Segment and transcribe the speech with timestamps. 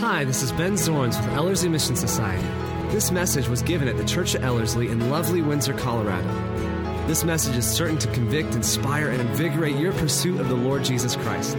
[0.00, 2.46] Hi, this is Ben Zorns with Ellerslie Mission Society.
[2.92, 6.28] This message was given at the Church of Ellerslie in lovely Windsor, Colorado.
[7.08, 11.16] This message is certain to convict, inspire, and invigorate your pursuit of the Lord Jesus
[11.16, 11.56] Christ.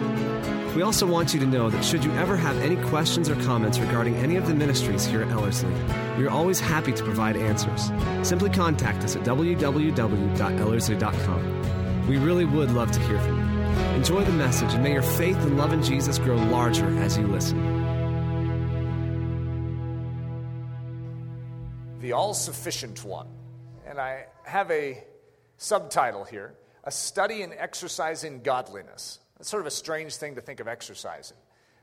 [0.73, 3.77] We also want you to know that should you ever have any questions or comments
[3.77, 5.75] regarding any of the ministries here at Ellerslie,
[6.17, 7.91] we are always happy to provide answers.
[8.25, 12.07] Simply contact us at www.ellerslie.com.
[12.07, 13.43] We really would love to hear from you.
[13.95, 17.27] Enjoy the message, and may your faith and love in Jesus grow larger as you
[17.27, 17.78] listen.
[22.09, 23.27] The All Sufficient One.
[23.85, 25.03] And I have a
[25.57, 29.19] subtitle here A Study in Exercising Godliness.
[29.39, 31.37] It's sort of a strange thing to think of exercising.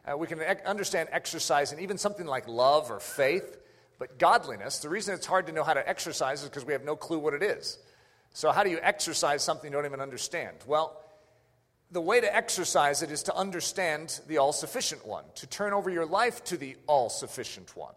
[0.04, 3.56] Uh, we can ec- understand exercising, even something like love or faith,
[4.00, 6.82] but godliness, the reason it's hard to know how to exercise is because we have
[6.82, 7.78] no clue what it is.
[8.34, 10.56] So, how do you exercise something you don't even understand?
[10.66, 11.00] Well,
[11.92, 15.88] the way to exercise it is to understand the all sufficient one, to turn over
[15.88, 17.94] your life to the all sufficient one.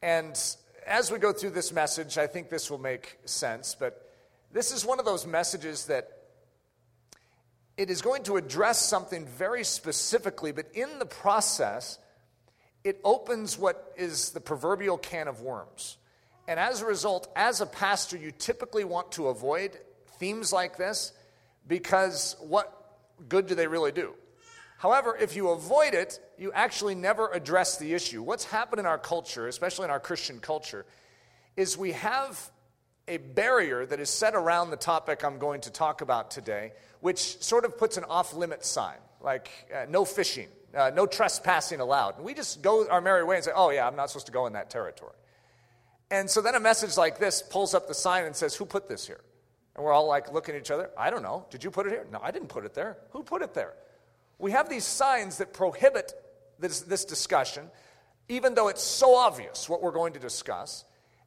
[0.00, 0.38] And
[0.86, 4.10] as we go through this message, I think this will make sense, but
[4.52, 6.08] this is one of those messages that
[7.76, 11.98] it is going to address something very specifically, but in the process,
[12.84, 15.96] it opens what is the proverbial can of worms.
[16.46, 19.78] And as a result, as a pastor, you typically want to avoid
[20.18, 21.12] themes like this
[21.66, 22.72] because what
[23.28, 24.14] good do they really do?
[24.78, 28.22] However, if you avoid it, you actually never address the issue.
[28.22, 30.84] What's happened in our culture, especially in our Christian culture,
[31.56, 32.50] is we have
[33.06, 37.42] a barrier that is set around the topic I'm going to talk about today, which
[37.42, 42.16] sort of puts an off limit sign, like uh, no fishing, uh, no trespassing allowed.
[42.16, 44.32] And we just go our merry way and say, oh, yeah, I'm not supposed to
[44.32, 45.12] go in that territory.
[46.10, 48.88] And so then a message like this pulls up the sign and says, who put
[48.88, 49.20] this here?
[49.74, 50.90] And we're all like looking at each other.
[50.96, 51.46] I don't know.
[51.50, 52.06] Did you put it here?
[52.12, 52.98] No, I didn't put it there.
[53.10, 53.74] Who put it there?
[54.38, 56.12] We have these signs that prohibit
[56.58, 57.70] this, this discussion,
[58.28, 60.84] even though it's so obvious what we're going to discuss.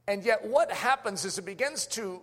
[0.07, 2.21] And yet, what happens is it begins to.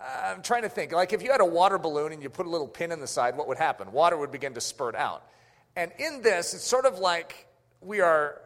[0.00, 0.92] Uh, I'm trying to think.
[0.92, 3.06] Like if you had a water balloon and you put a little pin in the
[3.06, 3.92] side, what would happen?
[3.92, 5.22] Water would begin to spurt out.
[5.76, 7.46] And in this, it's sort of like
[7.80, 8.40] we are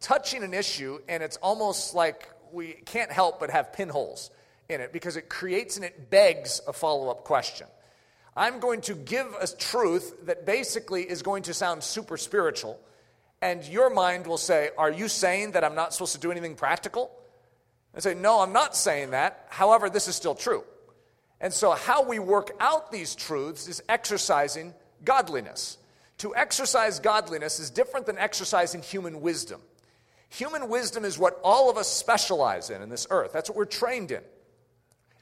[0.00, 4.30] touching an issue, and it's almost like we can't help but have pinholes
[4.68, 7.66] in it because it creates and it begs a follow up question.
[8.36, 12.78] I'm going to give a truth that basically is going to sound super spiritual,
[13.40, 16.54] and your mind will say, Are you saying that I'm not supposed to do anything
[16.54, 17.10] practical?
[17.94, 19.46] I say, No, I'm not saying that.
[19.48, 20.64] However, this is still true.
[21.40, 25.78] And so, how we work out these truths is exercising godliness.
[26.18, 29.60] To exercise godliness is different than exercising human wisdom.
[30.30, 33.64] Human wisdom is what all of us specialize in in this earth, that's what we're
[33.64, 34.22] trained in.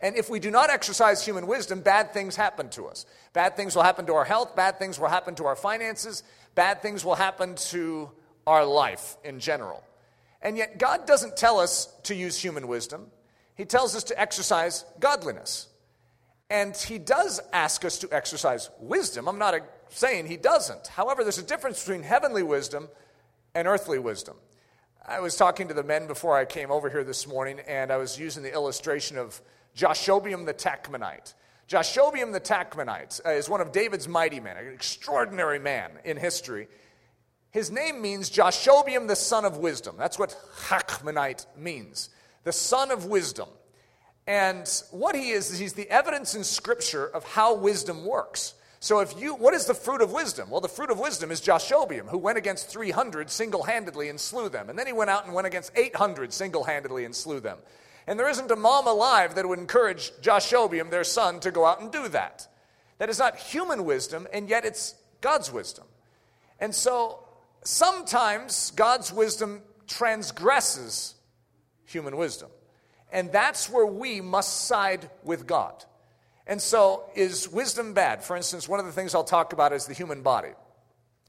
[0.01, 3.07] And if we do not exercise human wisdom, bad things happen to us.
[3.33, 6.23] Bad things will happen to our health, bad things will happen to our finances,
[6.55, 8.11] bad things will happen to
[8.47, 9.83] our life in general.
[10.43, 13.07] And yet, God doesn't tell us to use human wisdom,
[13.55, 15.69] He tells us to exercise godliness.
[16.49, 19.29] And He does ask us to exercise wisdom.
[19.29, 19.55] I'm not
[19.89, 20.87] saying He doesn't.
[20.89, 22.89] However, there's a difference between heavenly wisdom
[23.55, 24.37] and earthly wisdom.
[25.09, 27.97] I was talking to the men before I came over here this morning, and I
[27.97, 29.41] was using the illustration of
[29.77, 31.35] Jashobeam the Tachmonite.
[31.69, 36.69] Jashobeam the Tachmonite uh, is one of David's mighty men, an extraordinary man in history.
[37.51, 39.97] His name means Jashobeam, the son of wisdom.
[39.99, 42.11] That's what Tachmonite means,
[42.45, 43.49] the son of wisdom.
[44.27, 48.55] And what he is, is he's the evidence in Scripture of how wisdom works.
[48.81, 50.51] So, if you, what is the fruit of wisdom?
[50.51, 54.49] Well, the fruit of wisdom is Jashobeam, who went against 300 single handedly and slew
[54.49, 54.69] them.
[54.69, 57.59] And then he went out and went against 800 single handedly and slew them.
[58.07, 61.81] And there isn't a mom alive that would encourage Jashobeam, their son, to go out
[61.81, 62.47] and do that.
[62.99, 65.85] That is not human wisdom, and yet it's God's wisdom.
[66.61, 67.25] And so
[67.65, 71.15] sometimes God's wisdom transgresses
[71.85, 72.51] human wisdom.
[73.13, 75.85] And that's where we must side with God.
[76.47, 78.23] And so, is wisdom bad?
[78.23, 80.51] For instance, one of the things I'll talk about is the human body.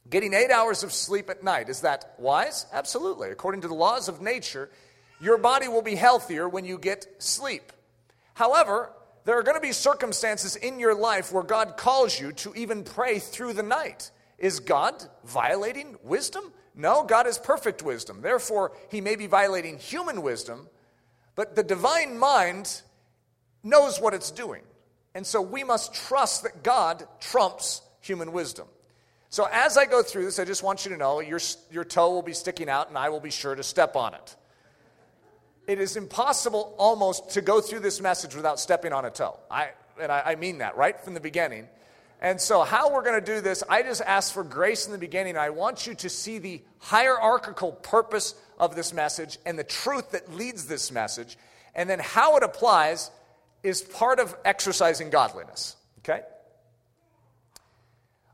[0.09, 2.67] Getting eight hours of sleep at night, is that wise?
[2.71, 3.31] Absolutely.
[3.31, 4.69] According to the laws of nature,
[5.19, 7.71] your body will be healthier when you get sleep.
[8.33, 8.91] However,
[9.25, 12.83] there are going to be circumstances in your life where God calls you to even
[12.83, 14.11] pray through the night.
[14.37, 16.53] Is God violating wisdom?
[16.75, 18.21] No, God is perfect wisdom.
[18.21, 20.69] Therefore, he may be violating human wisdom,
[21.35, 22.81] but the divine mind
[23.63, 24.61] knows what it's doing.
[25.15, 28.67] And so we must trust that God trumps human wisdom.
[29.29, 31.39] So as I go through this, I just want you to know your,
[31.71, 34.35] your toe will be sticking out and I will be sure to step on it
[35.67, 39.37] it is impossible almost to go through this message without stepping on a toe.
[39.51, 39.69] I,
[39.99, 41.67] and I, I mean that right from the beginning.
[42.19, 44.97] And so, how we're going to do this, I just asked for grace in the
[44.97, 45.37] beginning.
[45.37, 50.33] I want you to see the hierarchical purpose of this message and the truth that
[50.33, 51.37] leads this message.
[51.75, 53.11] And then, how it applies
[53.61, 55.75] is part of exercising godliness.
[55.99, 56.21] Okay?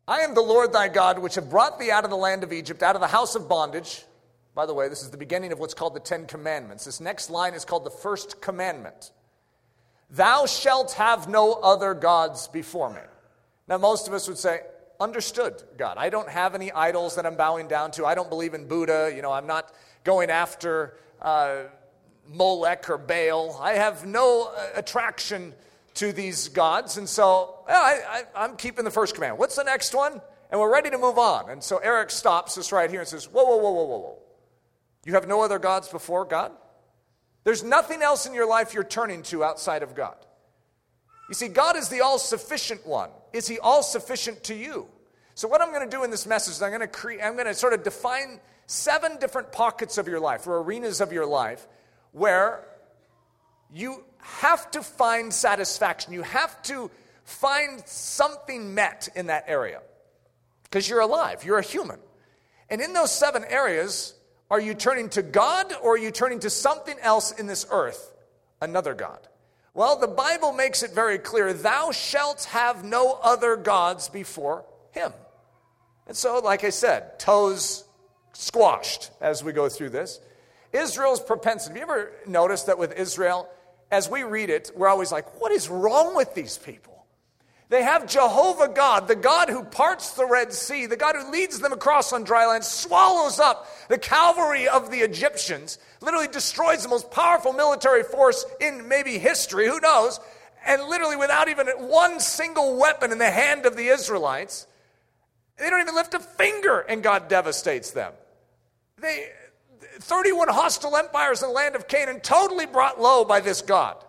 [0.08, 2.54] I am the Lord thy God, which have brought thee out of the land of
[2.54, 4.04] Egypt, out of the house of bondage.
[4.56, 6.86] By the way, this is the beginning of what's called the Ten Commandments.
[6.86, 9.12] This next line is called the First Commandment
[10.10, 13.02] Thou shalt have no other gods before me.
[13.68, 14.62] Now, most of us would say,
[15.00, 15.98] Understood, God.
[15.98, 18.06] I don't have any idols that I'm bowing down to.
[18.06, 19.12] I don't believe in Buddha.
[19.14, 19.74] You know, I'm not
[20.04, 21.64] going after uh,
[22.30, 23.60] Molech or Baal.
[23.60, 25.54] I have no uh, attraction
[25.96, 26.98] to these gods.
[26.98, 29.40] And so well, I, am keeping the first command.
[29.40, 30.22] What's the next one?
[30.52, 31.50] And we're ready to move on.
[31.50, 34.18] And so Eric stops us right here and says, Whoa, whoa, whoa, whoa, whoa, whoa.
[35.06, 36.52] You have no other gods before God?
[37.44, 40.16] There's nothing else in your life you're turning to outside of God.
[41.28, 43.10] You see, God is the all sufficient one.
[43.34, 44.88] Is He all sufficient to you?
[45.36, 47.34] So, what I'm going to do in this message is I'm going to create, I'm
[47.34, 51.26] going to sort of define seven different pockets of your life or arenas of your
[51.26, 51.68] life
[52.12, 52.66] where
[53.74, 56.14] you have to find satisfaction.
[56.14, 56.90] You have to
[57.26, 59.82] find something met in that area
[60.64, 62.00] because you're alive, you're a human.
[62.70, 64.14] And in those seven areas,
[64.50, 68.14] are you turning to God or are you turning to something else in this earth,
[68.62, 69.20] another God?
[69.74, 75.12] Well, the Bible makes it very clear thou shalt have no other gods before him.
[76.06, 77.84] And so, like I said, toes
[78.34, 80.20] squashed as we go through this.
[80.72, 81.80] Israel's propensity.
[81.80, 83.48] Have you ever noticed that with Israel,
[83.92, 86.93] as we read it, we're always like, what is wrong with these people?
[87.70, 91.60] They have Jehovah God, the God who parts the Red Sea, the God who leads
[91.60, 96.90] them across on dry land, swallows up the cavalry of the Egyptians, literally destroys the
[96.90, 100.20] most powerful military force in maybe history, who knows,
[100.66, 104.68] and literally without even one single weapon in the hand of the Israelites.
[105.58, 108.14] They don't even lift a finger, and God devastates them.
[109.00, 109.30] They,
[110.00, 114.04] 31 hostile empires in the land of Canaan, totally brought low by this God.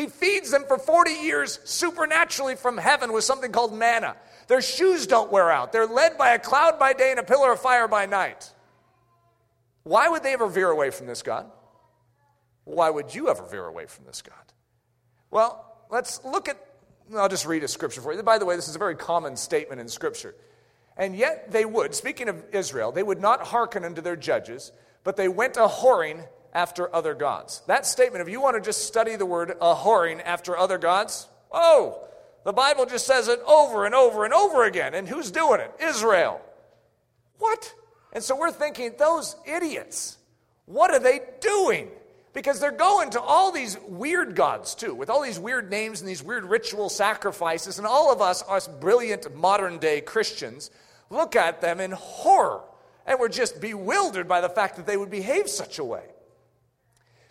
[0.00, 4.16] He feeds them for 40 years supernaturally from heaven with something called manna.
[4.48, 5.72] Their shoes don't wear out.
[5.72, 8.50] They're led by a cloud by day and a pillar of fire by night.
[9.82, 11.50] Why would they ever veer away from this God?
[12.64, 14.34] Why would you ever veer away from this God?
[15.30, 16.56] Well, let's look at,
[17.14, 18.22] I'll just read a scripture for you.
[18.22, 20.34] By the way, this is a very common statement in Scripture.
[20.96, 24.72] And yet they would, speaking of Israel, they would not hearken unto their judges,
[25.04, 27.62] but they went a whoring after other gods.
[27.66, 31.28] That statement, if you want to just study the word a whoring after other gods,
[31.52, 32.02] oh,
[32.44, 34.94] the Bible just says it over and over and over again.
[34.94, 35.72] And who's doing it?
[35.80, 36.40] Israel.
[37.38, 37.74] What?
[38.12, 40.18] And so we're thinking, those idiots,
[40.66, 41.88] what are they doing?
[42.32, 46.08] Because they're going to all these weird gods too, with all these weird names and
[46.08, 47.78] these weird ritual sacrifices.
[47.78, 50.70] And all of us, us brilliant modern day Christians,
[51.10, 52.62] look at them in horror.
[53.06, 56.04] And we're just bewildered by the fact that they would behave such a way.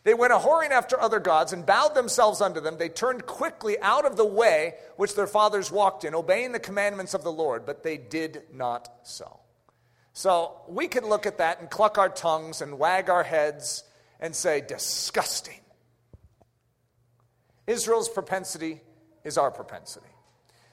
[0.04, 2.78] They went a whoring after other gods and bowed themselves unto them.
[2.78, 7.14] They turned quickly out of the way which their fathers walked in, obeying the commandments
[7.14, 9.40] of the Lord, but they did not so.
[10.14, 13.84] So we could look at that and cluck our tongues and wag our heads
[14.20, 15.60] and say, disgusting.
[17.68, 18.82] Israel's propensity
[19.24, 20.08] is our propensity.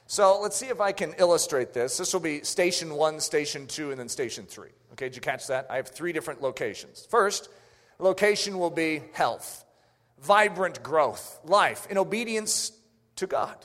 [0.07, 1.97] So let's see if I can illustrate this.
[1.97, 4.71] This will be station one, station two, and then station three.
[4.93, 5.67] Okay, did you catch that?
[5.69, 7.05] I have three different locations.
[7.09, 7.49] First,
[7.99, 9.65] location will be health,
[10.19, 12.71] vibrant growth, life in obedience
[13.17, 13.55] to God.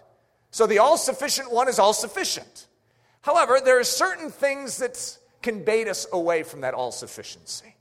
[0.51, 2.67] So the all sufficient one is all sufficient.
[3.23, 7.75] However, there are certain things that can bait us away from that all sufficiency.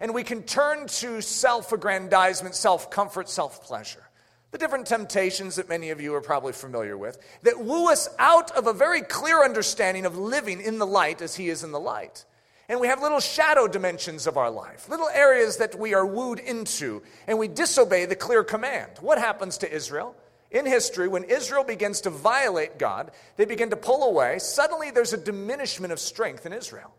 [0.00, 4.02] And we can turn to self aggrandizement, self comfort, self pleasure.
[4.50, 8.52] The different temptations that many of you are probably familiar with that woo us out
[8.52, 11.80] of a very clear understanding of living in the light as He is in the
[11.80, 12.24] light.
[12.68, 16.38] And we have little shadow dimensions of our life, little areas that we are wooed
[16.38, 18.90] into, and we disobey the clear command.
[19.00, 20.14] What happens to Israel?
[20.50, 24.38] In history, when Israel begins to violate God, they begin to pull away.
[24.38, 26.94] Suddenly, there's a diminishment of strength in Israel.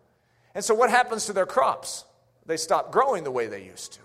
[0.54, 2.06] And so, what happens to their crops?
[2.46, 4.02] They stop growing the way they used to.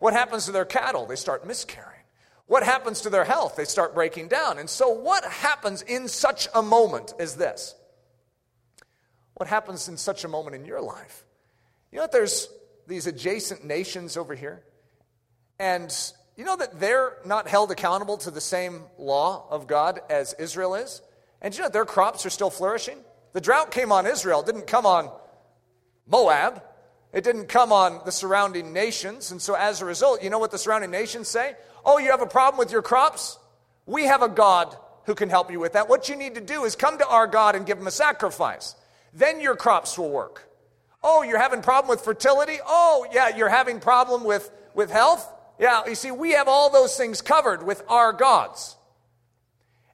[0.00, 1.06] What happens to their cattle?
[1.06, 1.90] They start miscarrying.
[2.46, 3.56] What happens to their health?
[3.56, 4.58] They start breaking down.
[4.58, 7.74] And so, what happens in such a moment as this?
[9.34, 11.24] What happens in such a moment in your life?
[11.92, 12.48] You know that there's
[12.86, 14.62] these adjacent nations over here?
[15.58, 15.94] And
[16.36, 20.74] you know that they're not held accountable to the same law of God as Israel
[20.74, 21.02] is?
[21.40, 22.98] And you know their crops are still flourishing?
[23.32, 25.10] The drought came on Israel, it didn't come on
[26.06, 26.62] Moab.
[27.12, 29.30] It didn't come on the surrounding nations.
[29.30, 31.54] And so as a result, you know what the surrounding nations say?
[31.84, 33.38] Oh, you have a problem with your crops?
[33.86, 34.76] We have a God
[35.06, 35.88] who can help you with that.
[35.88, 38.74] What you need to do is come to our God and give him a sacrifice.
[39.14, 40.50] Then your crops will work.
[41.02, 42.58] Oh, you're having problem with fertility?
[42.66, 45.30] Oh, yeah, you're having problem with, with health?
[45.58, 48.76] Yeah, you see, we have all those things covered with our gods.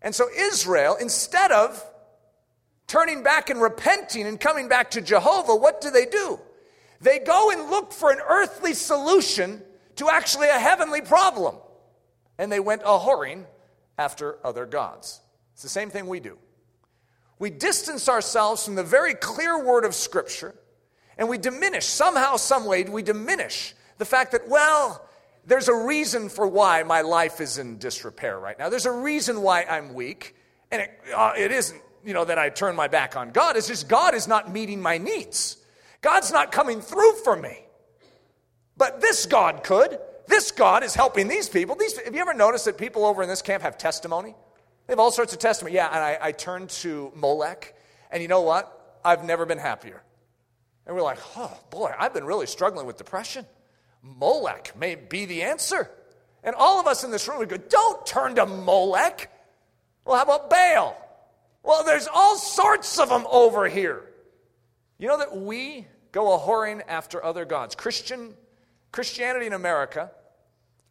[0.00, 1.84] And so Israel, instead of
[2.86, 6.40] turning back and repenting and coming back to Jehovah, what do they do?
[7.00, 9.62] They go and look for an earthly solution
[9.96, 11.56] to actually a heavenly problem.
[12.38, 13.44] And they went a whoring
[13.98, 15.20] after other gods.
[15.52, 16.38] It's the same thing we do.
[17.40, 20.54] We distance ourselves from the very clear word of Scripture
[21.20, 25.06] and we diminish, somehow, some way, we diminish the fact that, well,
[25.44, 28.70] there's a reason for why my life is in disrepair right now.
[28.70, 30.34] There's a reason why I'm weak.
[30.70, 33.56] And it, uh, it isn't, you know, that I turn my back on God.
[33.56, 35.58] It's just God is not meeting my needs.
[36.00, 37.66] God's not coming through for me.
[38.78, 39.98] But this God could.
[40.26, 41.76] This God is helping these people.
[41.76, 44.34] These, have you ever noticed that people over in this camp have testimony?
[44.90, 45.76] They have all sorts of testimony.
[45.76, 47.76] Yeah, and I, I turned to Molech,
[48.10, 48.98] and you know what?
[49.04, 50.02] I've never been happier.
[50.84, 53.46] And we're like, oh boy, I've been really struggling with depression.
[54.02, 55.88] Molech may be the answer.
[56.42, 59.30] And all of us in this room would go, don't turn to Molech.
[60.04, 60.96] Well, how about Baal?
[61.62, 64.02] Well, there's all sorts of them over here.
[64.98, 67.76] You know that we go a whoring after other gods.
[67.76, 68.34] Christian
[68.90, 70.10] Christianity in America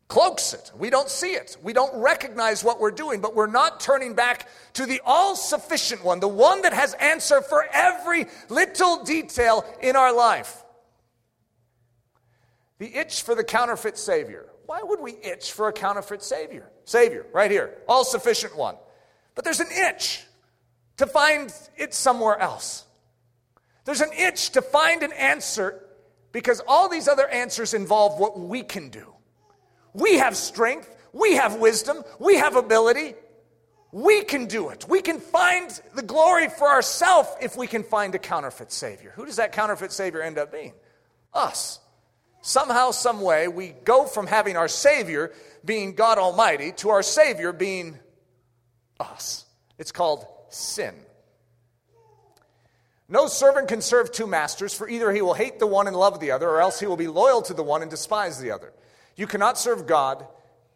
[0.10, 0.72] cloaks it.
[0.75, 1.56] We don't see it.
[1.63, 6.04] We don't recognize what we're doing, but we're not turning back to the all sufficient
[6.04, 10.63] one, the one that has answer for every little detail in our life.
[12.80, 14.50] The itch for the counterfeit Savior.
[14.66, 16.70] Why would we itch for a counterfeit Savior?
[16.86, 18.75] Savior, right here, all sufficient one.
[19.36, 20.24] But there's an itch
[20.98, 22.86] to find it somewhere else.
[23.86, 25.84] There's an itch to find an answer
[26.32, 29.13] because all these other answers involve what we can do.
[29.93, 33.15] We have strength, we have wisdom, we have ability.
[33.91, 34.88] We can do it.
[34.88, 39.13] We can find the glory for ourselves if we can find a counterfeit Savior.
[39.15, 40.74] Who does that counterfeit Savior end up being?
[41.34, 41.79] Us.
[42.41, 45.34] Somehow, some way, we go from having our Savior
[45.65, 47.98] being God Almighty to our Savior being
[49.00, 49.46] us.
[49.79, 50.93] It's called sin.
[53.10, 56.19] No servant can serve two masters, for either he will hate the one and love
[56.19, 58.72] the other, or else he will be loyal to the one and despise the other.
[59.20, 60.26] You cannot serve God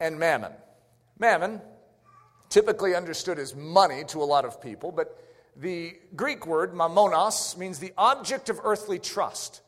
[0.02, 0.52] and mammon.
[1.18, 1.62] Mammon,
[2.50, 5.18] typically understood as money to a lot of people, but
[5.56, 9.62] the Greek word, mammonos, means the object of earthly trust,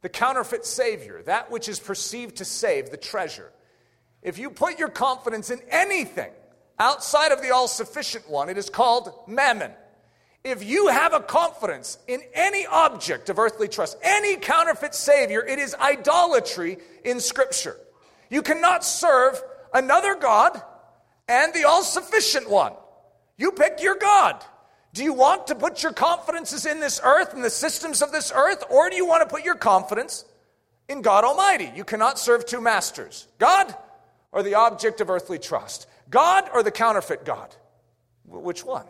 [0.00, 3.52] the counterfeit savior, that which is perceived to save, the treasure.
[4.22, 6.30] If you put your confidence in anything
[6.78, 9.72] outside of the all sufficient one, it is called mammon.
[10.44, 15.58] If you have a confidence in any object of earthly trust, any counterfeit Savior, it
[15.58, 17.76] is idolatry in Scripture.
[18.34, 19.40] You cannot serve
[19.72, 20.60] another God
[21.28, 22.72] and the all sufficient one.
[23.36, 24.44] You pick your God.
[24.92, 28.32] Do you want to put your confidences in this earth and the systems of this
[28.34, 30.24] earth, or do you want to put your confidence
[30.88, 31.70] in God Almighty?
[31.76, 33.72] You cannot serve two masters God
[34.32, 37.54] or the object of earthly trust, God or the counterfeit God.
[38.26, 38.86] Which one?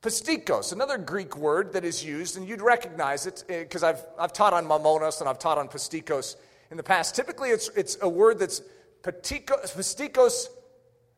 [0.00, 4.32] Pistikos, another Greek word that is used, and you'd recognize it because eh, I've, I've
[4.32, 6.36] taught on mammonos and I've taught on pistikos
[6.70, 7.14] in the past.
[7.14, 8.62] Typically, it's, it's a word that's
[9.02, 10.46] pistikos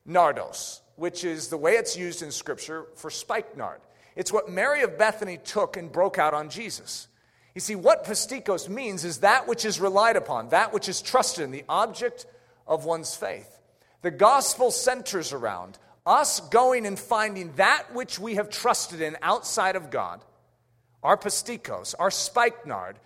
[0.08, 3.80] nardos, which is the way it's used in Scripture for spikenard.
[4.16, 7.08] It's what Mary of Bethany took and broke out on Jesus.
[7.54, 11.44] You see, what pistikos means is that which is relied upon, that which is trusted
[11.44, 12.26] in, the object
[12.66, 13.58] of one's faith.
[14.02, 19.76] The gospel centers around us going and finding that which we have trusted in outside
[19.76, 20.24] of God,
[21.02, 22.98] our pistikos, our spikenard,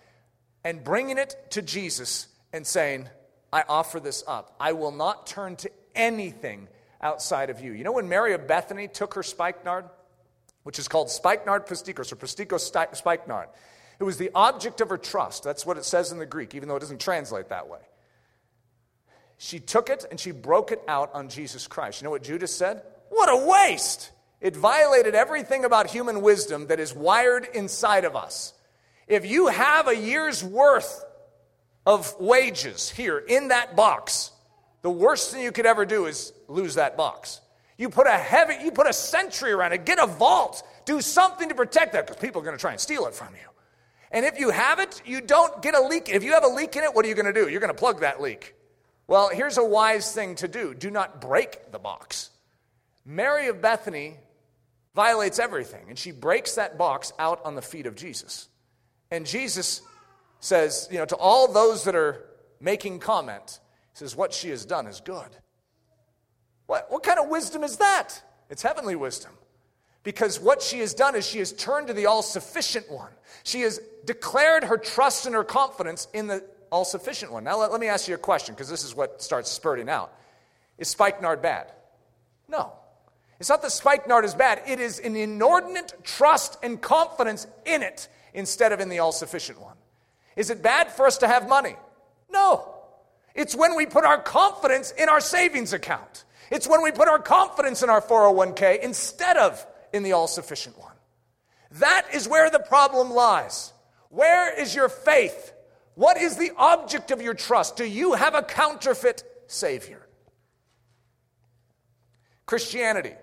[0.63, 3.07] and bringing it to Jesus and saying,
[3.51, 4.55] I offer this up.
[4.59, 6.67] I will not turn to anything
[7.01, 7.73] outside of you.
[7.73, 9.85] You know when Mary of Bethany took her spikenard,
[10.63, 13.49] which is called spikenard pistikos or pistikos spikenard,
[13.99, 15.43] it was the object of her trust.
[15.43, 17.79] That's what it says in the Greek, even though it doesn't translate that way.
[19.37, 22.01] She took it and she broke it out on Jesus Christ.
[22.01, 22.81] You know what Judas said?
[23.09, 24.11] What a waste!
[24.39, 28.53] It violated everything about human wisdom that is wired inside of us.
[29.07, 31.03] If you have a year's worth
[31.87, 34.31] of wages here in that box,
[34.81, 37.39] the worst thing you could ever do is lose that box.
[37.77, 41.47] You put a heavy, you put a sentry around it, get a vault, do something
[41.47, 43.49] to protect that because people are going to try and steal it from you.
[44.11, 46.09] And if you have it, you don't get a leak.
[46.09, 47.47] If you have a leak in it, what are you going to do?
[47.47, 48.53] You're going to plug that leak.
[49.07, 52.31] Well, here's a wise thing to do do not break the box.
[53.05, 54.17] Mary of Bethany
[54.93, 58.49] violates everything, and she breaks that box out on the feet of Jesus.
[59.09, 59.81] And Jesus
[60.39, 62.23] says, you know, to all those that are
[62.59, 63.59] making comment,
[63.93, 65.29] he says, What she has done is good.
[66.67, 68.21] What, what kind of wisdom is that?
[68.49, 69.31] It's heavenly wisdom.
[70.03, 73.11] Because what she has done is she has turned to the all sufficient one.
[73.43, 77.43] She has declared her trust and her confidence in the all sufficient one.
[77.43, 80.13] Now, let, let, me ask you a question because this is what starts spurting out.
[80.77, 81.71] Is spikenard bad?
[82.47, 82.73] No.
[83.39, 88.07] It's not that spikenard is bad, it is an inordinate trust and confidence in it
[88.33, 89.76] instead of in the all sufficient one.
[90.37, 91.75] Is it bad for us to have money?
[92.29, 92.73] No.
[93.35, 96.23] It's when we put our confidence in our savings account.
[96.49, 100.77] It's when we put our confidence in our 401k instead of in the all sufficient
[100.77, 100.93] one.
[101.71, 103.73] That is where the problem lies.
[104.09, 105.53] Where is your faith?
[105.95, 107.75] What is the object of your trust?
[107.75, 110.07] Do you have a counterfeit Savior?
[112.45, 113.13] Christianity,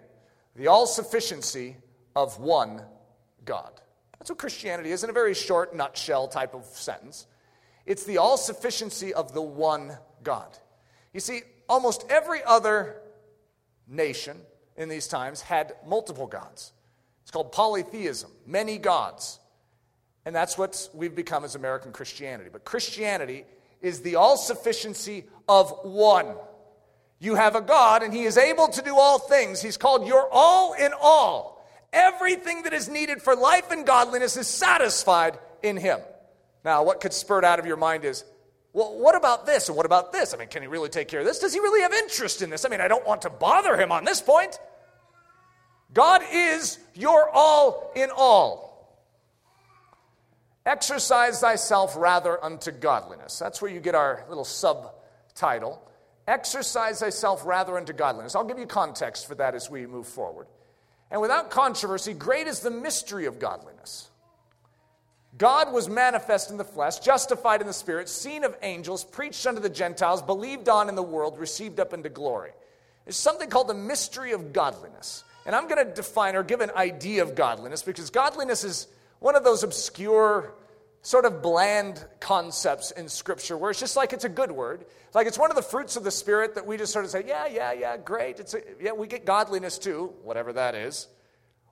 [0.56, 1.76] the all sufficiency
[2.14, 2.82] of one
[3.44, 3.80] God.
[4.24, 7.26] That's what Christianity is in a very short nutshell type of sentence.
[7.84, 10.48] It's the all sufficiency of the one God.
[11.12, 13.02] You see, almost every other
[13.86, 14.38] nation
[14.78, 16.72] in these times had multiple gods.
[17.20, 19.40] It's called polytheism, many gods.
[20.24, 22.48] And that's what we've become as American Christianity.
[22.50, 23.44] But Christianity
[23.82, 26.34] is the all sufficiency of one.
[27.18, 29.60] You have a God, and He is able to do all things.
[29.60, 31.53] He's called your all in all.
[31.94, 36.00] Everything that is needed for life and godliness is satisfied in Him.
[36.64, 38.24] Now, what could spurt out of your mind is,
[38.72, 40.34] well, what about this and what about this?
[40.34, 41.38] I mean, can he really take care of this?
[41.38, 42.64] Does he really have interest in this?
[42.64, 44.58] I mean, I don't want to bother him on this point.
[45.92, 48.74] God is your all in all.
[50.66, 53.38] Exercise thyself rather unto godliness.
[53.38, 55.88] That's where you get our little subtitle.
[56.26, 58.34] Exercise thyself rather unto godliness.
[58.34, 60.48] I'll give you context for that as we move forward.
[61.14, 64.10] And without controversy, great is the mystery of godliness.
[65.38, 69.60] God was manifest in the flesh, justified in the spirit, seen of angels, preached unto
[69.60, 72.50] the Gentiles, believed on in the world, received up into glory.
[73.04, 75.22] There's something called the mystery of godliness.
[75.46, 78.88] And I'm going to define or give an idea of godliness because godliness is
[79.20, 80.52] one of those obscure,
[81.04, 84.86] sort of bland concepts in Scripture where it's just like it's a good word.
[85.12, 87.22] Like it's one of the fruits of the Spirit that we just sort of say,
[87.26, 88.40] yeah, yeah, yeah, great.
[88.40, 91.06] It's a, yeah, we get godliness too, whatever that is.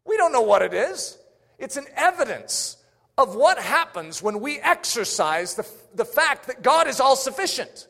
[0.04, 1.16] We don't know what it is.
[1.58, 2.76] It's an evidence
[3.16, 7.88] of what happens when we exercise the, the fact that God is all sufficient.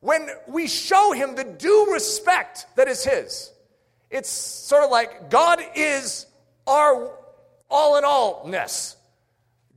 [0.00, 3.52] When we show Him the due respect that is His.
[4.10, 6.26] It's sort of like God is
[6.66, 7.12] our
[7.70, 8.96] all in allness.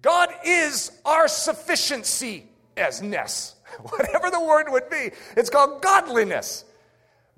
[0.03, 2.45] God is our sufficiency
[2.77, 3.55] as ness.
[3.81, 6.65] Whatever the word would be, it's called godliness.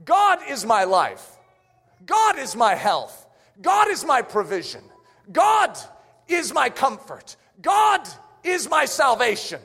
[0.04, 1.38] God is my life.
[2.06, 3.26] God is my health.
[3.62, 4.82] God is my provision.
[5.32, 5.78] God
[6.28, 7.38] is my comfort.
[7.62, 8.06] God
[8.44, 9.62] is my salvation.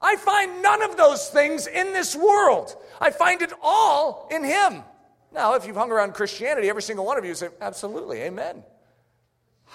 [0.00, 2.74] I find none of those things in this world.
[3.00, 4.82] I find it all in Him.
[5.32, 8.62] Now, if you've hung around Christianity, every single one of you say, absolutely, amen.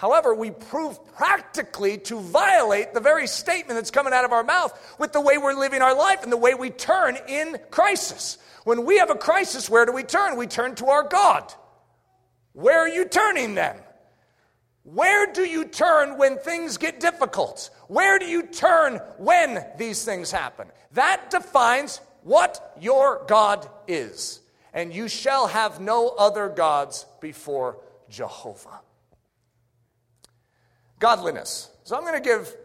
[0.01, 4.95] However, we prove practically to violate the very statement that's coming out of our mouth
[4.97, 8.39] with the way we're living our life and the way we turn in crisis.
[8.63, 10.37] When we have a crisis, where do we turn?
[10.37, 11.53] We turn to our God.
[12.53, 13.75] Where are you turning then?
[14.81, 17.69] Where do you turn when things get difficult?
[17.87, 20.69] Where do you turn when these things happen?
[20.93, 24.39] That defines what your God is.
[24.73, 27.77] And you shall have no other gods before
[28.09, 28.81] Jehovah.
[31.01, 31.69] Godliness.
[31.83, 32.55] So I'm going to give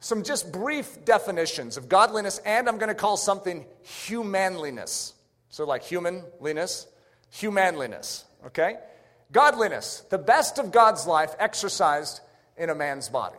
[0.00, 5.14] some just brief definitions of godliness, and I'm going to call something humanliness.
[5.50, 6.86] So, like humanliness,
[7.30, 8.76] humanliness, okay?
[9.32, 12.20] Godliness, the best of God's life exercised
[12.56, 13.38] in a man's body.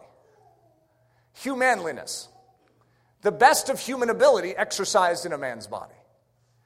[1.34, 2.28] Humanliness,
[3.24, 5.96] the best of human ability exercised in a man's body.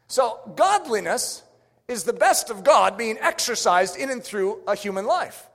[0.07, 1.43] So, godliness
[1.87, 5.47] is the best of God being exercised in and through a human life.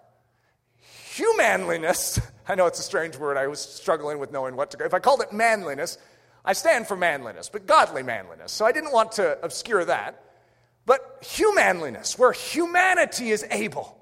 [1.16, 4.84] Humanliness, I know it's a strange word, I was struggling with knowing what to.
[4.84, 5.98] If I called it manliness,
[6.44, 8.52] I stand for manliness, but godly manliness.
[8.52, 10.22] So I didn't want to obscure that
[10.86, 13.98] but humanliness, where humanity is able.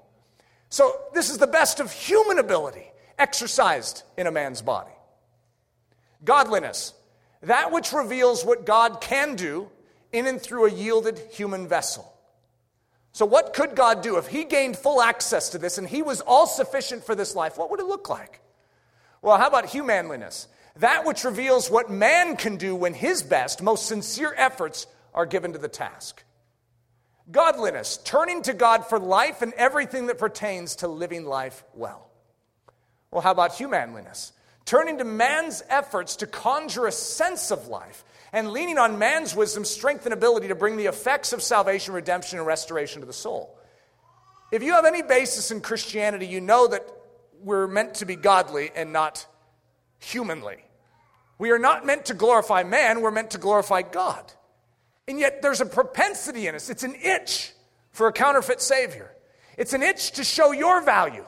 [0.69, 2.85] So, this is the best of human ability
[3.17, 4.91] exercised in a man's body.
[6.23, 6.93] Godliness,
[7.41, 9.69] that which reveals what God can do
[10.11, 12.11] in and through a yielded human vessel.
[13.15, 16.19] So, what could God do if He gained full access to this and He was
[16.19, 17.57] all sufficient for this life?
[17.57, 18.41] What would it look like?
[19.21, 20.49] Well, how about humanliness?
[20.75, 25.53] That which reveals what man can do when his best, most sincere efforts are given
[25.53, 26.25] to the task.
[27.31, 32.09] Godliness, turning to God for life and everything that pertains to living life well.
[33.11, 34.33] Well, how about humanliness?
[34.65, 39.65] Turning to man's efforts to conjure a sense of life and leaning on man's wisdom,
[39.65, 43.57] strength, and ability to bring the effects of salvation, redemption, and restoration to the soul.
[44.51, 46.87] If you have any basis in Christianity, you know that
[47.41, 49.25] we're meant to be godly and not
[49.99, 50.57] humanly.
[51.37, 54.31] We are not meant to glorify man, we're meant to glorify God.
[55.07, 57.53] And yet there's a propensity in us, it's an itch
[57.91, 59.11] for a counterfeit Savior.
[59.57, 61.25] It's an itch to show your value,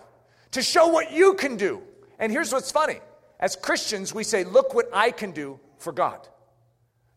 [0.51, 1.81] to show what you can do.
[2.19, 2.99] And here's what's funny
[3.39, 6.27] as Christians, we say, Look what I can do for God.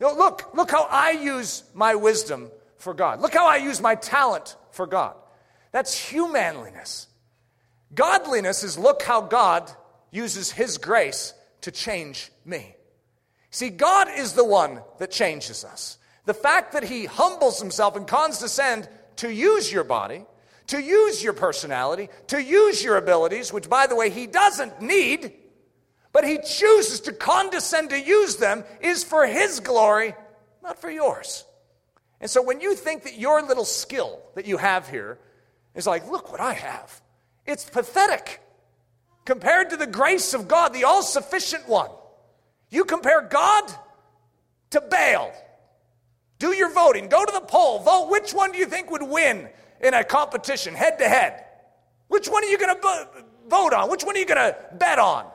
[0.00, 3.20] Look, look how I use my wisdom for God.
[3.20, 5.14] Look how I use my talent for God.
[5.72, 7.06] That's humanliness.
[7.94, 9.70] Godliness is look how God
[10.10, 12.74] uses His grace to change me.
[13.50, 15.98] See, God is the one that changes us.
[16.24, 20.24] The fact that He humbles Himself and condescends to use your body,
[20.68, 25.32] to use your personality, to use your abilities, which, by the way, He doesn't need,
[26.12, 30.14] but He chooses to condescend to use them, is for His glory,
[30.62, 31.44] not for yours.
[32.20, 35.18] And so when you think that your little skill that you have here
[35.74, 37.00] is like, look what I have,
[37.46, 38.40] it's pathetic
[39.24, 41.90] compared to the grace of God, the all sufficient one.
[42.68, 43.72] You compare God
[44.70, 45.32] to Baal.
[46.38, 48.08] Do your voting, go to the poll, vote.
[48.10, 49.48] Which one do you think would win
[49.80, 51.44] in a competition, head to head?
[52.08, 53.08] Which one are you going to
[53.48, 53.90] vote on?
[53.90, 55.26] Which one are you going to bet on?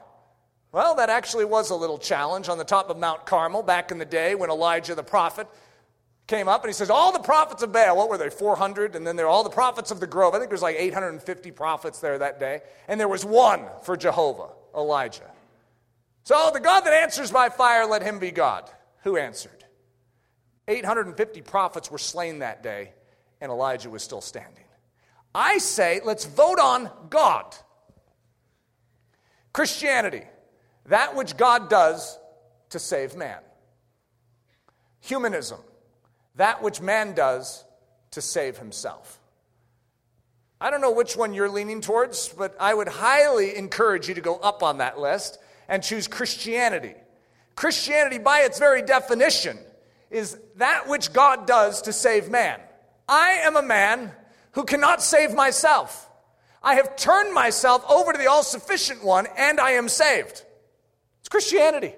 [0.75, 3.97] Well, that actually was a little challenge on the top of Mount Carmel back in
[3.97, 5.47] the day when Elijah the prophet
[6.27, 8.93] came up and he says, All the prophets of Baal, what were they, 400?
[8.93, 10.35] And then there are all the prophets of the grove.
[10.35, 12.59] I think there's like 850 prophets there that day.
[12.89, 15.31] And there was one for Jehovah, Elijah.
[16.25, 18.69] So oh, the God that answers by fire, let him be God.
[19.03, 19.63] Who answered?
[20.67, 22.91] 850 prophets were slain that day,
[23.39, 24.65] and Elijah was still standing.
[25.33, 27.55] I say, let's vote on God.
[29.53, 30.23] Christianity,
[30.87, 32.17] that which God does
[32.69, 33.39] to save man.
[35.01, 35.59] Humanism,
[36.35, 37.63] that which man does
[38.11, 39.19] to save himself.
[40.59, 44.21] I don't know which one you're leaning towards, but I would highly encourage you to
[44.21, 46.95] go up on that list and choose Christianity.
[47.55, 49.57] Christianity, by its very definition,
[50.09, 52.59] is that which God does to save man.
[53.07, 54.11] I am a man
[54.53, 56.09] who cannot save myself.
[56.63, 60.43] I have turned myself over to the all sufficient one and I am saved.
[61.25, 61.95] It's Christianity.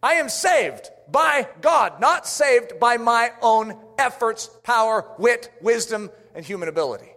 [0.00, 6.46] I am saved by God, not saved by my own efforts, power, wit, wisdom, and
[6.46, 7.10] human ability.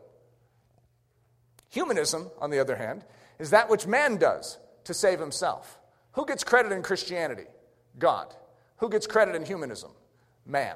[1.69, 3.05] Humanism, on the other hand,
[3.38, 5.77] is that which man does to save himself.
[6.13, 7.45] Who gets credit in Christianity?
[7.99, 8.34] God.
[8.77, 9.91] Who gets credit in humanism?
[10.43, 10.75] Man.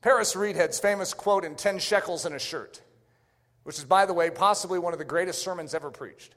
[0.00, 2.80] Paris Reidhead's famous quote in 10 shekels and a shirt,
[3.64, 6.34] which is, by the way, possibly one of the greatest sermons ever preached.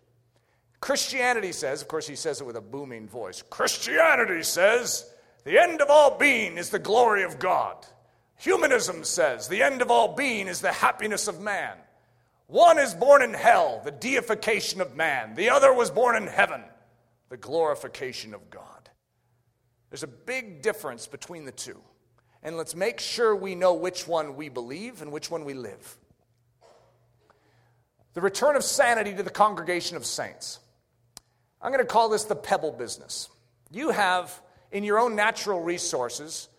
[0.81, 5.05] Christianity says, of course, he says it with a booming voice Christianity says,
[5.43, 7.85] the end of all being is the glory of God.
[8.37, 11.77] Humanism says, the end of all being is the happiness of man.
[12.47, 15.35] One is born in hell, the deification of man.
[15.35, 16.63] The other was born in heaven,
[17.29, 18.89] the glorification of God.
[19.89, 21.79] There's a big difference between the two.
[22.43, 25.97] And let's make sure we know which one we believe and which one we live.
[28.13, 30.59] The return of sanity to the congregation of saints.
[31.61, 33.29] I'm going to call this the pebble business.
[33.69, 36.49] You have, in your own natural resources,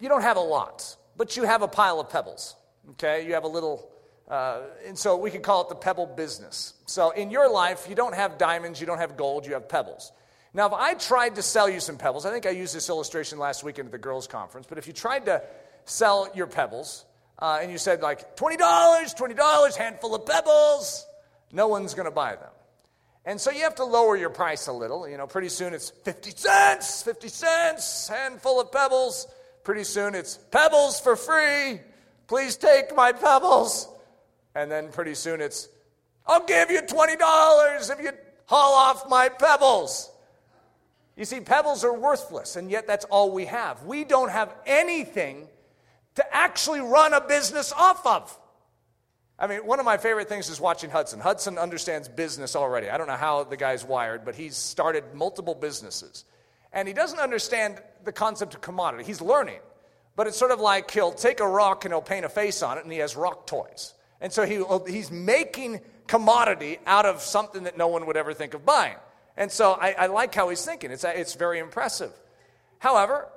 [0.00, 2.56] you don't have a lot, but you have a pile of pebbles.
[2.90, 3.26] Okay?
[3.26, 3.88] You have a little,
[4.28, 6.74] uh, and so we could call it the pebble business.
[6.86, 10.12] So in your life, you don't have diamonds, you don't have gold, you have pebbles.
[10.54, 13.38] Now, if I tried to sell you some pebbles, I think I used this illustration
[13.38, 15.42] last weekend at the girls' conference, but if you tried to
[15.84, 17.04] sell your pebbles
[17.38, 21.06] uh, and you said, like, $20, $20, handful of pebbles,
[21.52, 22.50] no one's going to buy them.
[23.28, 25.06] And so you have to lower your price a little.
[25.06, 29.26] You know, pretty soon it's 50 cents, 50 cents, handful of pebbles.
[29.64, 31.78] Pretty soon it's pebbles for free.
[32.26, 33.86] Please take my pebbles.
[34.54, 35.68] And then pretty soon it's,
[36.26, 38.12] I'll give you $20 if you
[38.46, 40.10] haul off my pebbles.
[41.14, 43.82] You see, pebbles are worthless, and yet that's all we have.
[43.82, 45.48] We don't have anything
[46.14, 48.38] to actually run a business off of.
[49.38, 51.20] I mean, one of my favorite things is watching Hudson.
[51.20, 52.90] Hudson understands business already.
[52.90, 56.24] I don't know how the guy's wired, but he's started multiple businesses.
[56.72, 59.04] And he doesn't understand the concept of commodity.
[59.04, 59.60] He's learning.
[60.16, 62.78] But it's sort of like he'll take a rock and he'll paint a face on
[62.78, 63.94] it, and he has rock toys.
[64.20, 68.54] And so he, he's making commodity out of something that no one would ever think
[68.54, 68.96] of buying.
[69.36, 70.90] And so I, I like how he's thinking.
[70.90, 72.10] It's, it's very impressive.
[72.80, 73.28] However,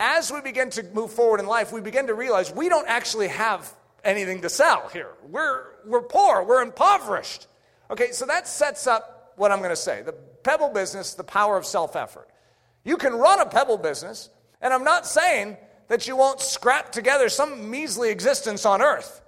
[0.00, 3.28] as we begin to move forward in life, we begin to realize we don't actually
[3.28, 3.70] have
[4.06, 5.10] anything to sell here.
[5.28, 7.46] We're, we're poor, we're impoverished.
[7.90, 11.56] Okay, so that sets up what I'm going to say the pebble business, the power
[11.56, 12.28] of self effort.
[12.84, 15.56] You can run a pebble business, and I'm not saying
[15.88, 19.22] that you won't scrap together some measly existence on earth.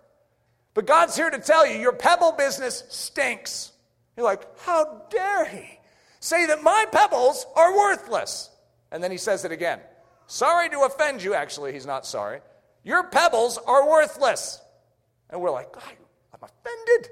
[0.75, 3.73] But God's here to tell you your pebble business stinks.
[4.17, 5.79] You're like, how dare he
[6.21, 8.51] say that my pebbles are worthless?
[8.91, 9.81] And then he says it again.
[10.27, 11.35] Sorry to offend you.
[11.35, 12.41] Actually, he's not sorry.
[12.85, 14.61] Your pebbles are worthless.
[15.31, 17.11] And we're like, I'm offended.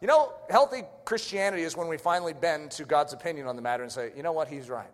[0.00, 3.82] You know, healthy Christianity is when we finally bend to God's opinion on the matter
[3.82, 4.90] and say, you know what, he's right.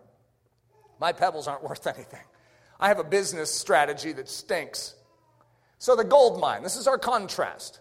[1.00, 2.20] My pebbles aren't worth anything.
[2.78, 4.94] I have a business strategy that stinks.
[5.78, 7.80] So, the gold mine, this is our contrast.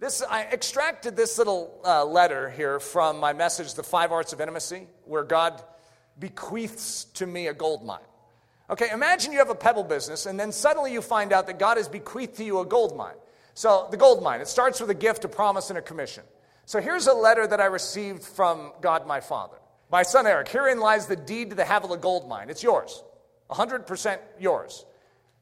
[0.00, 4.40] This, I extracted this little uh, letter here from my message, The Five Arts of
[4.40, 5.62] Intimacy, where God
[6.18, 8.00] bequeaths to me a gold mine.
[8.70, 11.76] Okay, imagine you have a pebble business, and then suddenly you find out that God
[11.76, 13.14] has bequeathed to you a gold mine.
[13.54, 16.24] So, the gold mine, it starts with a gift, a promise, and a commission.
[16.66, 19.56] So, here's a letter that I received from God my Father.
[19.90, 22.50] My son Eric, herein lies the deed to the Havilah gold mine.
[22.50, 23.04] It's yours,
[23.50, 24.84] 100% yours.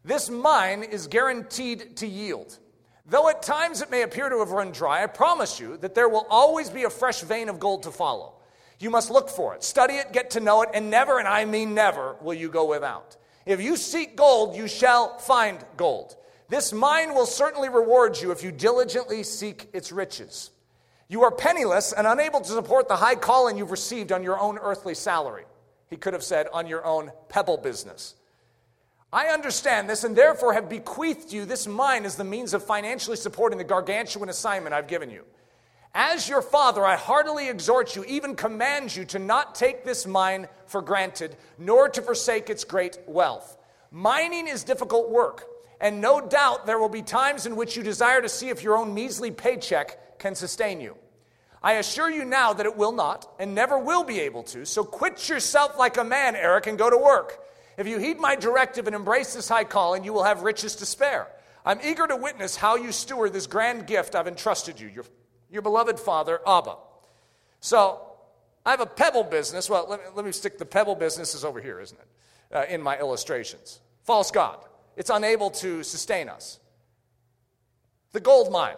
[0.05, 2.59] This mine is guaranteed to yield.
[3.07, 6.09] Though at times it may appear to have run dry, I promise you that there
[6.09, 8.35] will always be a fresh vein of gold to follow.
[8.79, 11.45] You must look for it, study it, get to know it, and never, and I
[11.45, 13.17] mean never, will you go without.
[13.47, 16.17] If you seek gold, you shall find gold.
[16.53, 20.51] This mine will certainly reward you if you diligently seek its riches.
[21.09, 24.59] You are penniless and unable to support the high calling you've received on your own
[24.59, 25.45] earthly salary.
[25.89, 28.17] He could have said, on your own pebble business.
[29.11, 33.17] I understand this and therefore have bequeathed you this mine as the means of financially
[33.17, 35.25] supporting the gargantuan assignment I've given you.
[35.95, 40.49] As your father, I heartily exhort you, even command you, to not take this mine
[40.67, 43.57] for granted, nor to forsake its great wealth.
[43.91, 45.47] Mining is difficult work,
[45.83, 48.79] and no doubt there will be times in which you desire to see if your
[48.79, 50.97] own measly paycheck can sustain you.
[51.61, 54.85] I assure you now that it will not, and never will be able to, so
[54.85, 57.45] quit yourself like a man, Eric, and go to work.
[57.77, 60.87] If you heed my directive and embrace this high calling, you will have riches to
[60.87, 61.27] spare.
[61.67, 65.05] I'm eager to witness how you steward this grand gift I've entrusted you, your,
[65.51, 66.77] your beloved father, Abba.
[67.61, 68.01] So,
[68.65, 69.69] I have a pebble business.
[69.69, 72.57] Well, let me, let me stick the pebble business is over here, isn't it?
[72.57, 73.81] Uh, in my illustrations.
[74.05, 74.65] False God.
[74.97, 76.59] It's unable to sustain us.
[78.13, 78.77] The gold mine.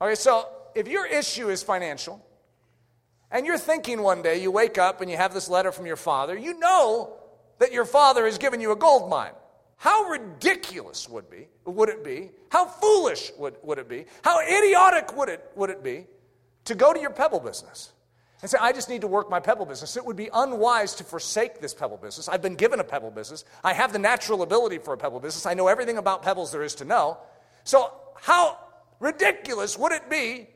[0.00, 2.24] Okay, so if your issue is financial,
[3.30, 5.96] and you're thinking one day, you wake up and you have this letter from your
[5.96, 7.16] father, you know
[7.58, 9.32] that your father has given you a gold mine.
[9.76, 12.30] How ridiculous would be would it be?
[12.50, 14.04] How foolish would, would it be?
[14.22, 16.06] How idiotic would it, would it be
[16.66, 17.92] to go to your pebble business
[18.44, 19.96] and say, I just need to work my pebble business?
[19.96, 22.28] It would be unwise to forsake this pebble business.
[22.28, 23.42] I've been given a pebble business.
[23.64, 25.46] I have the natural ability for a pebble business.
[25.46, 27.16] I know everything about pebbles there is to know.
[27.64, 28.58] So, how
[29.00, 30.48] ridiculous would it be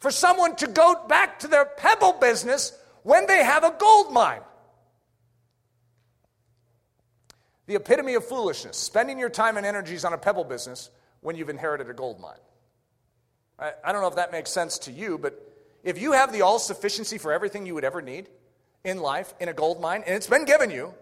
[0.00, 4.42] for someone to go back to their pebble business when they have a gold mine?
[7.66, 11.48] the epitome of foolishness, spending your time and energies on a pebble business when you've
[11.48, 12.40] inherited a gold mine.
[13.60, 15.49] I, I don't know if that makes sense to you, but
[15.82, 18.28] if you have the all sufficiency for everything you would ever need
[18.84, 20.94] in life in a gold mine, and it's been given you,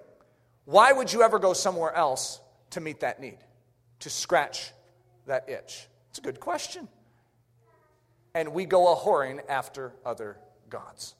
[0.64, 3.38] why would you ever go somewhere else to meet that need,
[4.00, 4.72] to scratch
[5.26, 5.86] that itch?
[6.10, 6.88] It's a good question.
[8.34, 10.36] And we go a whoring after other
[10.68, 11.14] gods.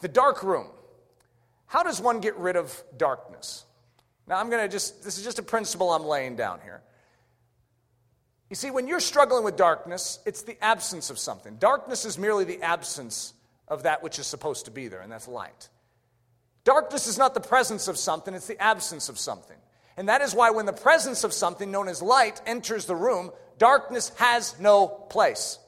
[0.00, 0.68] The dark room
[1.74, 3.64] how does one get rid of darkness?
[4.28, 6.84] Now, I'm going to just, this is just a principle I'm laying down here.
[8.54, 11.56] You see, when you're struggling with darkness, it's the absence of something.
[11.56, 13.34] Darkness is merely the absence
[13.66, 15.68] of that which is supposed to be there, and that's light.
[16.62, 19.56] Darkness is not the presence of something, it's the absence of something.
[19.96, 23.32] And that is why when the presence of something known as light enters the room,
[23.58, 25.58] darkness has no place.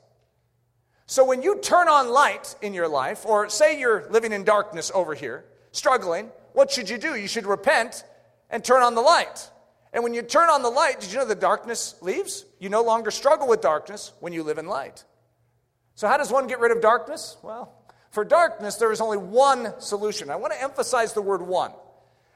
[1.07, 4.93] So when you turn on light in your life, or say you're living in darkness
[4.95, 7.17] over here, struggling, what should you do?
[7.17, 8.05] You should repent
[8.49, 9.51] and turn on the light.
[9.93, 12.45] And when you turn on the light, did you know the darkness leaves?
[12.59, 15.05] You no longer struggle with darkness when you live in light.
[15.95, 17.37] So, how does one get rid of darkness?
[17.43, 17.73] Well,
[18.11, 20.31] for darkness, there is only one solution.
[20.31, 21.73] I want to emphasize the word one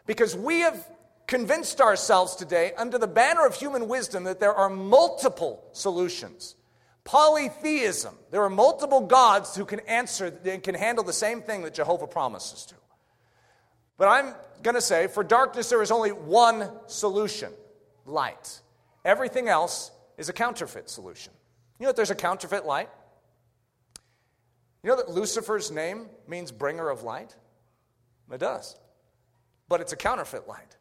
[0.07, 0.87] because we have
[1.27, 6.57] convinced ourselves today, under the banner of human wisdom, that there are multiple solutions.
[7.05, 8.15] Polytheism.
[8.31, 12.09] There are multiple gods who can answer and can handle the same thing that Jehovah
[12.09, 12.75] promises to.
[13.97, 17.53] But I'm going to say for darkness, there is only one solution
[18.05, 18.61] light.
[19.05, 21.33] Everything else is a counterfeit solution.
[21.79, 22.89] You know that there's a counterfeit light?
[24.83, 27.35] You know that Lucifer's name means bringer of light?
[28.31, 28.77] It does.
[29.69, 30.77] But it's a counterfeit light.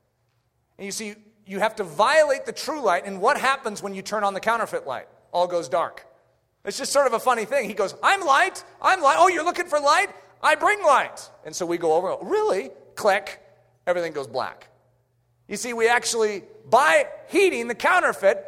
[0.78, 1.16] And you see,
[1.48, 4.40] you have to violate the true light, and what happens when you turn on the
[4.40, 5.08] counterfeit light?
[5.32, 6.06] All goes dark.
[6.66, 7.68] It's just sort of a funny thing.
[7.68, 9.16] He goes, I'm light, I'm light.
[9.18, 10.10] Oh, you're looking for light?
[10.44, 11.28] I bring light.
[11.44, 12.70] And so we go over, really?
[13.00, 13.42] click,
[13.88, 14.68] everything goes black.
[15.48, 18.46] You see, we actually, by heating the counterfeit,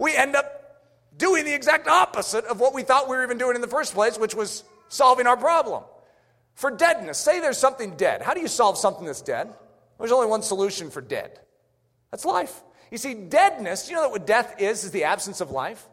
[0.00, 0.56] we end up
[1.16, 3.92] doing the exact opposite of what we thought we were even doing in the first
[3.94, 5.84] place, which was solving our problem.
[6.54, 8.22] For deadness, say there's something dead.
[8.22, 9.54] How do you solve something that's dead?
[9.98, 11.38] There's only one solution for dead
[12.10, 12.62] that's life.
[12.90, 15.86] You see, deadness, you know that what death is, is the absence of life?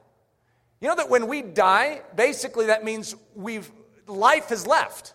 [0.80, 3.70] You know that when we die, basically that means we've
[4.08, 5.14] life has left.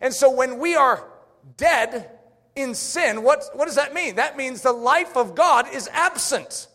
[0.00, 1.04] And so when we are
[1.56, 2.10] dead
[2.54, 4.16] in sin, what, what does that mean?
[4.16, 6.68] That means the life of God is absent.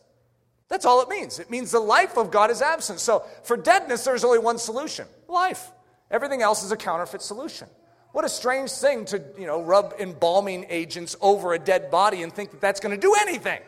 [0.70, 1.40] That's all it means.
[1.40, 3.00] It means the life of God is absent.
[3.00, 5.72] So for deadness, there's only one solution life.
[6.12, 7.68] Everything else is a counterfeit solution.
[8.12, 12.34] What a strange thing to, you know, rub embalming agents over a dead body and
[12.34, 13.62] think that that's going to do anything.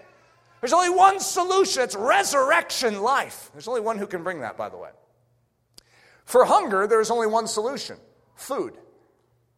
[0.62, 3.50] There's only one solution it's resurrection life.
[3.54, 4.90] There's only one who can bring that, by the way.
[6.26, 7.98] For hunger, there's only one solution
[8.36, 8.78] food.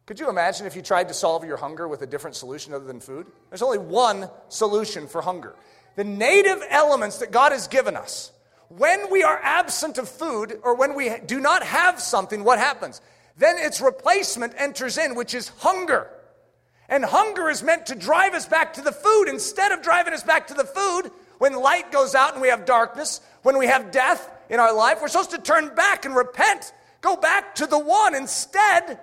[0.06, 2.84] Could you imagine if you tried to solve your hunger with a different solution other
[2.84, 3.26] than food?
[3.48, 5.56] There's only one solution for hunger.
[5.96, 8.32] The native elements that God has given us,
[8.68, 13.00] when we are absent of food or when we do not have something, what happens?
[13.36, 16.08] Then its replacement enters in, which is hunger.
[16.88, 19.28] And hunger is meant to drive us back to the food.
[19.28, 22.64] Instead of driving us back to the food, when light goes out and we have
[22.64, 26.72] darkness, when we have death in our life, we're supposed to turn back and repent,
[27.00, 28.14] go back to the one.
[28.14, 29.00] Instead,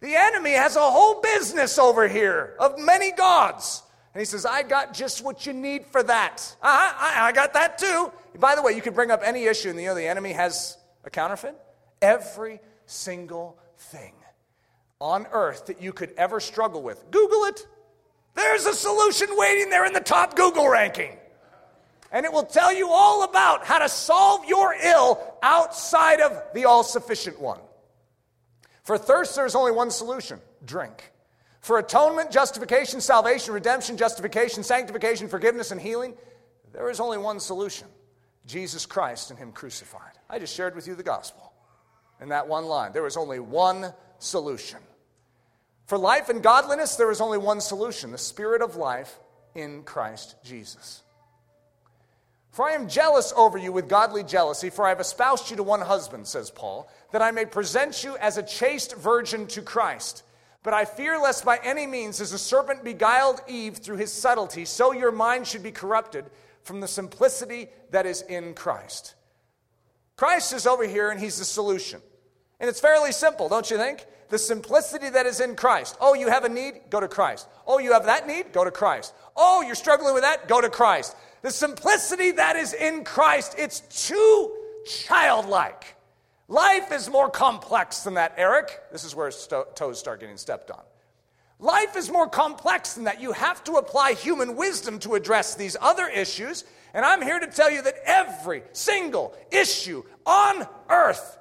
[0.00, 3.82] the enemy has a whole business over here of many gods.
[4.14, 6.56] And he says, I got just what you need for that.
[6.60, 8.12] Uh-huh, I, I got that too.
[8.38, 10.76] By the way, you could bring up any issue, and you know the enemy has
[11.04, 11.56] a counterfeit?
[12.00, 14.12] Every single thing
[15.00, 17.10] on earth that you could ever struggle with.
[17.10, 17.66] Google it.
[18.34, 21.16] There's a solution waiting there in the top Google ranking.
[22.10, 26.66] And it will tell you all about how to solve your ill outside of the
[26.66, 27.58] all sufficient one.
[28.84, 31.11] For thirst, there's only one solution drink.
[31.62, 36.14] For atonement, justification, salvation, redemption, justification, sanctification, forgiveness, and healing,
[36.72, 37.86] there is only one solution
[38.46, 40.12] Jesus Christ and Him crucified.
[40.28, 41.52] I just shared with you the gospel
[42.20, 42.92] in that one line.
[42.92, 44.80] There is only one solution.
[45.86, 49.16] For life and godliness, there is only one solution the Spirit of life
[49.54, 51.02] in Christ Jesus.
[52.50, 55.62] For I am jealous over you with godly jealousy, for I have espoused you to
[55.62, 60.24] one husband, says Paul, that I may present you as a chaste virgin to Christ.
[60.62, 64.64] But I fear lest by any means, as the serpent beguiled Eve through his subtlety,
[64.64, 66.26] so your mind should be corrupted
[66.62, 69.14] from the simplicity that is in Christ.
[70.16, 72.00] Christ is over here and he's the solution.
[72.60, 74.06] And it's fairly simple, don't you think?
[74.28, 75.96] The simplicity that is in Christ.
[76.00, 76.74] Oh, you have a need?
[76.90, 77.48] Go to Christ.
[77.66, 78.52] Oh, you have that need?
[78.52, 79.14] Go to Christ.
[79.36, 80.46] Oh, you're struggling with that?
[80.46, 81.16] Go to Christ.
[81.42, 85.96] The simplicity that is in Christ, it's too childlike.
[86.48, 88.80] Life is more complex than that, Eric.
[88.90, 90.82] This is where toes start getting stepped on.
[91.58, 93.20] Life is more complex than that.
[93.20, 96.64] You have to apply human wisdom to address these other issues.
[96.92, 101.38] And I'm here to tell you that every single issue on earth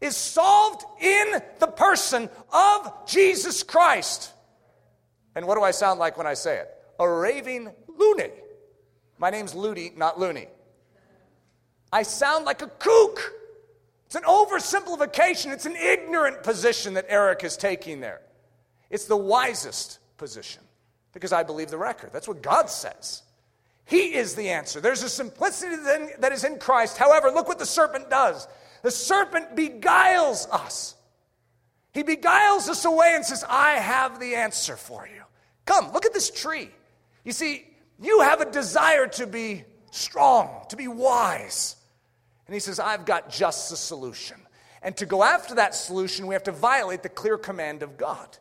[0.00, 4.32] is solved in the person of Jesus Christ.
[5.34, 6.68] And what do I sound like when I say it?
[7.00, 8.30] A raving loony.
[9.18, 10.48] My name's Ludy, not loony.
[11.92, 13.32] I sound like a kook.
[14.12, 18.20] It's an oversimplification, it's an ignorant position that Eric is taking there.
[18.90, 20.62] It's the wisest position
[21.14, 22.10] because I believe the record.
[22.12, 23.22] That's what God says.
[23.86, 24.82] He is the answer.
[24.82, 25.76] There's a simplicity
[26.18, 26.98] that is in Christ.
[26.98, 28.46] However, look what the serpent does.
[28.82, 30.94] The serpent beguiles us.
[31.94, 35.22] He beguiles us away and says, I have the answer for you.
[35.64, 36.68] Come, look at this tree.
[37.24, 37.66] You see,
[37.98, 41.76] you have a desire to be strong, to be wise.
[42.46, 44.36] And he says, I've got just the solution.
[44.82, 48.36] And to go after that solution, we have to violate the clear command of God.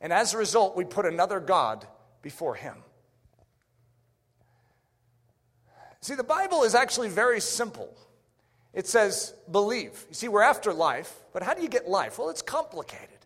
[0.00, 1.86] And as a result, we put another God
[2.22, 2.76] before him.
[6.00, 7.96] See, the Bible is actually very simple.
[8.72, 10.06] It says, believe.
[10.08, 12.18] You see, we're after life, but how do you get life?
[12.18, 13.18] Well, it's complicated.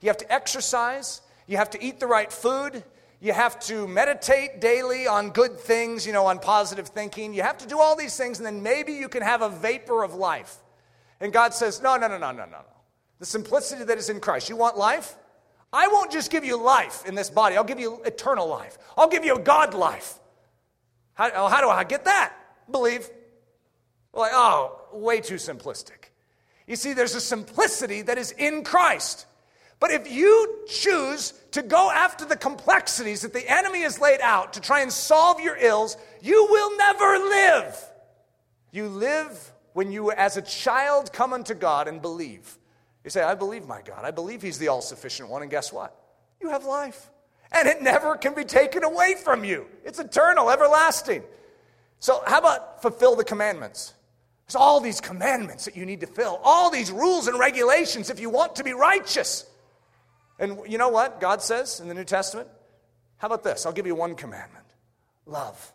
[0.00, 2.82] You have to exercise, you have to eat the right food,
[3.24, 7.32] you have to meditate daily on good things, you know, on positive thinking.
[7.32, 10.04] You have to do all these things, and then maybe you can have a vapor
[10.04, 10.54] of life.
[11.20, 12.64] And God says, no, no, no, no, no, no, no.
[13.20, 14.50] The simplicity that is in Christ.
[14.50, 15.16] You want life?
[15.72, 18.76] I won't just give you life in this body, I'll give you eternal life.
[18.94, 20.18] I'll give you a God life.
[21.14, 22.34] How, oh, how do I get that?
[22.70, 23.08] Believe.
[24.12, 26.10] Like, oh, way too simplistic.
[26.66, 29.24] You see, there's a simplicity that is in Christ.
[29.80, 34.54] But if you choose to go after the complexities that the enemy has laid out
[34.54, 37.90] to try and solve your ills, you will never live.
[38.72, 42.58] You live when you, as a child, come unto God and believe.
[43.04, 44.04] You say, I believe my God.
[44.04, 45.42] I believe He's the all sufficient one.
[45.42, 45.96] And guess what?
[46.40, 47.08] You have life.
[47.52, 51.22] And it never can be taken away from you, it's eternal, everlasting.
[52.00, 53.94] So, how about fulfill the commandments?
[54.48, 58.18] There's all these commandments that you need to fill, all these rules and regulations if
[58.18, 59.46] you want to be righteous.
[60.38, 62.48] And you know what God says in the New Testament?
[63.18, 63.66] How about this?
[63.66, 64.64] I'll give you one commandment
[65.26, 65.72] love.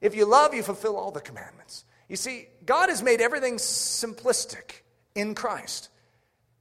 [0.00, 1.84] If you love, you fulfill all the commandments.
[2.08, 4.82] You see, God has made everything simplistic
[5.14, 5.88] in Christ.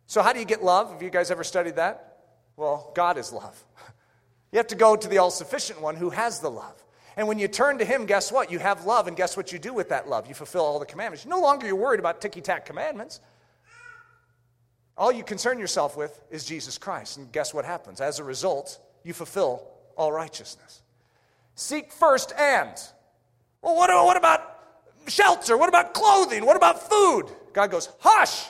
[0.08, 0.92] So, how do you get love?
[0.92, 2.20] Have you guys ever studied that?
[2.56, 3.64] Well, God is love.
[4.54, 6.82] You have to go to the all sufficient one who has the love.
[7.18, 8.50] And when you turn to him, guess what?
[8.50, 10.26] You have love, and guess what you do with that love?
[10.28, 11.26] You fulfill all the commandments.
[11.26, 13.20] No longer you're worried about ticky tack commandments.
[14.98, 17.18] All you concern yourself with is Jesus Christ.
[17.18, 18.02] And guess what happens?
[18.02, 20.82] As a result, you fulfill all righteousness.
[21.56, 22.76] Seek first and.
[23.62, 24.42] Well, what, what about
[25.08, 25.58] shelter?
[25.58, 26.46] What about clothing?
[26.46, 27.26] What about food?
[27.54, 28.46] God goes, hush.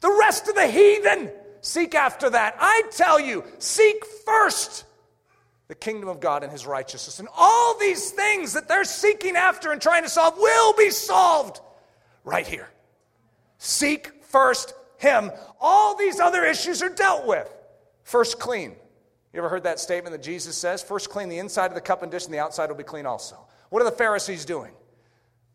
[0.00, 1.30] The rest of the heathen
[1.60, 2.56] seek after that.
[2.58, 4.84] I tell you, seek first
[5.68, 7.18] the kingdom of God and his righteousness.
[7.18, 11.60] And all these things that they're seeking after and trying to solve will be solved
[12.24, 12.68] right here.
[13.58, 15.30] Seek first him.
[15.60, 17.52] All these other issues are dealt with.
[18.02, 18.76] First, clean.
[19.32, 20.82] You ever heard that statement that Jesus says?
[20.82, 23.06] First, clean the inside of the cup and dish, and the outside will be clean
[23.06, 23.36] also.
[23.70, 24.72] What are the Pharisees doing?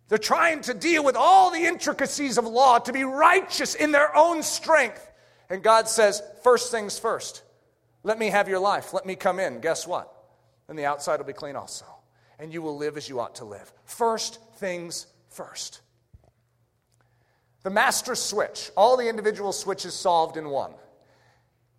[0.10, 4.16] They're trying to deal with all the intricacies of law to be righteous in their
[4.16, 5.12] own strength.
[5.50, 7.42] And God says, first things first.
[8.04, 8.94] Let me have your life.
[8.94, 9.60] Let me come in.
[9.60, 10.14] Guess what?
[10.68, 11.86] And the outside will be clean also.
[12.38, 13.72] And you will live as you ought to live.
[13.86, 15.82] First things first.
[17.64, 20.74] The master switch, all the individual switches solved in one.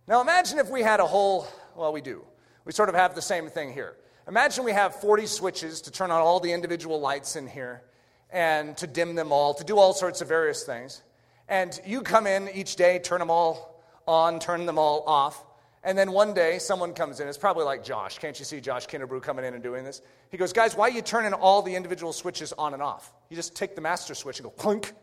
[0.09, 2.24] Now imagine if we had a whole, well, we do.
[2.64, 3.95] We sort of have the same thing here.
[4.26, 7.82] Imagine we have 40 switches to turn on all the individual lights in here
[8.30, 11.03] and to dim them all, to do all sorts of various things.
[11.49, 15.45] And you come in each day, turn them all on, turn them all off.
[15.82, 17.28] And then one day, someone comes in.
[17.28, 18.18] It's probably like Josh.
[18.18, 20.01] Can't you see Josh Kinderbrew coming in and doing this?
[20.30, 23.12] He goes, Guys, why are you turning all the individual switches on and off?
[23.28, 24.95] You just take the master switch and go clunk.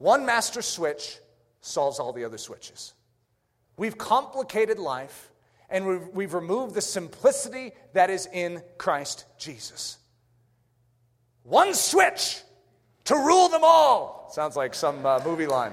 [0.00, 1.18] One master switch
[1.60, 2.94] solves all the other switches.
[3.76, 5.30] We've complicated life
[5.68, 9.98] and we've, we've removed the simplicity that is in Christ Jesus.
[11.42, 12.40] One switch
[13.04, 14.30] to rule them all.
[14.32, 15.72] Sounds like some uh, movie line.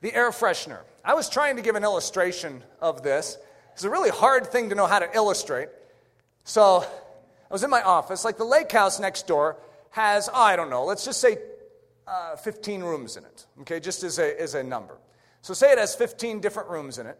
[0.00, 0.80] The air freshener.
[1.04, 3.38] I was trying to give an illustration of this.
[3.74, 5.68] It's a really hard thing to know how to illustrate.
[6.42, 8.24] So I was in my office.
[8.24, 9.58] Like the lake house next door
[9.94, 11.38] has, oh, I don't know, let's just say
[12.08, 14.98] uh, 15 rooms in it, okay, just as a, as a number.
[15.40, 17.16] So say it has 15 different rooms in it.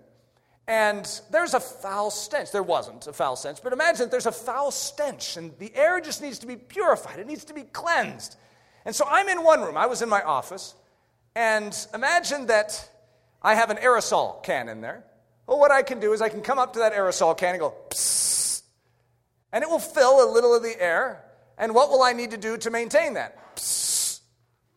[0.66, 2.50] And there's a foul stench.
[2.50, 6.20] There wasn't a foul stench, but imagine there's a foul stench, and the air just
[6.20, 7.20] needs to be purified.
[7.20, 8.34] It needs to be cleansed.
[8.84, 9.76] And so I'm in one room.
[9.76, 10.74] I was in my office,
[11.36, 12.88] and imagine that
[13.40, 15.04] I have an aerosol can in there.
[15.46, 17.60] Well, what I can do is I can come up to that aerosol can and
[17.60, 18.62] go, psst,
[19.52, 21.22] and it will fill a little of the air.
[21.58, 23.56] And what will I need to do to maintain that?
[23.56, 24.20] Psst,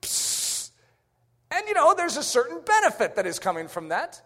[0.01, 0.69] psst.
[1.51, 4.21] And you know, there's a certain benefit that is coming from that.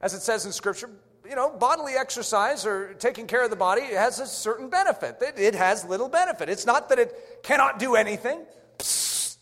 [0.00, 0.90] As it says in Scripture,
[1.28, 5.16] you know, bodily exercise or taking care of the body has a certain benefit.
[5.36, 6.48] It has little benefit.
[6.48, 8.44] It's not that it cannot do anything.
[8.78, 9.36] Psst.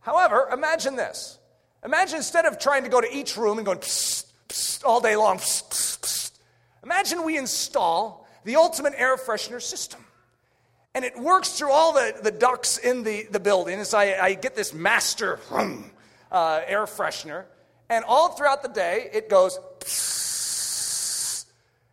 [0.00, 1.38] However, imagine this.
[1.84, 3.80] Imagine instead of trying to go to each room and going
[4.84, 5.40] all day long,
[6.82, 10.04] imagine we install the ultimate air freshener system.
[10.96, 13.74] And it works through all the, the ducts in the, the building.
[13.74, 15.38] And so I, I get this master
[16.32, 17.44] uh, air freshener.
[17.90, 19.58] And all throughout the day, it goes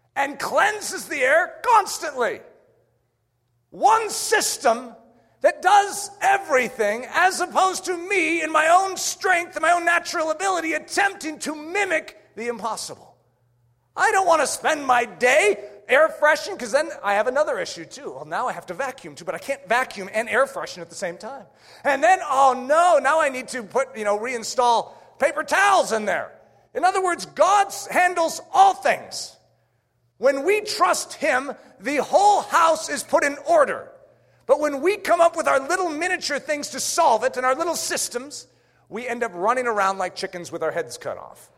[0.16, 2.40] and cleanses the air constantly.
[3.72, 4.96] One system
[5.42, 10.32] that does everything as opposed to me in my own strength and my own natural
[10.32, 13.18] ability attempting to mimic the impossible.
[13.98, 17.86] I don't want to spend my day air freshening because then I have another issue
[17.86, 18.12] too.
[18.12, 20.90] Well, now I have to vacuum too, but I can't vacuum and air freshen at
[20.90, 21.46] the same time.
[21.84, 26.06] And then, oh no, now I need to put, you know, reinstall paper towels in
[26.06, 26.32] there.
[26.74, 29.36] In other words, God handles all things.
[30.18, 33.90] When we trust Him, the whole house is put in order.
[34.46, 37.56] But when we come up with our little miniature things to solve it and our
[37.56, 38.48] little systems,
[38.90, 41.50] we end up running around like chickens with our heads cut off.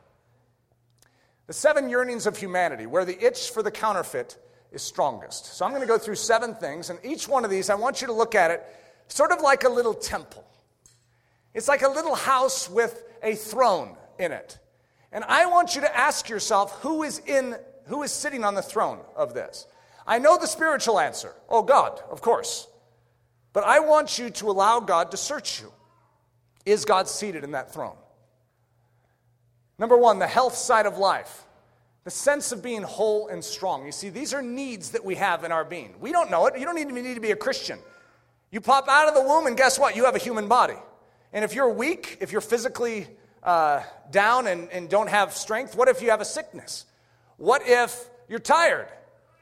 [1.47, 4.37] The seven yearnings of humanity, where the itch for the counterfeit
[4.71, 5.55] is strongest.
[5.55, 8.01] So I'm going to go through seven things, and each one of these, I want
[8.01, 8.63] you to look at it
[9.07, 10.43] sort of like a little temple.
[11.53, 14.57] It's like a little house with a throne in it.
[15.11, 17.55] And I want you to ask yourself who is in
[17.87, 19.67] who is sitting on the throne of this.
[20.07, 21.33] I know the spiritual answer.
[21.47, 22.67] Oh God, of course.
[23.53, 25.71] But I want you to allow God to search you.
[26.65, 27.95] Is God seated in that throne?
[29.77, 31.43] Number one, the health side of life.
[32.03, 33.85] The sense of being whole and strong.
[33.85, 35.95] You see, these are needs that we have in our being.
[35.99, 36.57] We don't know it.
[36.59, 37.79] You don't even need to be a Christian.
[38.51, 39.95] You pop out of the womb, and guess what?
[39.95, 40.77] You have a human body.
[41.33, 43.07] And if you're weak, if you're physically
[43.41, 46.85] uh, down and, and don't have strength, what if you have a sickness?
[47.37, 48.87] What if you're tired?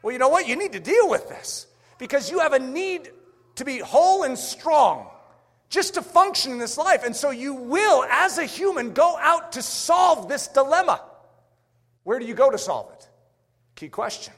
[0.02, 0.48] Well, you know what?
[0.48, 1.68] You need to deal with this
[1.98, 3.10] because you have a need
[3.56, 5.08] to be whole and strong
[5.74, 7.04] just to function in this life.
[7.04, 11.02] And so you will, as a human, go out to solve this dilemma.
[12.04, 13.10] Where do you go to solve it?
[13.76, 14.36] Key question.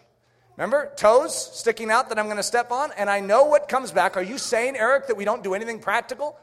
[0.55, 3.91] Remember, toes sticking out that I'm going to step on, and I know what comes
[3.91, 4.15] back.
[4.15, 6.37] Are you saying, Eric, that we don't do anything practical?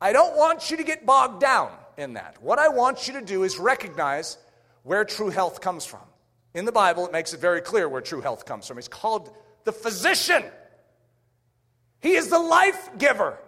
[0.00, 2.42] I don't want you to get bogged down in that.
[2.42, 4.36] What I want you to do is recognize
[4.82, 6.00] where true health comes from.
[6.54, 8.78] In the Bible, it makes it very clear where true health comes from.
[8.78, 9.32] He's called
[9.62, 10.42] the physician,
[12.00, 13.38] he is the life giver.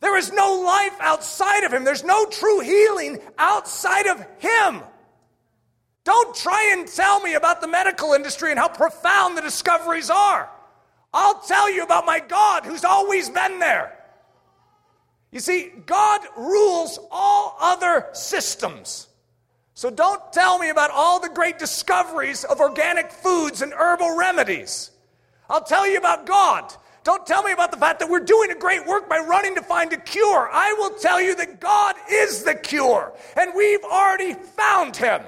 [0.00, 4.82] There is no life outside of him, there's no true healing outside of him.
[6.04, 10.48] Don't try and tell me about the medical industry and how profound the discoveries are.
[11.12, 13.94] I'll tell you about my God who's always been there.
[15.30, 19.08] You see, God rules all other systems.
[19.74, 24.90] So don't tell me about all the great discoveries of organic foods and herbal remedies.
[25.50, 26.72] I'll tell you about God.
[27.08, 29.62] Don't tell me about the fact that we're doing a great work by running to
[29.62, 30.50] find a cure.
[30.52, 35.22] I will tell you that God is the cure, and we've already found him.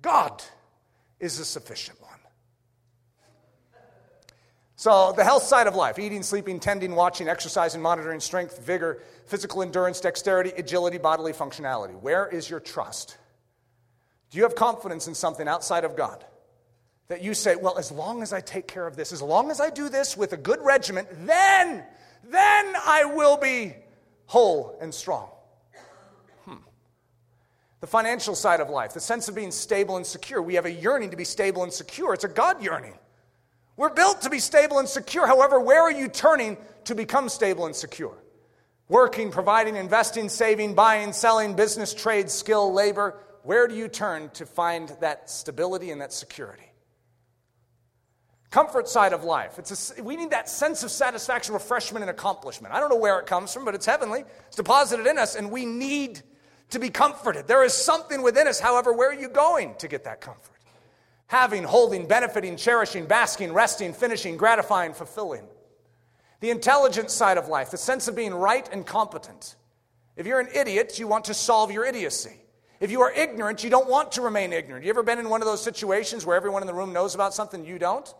[0.00, 0.40] God
[1.18, 2.12] is a sufficient one.
[4.76, 9.62] So, the health side of life eating, sleeping, tending, watching, exercising, monitoring strength, vigor, physical
[9.62, 12.00] endurance, dexterity, agility, bodily functionality.
[12.00, 13.18] Where is your trust?
[14.30, 16.24] Do you have confidence in something outside of God?
[17.08, 19.60] That you say, well, as long as I take care of this, as long as
[19.60, 21.84] I do this with a good regimen, then,
[22.24, 23.74] then I will be
[24.26, 25.28] whole and strong.
[26.46, 26.56] Hmm.
[27.80, 30.40] The financial side of life, the sense of being stable and secure.
[30.40, 32.14] We have a yearning to be stable and secure.
[32.14, 32.94] It's a God yearning.
[33.76, 35.26] We're built to be stable and secure.
[35.26, 38.16] However, where are you turning to become stable and secure?
[38.88, 43.18] Working, providing, investing, saving, buying, selling, business, trade, skill, labor.
[43.42, 46.70] Where do you turn to find that stability and that security?
[48.54, 49.58] Comfort side of life.
[49.58, 52.72] It's a, we need that sense of satisfaction, refreshment, and accomplishment.
[52.72, 54.22] I don't know where it comes from, but it's heavenly.
[54.46, 56.22] It's deposited in us, and we need
[56.70, 57.48] to be comforted.
[57.48, 60.60] There is something within us, however, where are you going to get that comfort?
[61.26, 65.48] Having, holding, benefiting, cherishing, basking, resting, finishing, gratifying, fulfilling.
[66.38, 69.56] The intelligence side of life, the sense of being right and competent.
[70.14, 72.40] If you're an idiot, you want to solve your idiocy.
[72.78, 74.84] If you are ignorant, you don't want to remain ignorant.
[74.84, 77.34] You ever been in one of those situations where everyone in the room knows about
[77.34, 78.14] something you don't?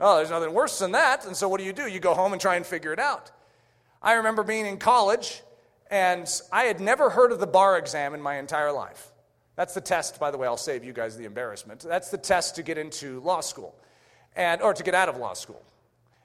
[0.00, 1.26] Oh, there's nothing worse than that.
[1.26, 1.86] And so what do you do?
[1.86, 3.30] You go home and try and figure it out.
[4.00, 5.42] I remember being in college
[5.90, 9.08] and I had never heard of the bar exam in my entire life.
[9.56, 11.80] That's the test, by the way, I'll save you guys the embarrassment.
[11.80, 13.74] That's the test to get into law school,
[14.36, 15.60] and, or to get out of law school.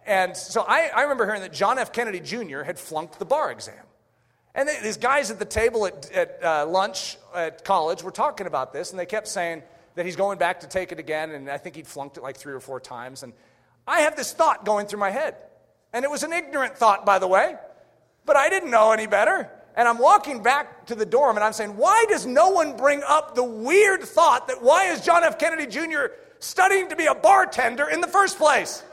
[0.05, 1.91] And so I, I remember hearing that John F.
[1.91, 2.61] Kennedy Jr.
[2.61, 3.83] had flunked the bar exam.
[4.53, 8.45] And they, these guys at the table at, at uh, lunch at college were talking
[8.45, 9.63] about this, and they kept saying
[9.95, 12.37] that he's going back to take it again, and I think he'd flunked it like
[12.37, 13.23] three or four times.
[13.23, 13.33] And
[13.87, 15.35] I have this thought going through my head.
[15.91, 17.55] And it was an ignorant thought, by the way.
[18.25, 19.49] But I didn't know any better.
[19.75, 23.01] And I'm walking back to the dorm and I'm saying, why does no one bring
[23.07, 25.39] up the weird thought that why is John F.
[25.39, 26.05] Kennedy Jr.
[26.39, 28.83] studying to be a bartender in the first place?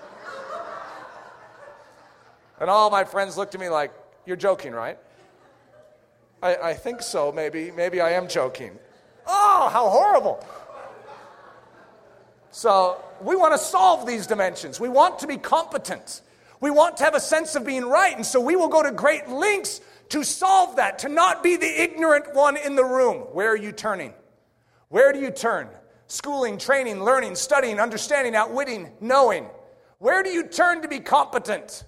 [2.61, 3.93] and all my friends looked at me like,
[4.27, 4.99] you're joking, right?
[6.43, 7.71] I, I think so, maybe.
[7.71, 8.79] Maybe I am joking.
[9.27, 10.45] Oh, how horrible.
[12.53, 14.81] So, we want to solve these dimensions.
[14.81, 16.23] We want to be competent.
[16.61, 18.91] We want to have a sense of being right, and so we will go to
[18.91, 19.81] great lengths
[20.11, 23.19] to solve that, to not be the ignorant one in the room.
[23.33, 24.13] Where are you turning?
[24.89, 25.69] Where do you turn?
[26.09, 29.47] Schooling, training, learning, studying, understanding, outwitting, knowing.
[29.99, 31.85] Where do you turn to be competent?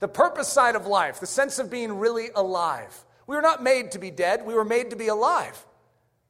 [0.00, 3.04] The purpose side of life, the sense of being really alive.
[3.28, 5.64] We were not made to be dead, we were made to be alive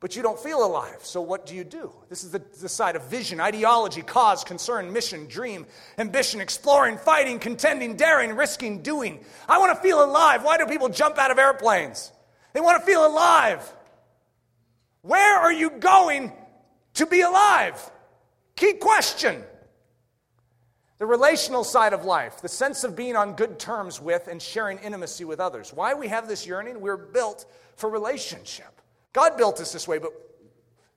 [0.02, 0.98] but you don't feel alive.
[1.02, 1.92] So, what do you do?
[2.08, 5.64] This is the, the side of vision, ideology, cause, concern, mission, dream,
[5.96, 9.24] ambition, exploring, fighting, contending, daring, risking, doing.
[9.48, 10.42] I want to feel alive.
[10.42, 12.10] Why do people jump out of airplanes?
[12.52, 13.72] They want to feel alive.
[15.02, 16.32] Where are you going
[16.94, 17.80] to be alive?
[18.56, 19.44] Key question.
[20.98, 24.78] The relational side of life, the sense of being on good terms with and sharing
[24.78, 25.72] intimacy with others.
[25.72, 26.80] Why we have this yearning?
[26.80, 27.46] We're built
[27.76, 28.81] for relationship.
[29.12, 30.12] God built us this way, but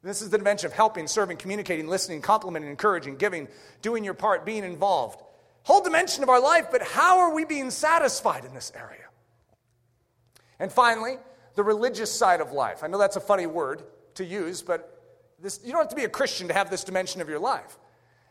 [0.03, 3.47] this is the dimension of helping, serving, communicating, listening, complimenting, encouraging, giving,
[3.81, 5.21] doing your part, being involved.
[5.63, 9.05] Whole dimension of our life, but how are we being satisfied in this area?
[10.59, 11.17] And finally,
[11.55, 12.83] the religious side of life.
[12.83, 13.83] I know that's a funny word
[14.15, 14.91] to use, but
[15.39, 17.77] This, you don't have to be a Christian to have this dimension of your life.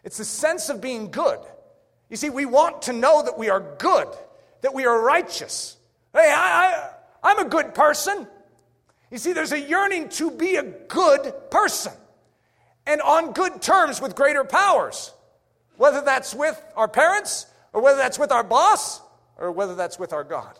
[0.04, 1.38] It's the sense of being good.
[2.08, 4.08] You see, we want to know that we are good,
[4.62, 5.76] that we are righteous.
[6.12, 6.90] Hey, I, I,
[7.22, 8.26] I'm a good person.
[9.14, 11.92] You see, there's a yearning to be a good person
[12.84, 15.12] and on good terms with greater powers,
[15.76, 19.00] whether that's with our parents, or whether that's with our boss,
[19.38, 20.58] or whether that's with our God.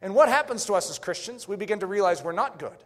[0.00, 1.48] And what happens to us as Christians?
[1.48, 2.76] We begin to realize we're not good.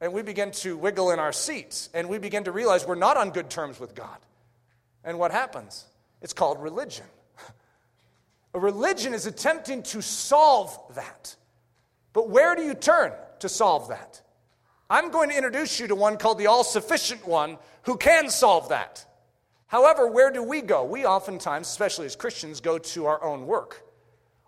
[0.00, 3.16] And we begin to wiggle in our seats, and we begin to realize we're not
[3.16, 4.18] on good terms with God.
[5.04, 5.84] And what happens?
[6.22, 7.06] It's called religion.
[8.54, 11.36] A religion is attempting to solve that.
[12.12, 14.22] But where do you turn to solve that?
[14.90, 18.68] I'm going to introduce you to one called the all sufficient one who can solve
[18.68, 19.06] that.
[19.66, 20.84] However, where do we go?
[20.84, 23.82] We oftentimes, especially as Christians, go to our own work,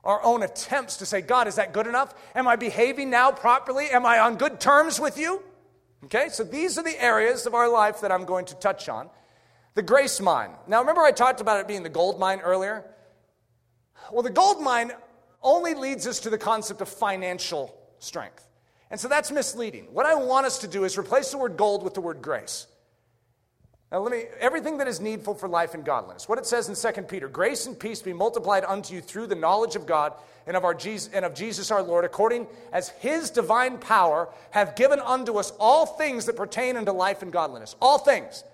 [0.05, 2.15] our own attempts to say, God, is that good enough?
[2.35, 3.87] Am I behaving now properly?
[3.91, 5.43] Am I on good terms with you?
[6.05, 9.09] Okay, so these are the areas of our life that I'm going to touch on.
[9.75, 10.51] The grace mine.
[10.67, 12.85] Now, remember I talked about it being the gold mine earlier?
[14.13, 14.93] Well, the gold mine
[15.43, 18.46] only leads us to the concept of financial strength.
[18.91, 19.89] And so that's misleading.
[19.93, 22.67] What I want us to do is replace the word gold with the word grace.
[23.91, 26.29] Now, let me, everything that is needful for life and godliness.
[26.29, 29.37] What it says in 2 Peter grace and peace be multiplied unto you through the
[29.37, 30.13] knowledge of God
[30.47, 34.77] and of, our Jesus, and of Jesus our Lord, according as his divine power have
[34.77, 37.77] given unto us all things that pertain unto life and godliness.
[37.81, 38.45] All things.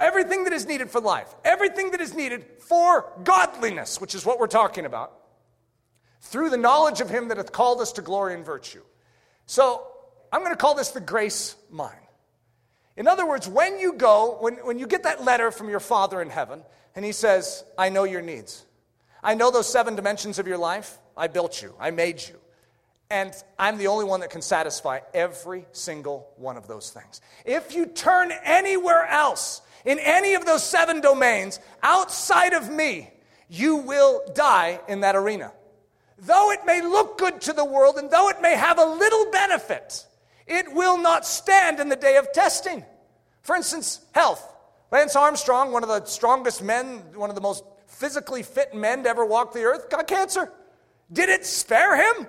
[0.00, 4.40] Everything that is needed for life, everything that is needed for godliness, which is what
[4.40, 5.12] we're talking about,
[6.20, 8.82] through the knowledge of him that hath called us to glory and virtue.
[9.46, 9.86] So,
[10.32, 11.92] I'm going to call this the grace mine.
[12.96, 16.20] In other words, when you go, when, when you get that letter from your Father
[16.22, 16.62] in heaven,
[16.94, 18.64] and He says, I know your needs.
[19.22, 20.98] I know those seven dimensions of your life.
[21.16, 22.34] I built you, I made you.
[23.10, 27.20] And I'm the only one that can satisfy every single one of those things.
[27.44, 33.10] If you turn anywhere else in any of those seven domains outside of me,
[33.48, 35.52] you will die in that arena.
[36.26, 39.30] Though it may look good to the world and though it may have a little
[39.30, 40.06] benefit,
[40.46, 42.84] it will not stand in the day of testing.
[43.42, 44.52] For instance, health.
[44.90, 49.08] Lance Armstrong, one of the strongest men, one of the most physically fit men to
[49.08, 50.50] ever walk the earth, got cancer.
[51.12, 52.26] Did it spare him?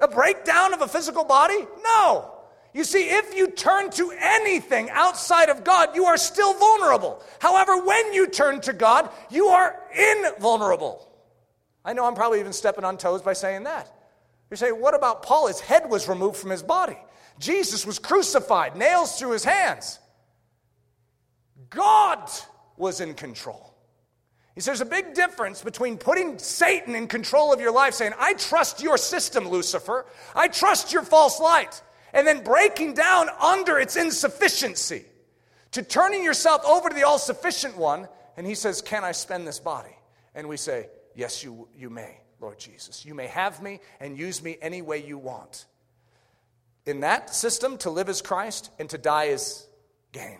[0.00, 1.58] A breakdown of a physical body?
[1.82, 2.32] No.
[2.74, 7.22] You see, if you turn to anything outside of God, you are still vulnerable.
[7.40, 11.08] However, when you turn to God, you are invulnerable.
[11.86, 13.88] I know I'm probably even stepping on toes by saying that.
[14.50, 15.46] You say, what about Paul?
[15.46, 16.98] His head was removed from his body.
[17.38, 20.00] Jesus was crucified, nails through his hands.
[21.70, 22.28] God
[22.76, 23.72] was in control.
[24.54, 28.14] He says there's a big difference between putting Satan in control of your life, saying,
[28.18, 30.06] I trust your system, Lucifer.
[30.34, 31.82] I trust your false light.
[32.12, 35.04] And then breaking down under its insufficiency
[35.72, 38.08] to turning yourself over to the all sufficient one.
[38.36, 39.94] And he says, Can I spend this body?
[40.34, 43.04] And we say, Yes, you, you may, Lord Jesus.
[43.04, 45.64] You may have me and use me any way you want.
[46.84, 49.66] In that system, to live as Christ and to die is
[50.12, 50.38] gain.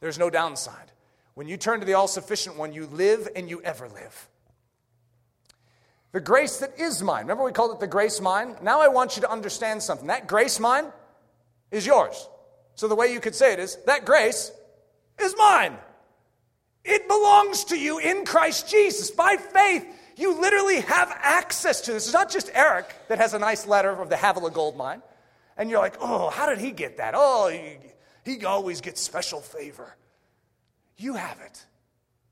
[0.00, 0.90] There's no downside.
[1.34, 4.28] When you turn to the all sufficient one, you live and you ever live.
[6.10, 7.22] The grace that is mine.
[7.22, 8.56] Remember, we called it the grace mine?
[8.60, 10.08] Now I want you to understand something.
[10.08, 10.86] That grace mine
[11.70, 12.28] is yours.
[12.74, 14.50] So the way you could say it is that grace
[15.18, 15.76] is mine.
[16.84, 19.10] It belongs to you in Christ Jesus.
[19.10, 22.06] By faith, you literally have access to this.
[22.06, 25.02] It's not just Eric that has a nice letter of the Havilah gold mine
[25.56, 27.14] and you're like, oh, how did he get that?
[27.16, 27.78] Oh, he,
[28.24, 29.96] he always gets special favor.
[30.96, 31.64] You have it.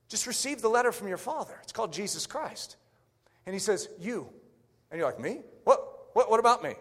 [0.08, 1.56] Just receive the letter from your father.
[1.62, 2.76] It's called Jesus Christ.
[3.46, 4.28] And he says, You.
[4.90, 5.40] And you're like, Me?
[5.64, 5.80] What,
[6.12, 6.74] what, what about me?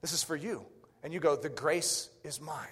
[0.00, 0.64] This is for you.
[1.02, 2.68] And you go, The grace is mine.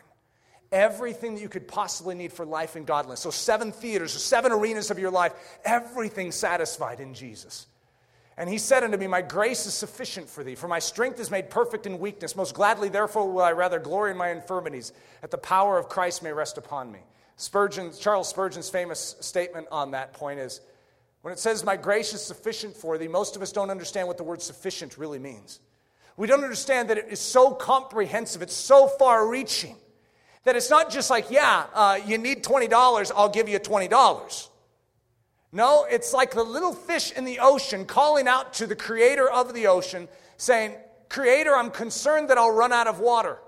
[0.70, 3.20] Everything that you could possibly need for life and godliness.
[3.20, 5.32] So, seven theaters, seven arenas of your life,
[5.64, 7.66] everything satisfied in Jesus.
[8.38, 11.30] And he said unto me, My grace is sufficient for thee, for my strength is
[11.30, 12.36] made perfect in weakness.
[12.36, 14.92] Most gladly, therefore, will I rather glory in my infirmities,
[15.22, 17.00] that the power of Christ may rest upon me.
[17.36, 20.60] Spurgeon, Charles Spurgeon's famous statement on that point is
[21.22, 24.18] when it says, My grace is sufficient for thee, most of us don't understand what
[24.18, 25.58] the word sufficient really means.
[26.16, 29.76] We don't understand that it is so comprehensive, it's so far reaching,
[30.48, 34.48] that it's not just like, Yeah, uh, you need $20, I'll give you $20.
[35.52, 39.52] No, it's like the little fish in the ocean calling out to the creator of
[39.52, 40.74] the ocean, saying,
[41.10, 43.38] Creator, I'm concerned that I'll run out of water.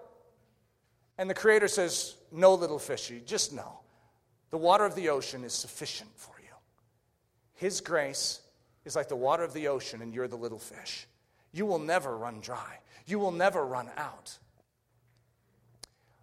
[1.16, 3.80] And the creator says, No, little fishy, just know
[4.51, 6.55] the water of the ocean is sufficient for you.
[7.55, 8.40] His grace
[8.84, 11.07] is like the water of the ocean, and you're the little fish.
[11.51, 14.36] You will never run dry, you will never run out.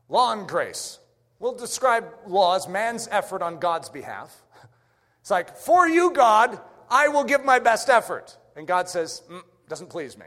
[0.09, 0.99] Law and grace.
[1.39, 4.43] We'll describe law as man's effort on God's behalf.
[5.21, 8.37] It's like, for you, God, I will give my best effort.
[8.55, 10.25] And God says, mm, doesn't please me.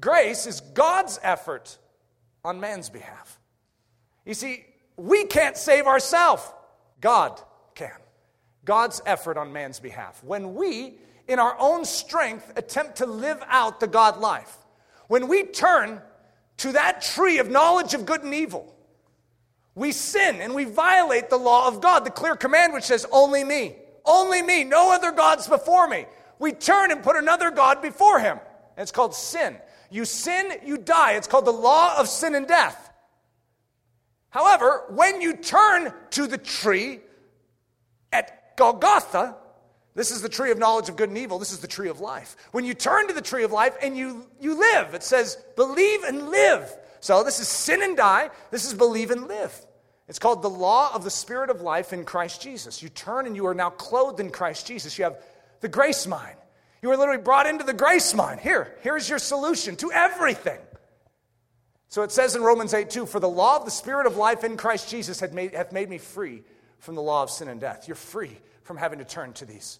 [0.00, 1.78] Grace is God's effort
[2.44, 3.38] on man's behalf.
[4.24, 4.64] You see,
[4.96, 6.42] we can't save ourselves,
[7.00, 7.40] God
[7.74, 7.96] can.
[8.64, 10.22] God's effort on man's behalf.
[10.24, 14.56] When we, in our own strength, attempt to live out the God life,
[15.08, 16.02] when we turn
[16.58, 18.74] to that tree of knowledge of good and evil,
[19.80, 23.42] we sin and we violate the law of God, the clear command which says, Only
[23.44, 26.04] me, only me, no other gods before me.
[26.38, 28.38] We turn and put another God before him.
[28.76, 29.56] And it's called sin.
[29.90, 31.12] You sin, you die.
[31.12, 32.92] It's called the law of sin and death.
[34.28, 37.00] However, when you turn to the tree
[38.12, 39.34] at Golgotha,
[39.94, 41.38] this is the tree of knowledge of good and evil.
[41.38, 42.36] This is the tree of life.
[42.52, 46.04] When you turn to the tree of life and you, you live, it says, believe
[46.04, 46.70] and live.
[47.00, 48.28] So this is sin and die.
[48.50, 49.66] This is believe and live.
[50.10, 52.82] It's called the law of the Spirit of life in Christ Jesus.
[52.82, 54.98] You turn and you are now clothed in Christ Jesus.
[54.98, 55.22] You have
[55.60, 56.34] the grace mine.
[56.82, 58.38] You are literally brought into the grace mine.
[58.38, 60.58] Here, here's your solution to everything.
[61.90, 64.42] So it says in Romans 8 2, for the law of the Spirit of life
[64.42, 66.42] in Christ Jesus made, hath made me free
[66.80, 67.86] from the law of sin and death.
[67.86, 69.78] You're free from having to turn to these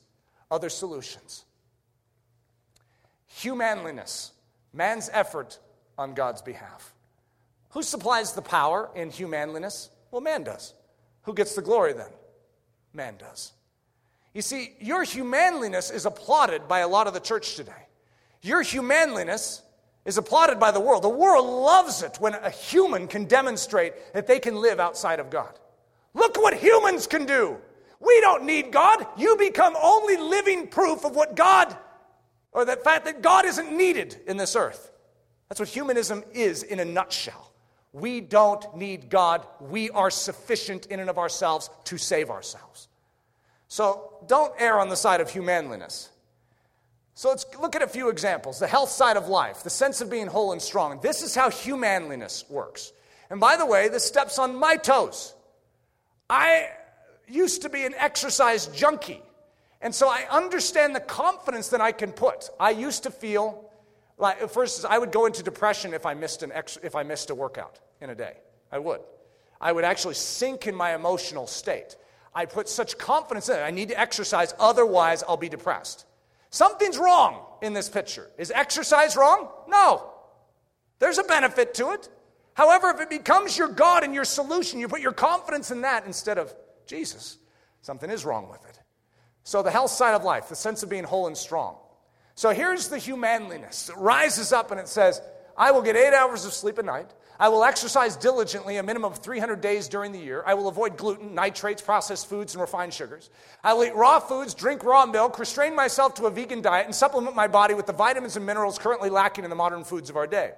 [0.48, 1.44] other solutions.
[3.26, 4.30] Humanliness,
[4.72, 5.58] man's effort
[5.98, 6.94] on God's behalf.
[7.70, 9.90] Who supplies the power in humanliness?
[10.10, 10.74] Well, man does.
[11.22, 12.10] Who gets the glory then?
[12.92, 13.52] Man does.
[14.34, 17.88] You see, your humanliness is applauded by a lot of the church today.
[18.42, 19.62] Your humanliness
[20.04, 21.02] is applauded by the world.
[21.02, 25.30] The world loves it when a human can demonstrate that they can live outside of
[25.30, 25.58] God.
[26.14, 27.58] Look what humans can do.
[28.00, 29.06] We don't need God.
[29.16, 31.76] You become only living proof of what God,
[32.52, 34.90] or the fact that God isn't needed in this earth.
[35.48, 37.49] That's what humanism is in a nutshell.
[37.92, 39.46] We don't need God.
[39.60, 42.88] We are sufficient in and of ourselves to save ourselves.
[43.68, 46.08] So don't err on the side of humanliness.
[47.14, 48.58] So let's look at a few examples.
[48.58, 51.00] The health side of life, the sense of being whole and strong.
[51.00, 52.92] This is how humanliness works.
[53.28, 55.34] And by the way, this steps on my toes.
[56.28, 56.68] I
[57.28, 59.22] used to be an exercise junkie.
[59.80, 62.50] And so I understand the confidence that I can put.
[62.58, 63.69] I used to feel
[64.20, 67.30] like, first, I would go into depression if I missed an ex- if I missed
[67.30, 68.34] a workout in a day.
[68.70, 69.00] I would.
[69.60, 71.96] I would actually sink in my emotional state.
[72.34, 73.62] I put such confidence in it.
[73.62, 76.06] I need to exercise, otherwise I'll be depressed.
[76.50, 78.30] Something's wrong in this picture.
[78.38, 79.48] Is exercise wrong?
[79.68, 80.10] No.
[80.98, 82.08] There's a benefit to it.
[82.54, 86.04] However, if it becomes your God and your solution, you put your confidence in that
[86.06, 86.52] instead of
[86.86, 87.38] Jesus,
[87.82, 88.78] something is wrong with it.
[89.44, 91.76] So, the health side of life, the sense of being whole and strong.
[92.40, 93.90] So here's the humanliness.
[93.90, 95.20] It rises up and it says,
[95.58, 97.10] I will get eight hours of sleep a night.
[97.38, 100.42] I will exercise diligently a minimum of 300 days during the year.
[100.46, 103.28] I will avoid gluten, nitrates, processed foods, and refined sugars.
[103.62, 106.94] I will eat raw foods, drink raw milk, restrain myself to a vegan diet, and
[106.94, 110.16] supplement my body with the vitamins and minerals currently lacking in the modern foods of
[110.16, 110.52] our day.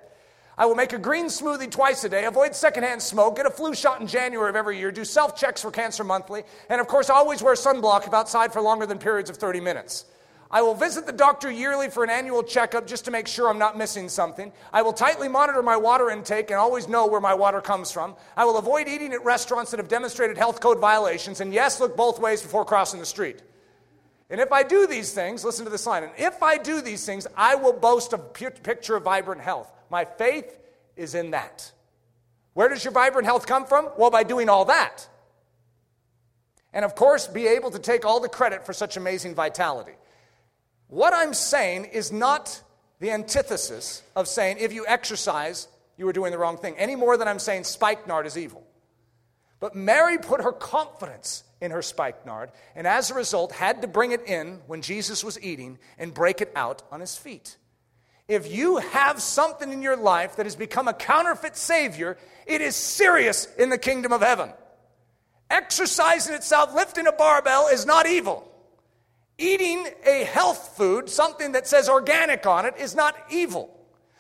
[0.57, 3.74] I will make a green smoothie twice a day, avoid secondhand smoke, get a flu
[3.74, 7.11] shot in January of every year, do self checks for cancer monthly, and of course,
[7.11, 10.05] always wear sunblock if outside for longer than periods of 30 minutes.
[10.53, 13.59] I will visit the doctor yearly for an annual checkup just to make sure I'm
[13.59, 14.53] not missing something.
[14.71, 18.17] I will tightly monitor my water intake and always know where my water comes from.
[18.37, 21.97] I will avoid eating at restaurants that have demonstrated health code violations, and yes, look
[21.97, 23.41] both ways before crossing the street.
[24.29, 27.07] And if I do these things, listen to this line, and if I do these
[27.07, 29.73] things, I will boast a picture of vibrant health.
[29.91, 30.59] My faith
[30.97, 31.73] is in that.
[32.53, 33.89] Where does your vibrant health come from?
[33.97, 35.09] Well, by doing all that.
[36.75, 39.93] And of course, be able to take all the credit for such amazing vitality.
[40.93, 42.61] What I'm saying is not
[43.01, 45.66] the antithesis of saying if you exercise,
[45.97, 48.62] you are doing the wrong thing, any more than I'm saying spikenard is evil.
[49.59, 54.12] But Mary put her confidence in her spikenard, and as a result, had to bring
[54.12, 57.57] it in when Jesus was eating and break it out on his feet.
[58.28, 62.76] If you have something in your life that has become a counterfeit Savior, it is
[62.76, 64.53] serious in the kingdom of heaven.
[65.49, 68.52] Exercising itself, lifting a barbell, is not evil.
[69.39, 73.78] Eating a health food, something that says organic on it, is not evil.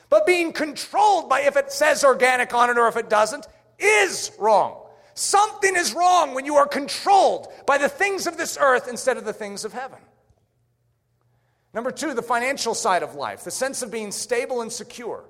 [0.08, 3.46] But being controlled by if it says organic on it or if it doesn't
[3.78, 4.78] is wrong.
[5.14, 9.24] Something is wrong when you are controlled by the things of this earth instead of
[9.24, 9.98] the things of heaven.
[11.74, 15.24] Number two, the financial side of life, the sense of being stable and secure.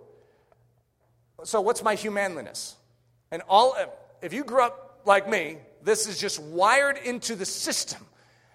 [1.45, 2.77] So, what's my humanliness?
[3.31, 3.77] And all,
[4.21, 8.05] if you grew up like me, this is just wired into the system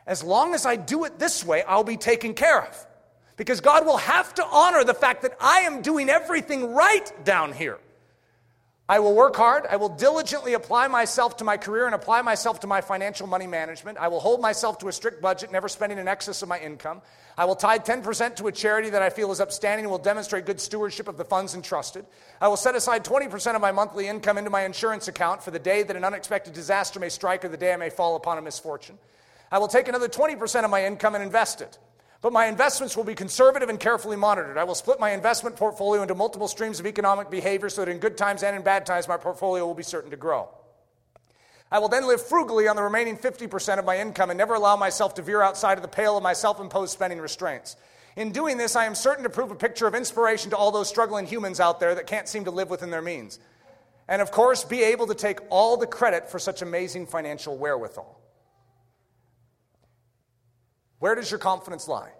[0.08, 2.88] as long as I do it this way, I'll be taken care of.
[3.36, 7.53] Because God will have to honor the fact that I am doing everything right down
[7.53, 7.78] here.
[8.89, 9.66] I will work hard.
[9.70, 13.45] I will diligently apply myself to my career and apply myself to my financial money
[13.45, 13.97] management.
[13.97, 17.01] I will hold myself to a strict budget, never spending in excess of my income.
[17.38, 20.45] I will tithe 10% to a charity that I feel is upstanding and will demonstrate
[20.45, 22.05] good stewardship of the funds entrusted.
[22.39, 25.60] I will set aside 20% of my monthly income into my insurance account for the
[25.60, 28.41] day that an unexpected disaster may strike or the day I may fall upon a
[28.41, 28.97] misfortune.
[29.52, 31.78] I will take another 20% of my income and invest it.
[32.22, 34.58] But my investments will be conservative and carefully monitored.
[34.58, 38.00] I will split my investment portfolio into multiple streams of economic behavior so that in
[38.00, 40.50] good times and in bad times, my portfolio will be certain to grow.
[41.72, 44.78] I will then live frugally on the remaining 50% of my income and never allow
[44.78, 47.76] myself to veer outside of the pale of my self imposed spending restraints.
[48.16, 50.89] In doing this, I am certain to prove a picture of inspiration to all those
[50.89, 53.38] struggling humans out there that can't seem to live within their means.
[54.08, 58.20] And of course, be able to take all the credit for such amazing financial wherewithal.
[61.00, 62.12] Where does your confidence lie?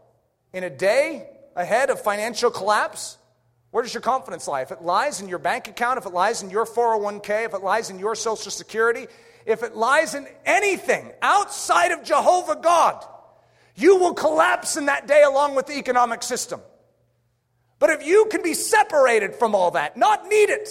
[0.54, 3.18] In a day ahead of financial collapse?
[3.72, 4.62] Where does your confidence lie?
[4.62, 7.62] If it lies in your bank account, if it lies in your 401k, if it
[7.62, 9.08] lies in your Social Security,
[9.46, 13.06] if it lies in anything outside of Jehovah God,
[13.76, 16.62] you will collapse in that day along with the economic system.
[17.80, 20.70] But if you can be separated from all that, not need it,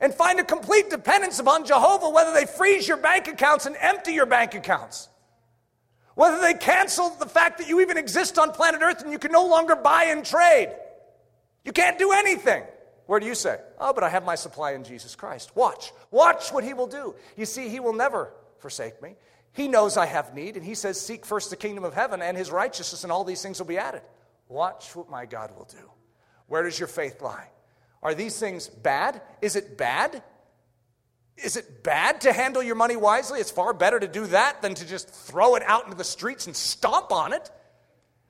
[0.00, 4.12] and find a complete dependence upon Jehovah, whether they freeze your bank accounts and empty
[4.12, 5.08] your bank accounts,
[6.16, 9.30] whether they cancel the fact that you even exist on planet Earth and you can
[9.30, 10.74] no longer buy and trade.
[11.62, 12.64] You can't do anything.
[13.04, 13.58] Where do you say?
[13.78, 15.54] Oh, but I have my supply in Jesus Christ.
[15.54, 15.92] Watch.
[16.10, 17.14] Watch what he will do.
[17.36, 19.14] You see, he will never forsake me.
[19.52, 22.36] He knows I have need, and he says, Seek first the kingdom of heaven and
[22.36, 24.02] his righteousness, and all these things will be added.
[24.48, 25.90] Watch what my God will do.
[26.46, 27.50] Where does your faith lie?
[28.02, 29.20] Are these things bad?
[29.42, 30.22] Is it bad
[31.36, 33.40] is it bad to handle your money wisely?
[33.40, 36.46] It's far better to do that than to just throw it out into the streets
[36.46, 37.50] and stomp on it.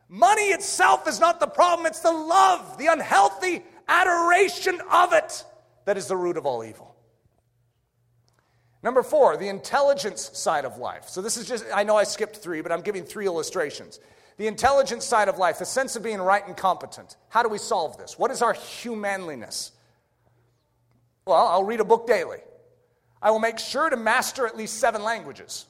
[0.08, 5.44] Money itself is not the problem, it's the love, the unhealthy adoration of it
[5.84, 6.94] that is the root of all evil.
[8.82, 11.08] Number four, the intelligence side of life.
[11.08, 13.98] So, this is just, I know I skipped three, but I'm giving three illustrations.
[14.36, 17.16] The intelligence side of life, the sense of being right and competent.
[17.28, 18.18] How do we solve this?
[18.18, 19.72] What is our humanliness?
[21.24, 22.38] Well, I'll read a book daily.
[23.26, 25.66] I will make sure to master at least seven languages.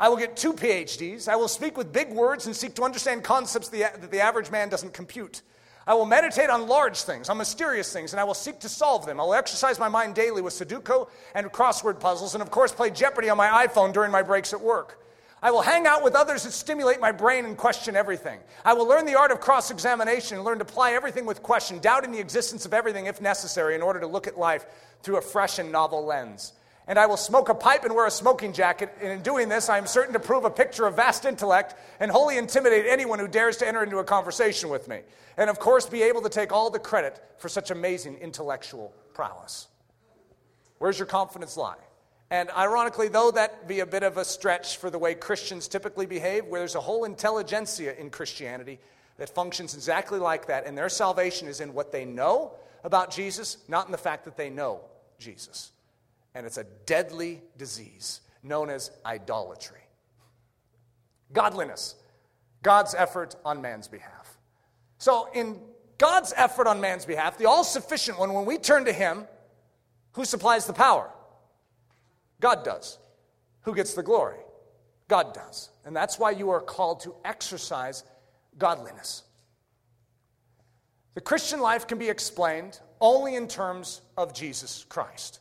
[0.00, 1.28] I will get two PhDs.
[1.28, 4.68] I will speak with big words and seek to understand concepts that the average man
[4.68, 5.42] doesn't compute.
[5.86, 9.06] I will meditate on large things, on mysterious things, and I will seek to solve
[9.06, 9.20] them.
[9.20, 12.90] I will exercise my mind daily with Sudoku and crossword puzzles, and of course, play
[12.90, 15.00] Jeopardy on my iPhone during my breaks at work.
[15.40, 18.40] I will hang out with others that stimulate my brain and question everything.
[18.64, 21.78] I will learn the art of cross examination and learn to apply everything with question,
[21.78, 24.66] doubting the existence of everything if necessary, in order to look at life
[25.04, 26.54] through a fresh and novel lens
[26.88, 28.96] and I will smoke a pipe and wear a smoking jacket.
[29.02, 32.10] And in doing this, I am certain to prove a picture of vast intellect and
[32.10, 35.00] wholly intimidate anyone who dares to enter into a conversation with me.
[35.36, 39.68] And of course, be able to take all the credit for such amazing intellectual prowess.
[40.78, 41.76] Where's your confidence lie?
[42.30, 46.06] And ironically, though that be a bit of a stretch for the way Christians typically
[46.06, 48.78] behave, where there's a whole intelligentsia in Christianity
[49.18, 53.58] that functions exactly like that, and their salvation is in what they know about Jesus,
[53.68, 54.80] not in the fact that they know
[55.18, 55.72] Jesus
[56.34, 59.80] and it's a deadly disease known as idolatry.
[61.32, 61.94] Godliness,
[62.62, 64.38] God's effort on man's behalf.
[64.98, 65.58] So, in
[65.98, 69.26] God's effort on man's behalf, the all sufficient one, when we turn to Him,
[70.12, 71.10] who supplies the power?
[72.40, 72.98] God does.
[73.62, 74.38] Who gets the glory?
[75.08, 75.70] God does.
[75.84, 78.04] And that's why you are called to exercise
[78.58, 79.24] godliness.
[81.14, 85.40] The Christian life can be explained only in terms of Jesus Christ.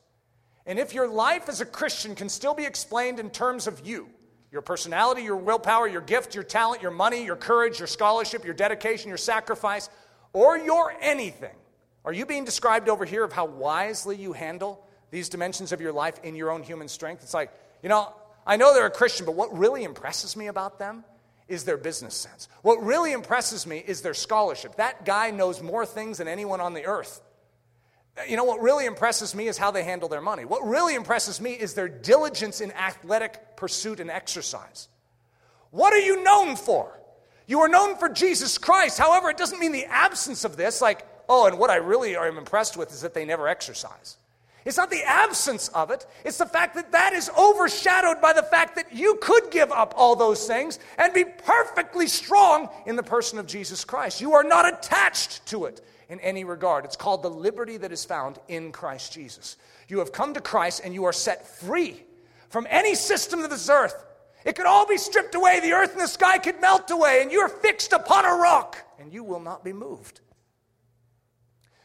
[0.67, 4.09] And if your life as a Christian can still be explained in terms of you,
[4.51, 8.53] your personality, your willpower, your gift, your talent, your money, your courage, your scholarship, your
[8.53, 9.89] dedication, your sacrifice,
[10.33, 11.55] or your anything,
[12.03, 15.91] are you being described over here of how wisely you handle these dimensions of your
[15.91, 17.23] life in your own human strength?
[17.23, 17.51] It's like,
[17.81, 18.13] you know,
[18.45, 21.03] I know they're a Christian, but what really impresses me about them
[21.47, 22.47] is their business sense.
[22.61, 24.75] What really impresses me is their scholarship.
[24.75, 27.21] That guy knows more things than anyone on the earth.
[28.27, 30.45] You know, what really impresses me is how they handle their money.
[30.45, 34.87] What really impresses me is their diligence in athletic pursuit and exercise.
[35.71, 36.99] What are you known for?
[37.45, 38.97] You are known for Jesus Christ.
[38.97, 42.37] However, it doesn't mean the absence of this, like, oh, and what I really am
[42.37, 44.17] impressed with is that they never exercise.
[44.65, 48.43] It's not the absence of it, it's the fact that that is overshadowed by the
[48.43, 53.03] fact that you could give up all those things and be perfectly strong in the
[53.03, 54.19] person of Jesus Christ.
[54.19, 55.79] You are not attached to it
[56.09, 56.85] in any regard.
[56.85, 59.57] It's called the liberty that is found in Christ Jesus.
[59.87, 62.03] You have come to Christ and you are set free
[62.49, 64.05] from any system of this earth.
[64.45, 65.59] It could all be stripped away.
[65.59, 69.11] The earth and the sky could melt away, and you're fixed upon a rock, and
[69.11, 70.21] you will not be moved.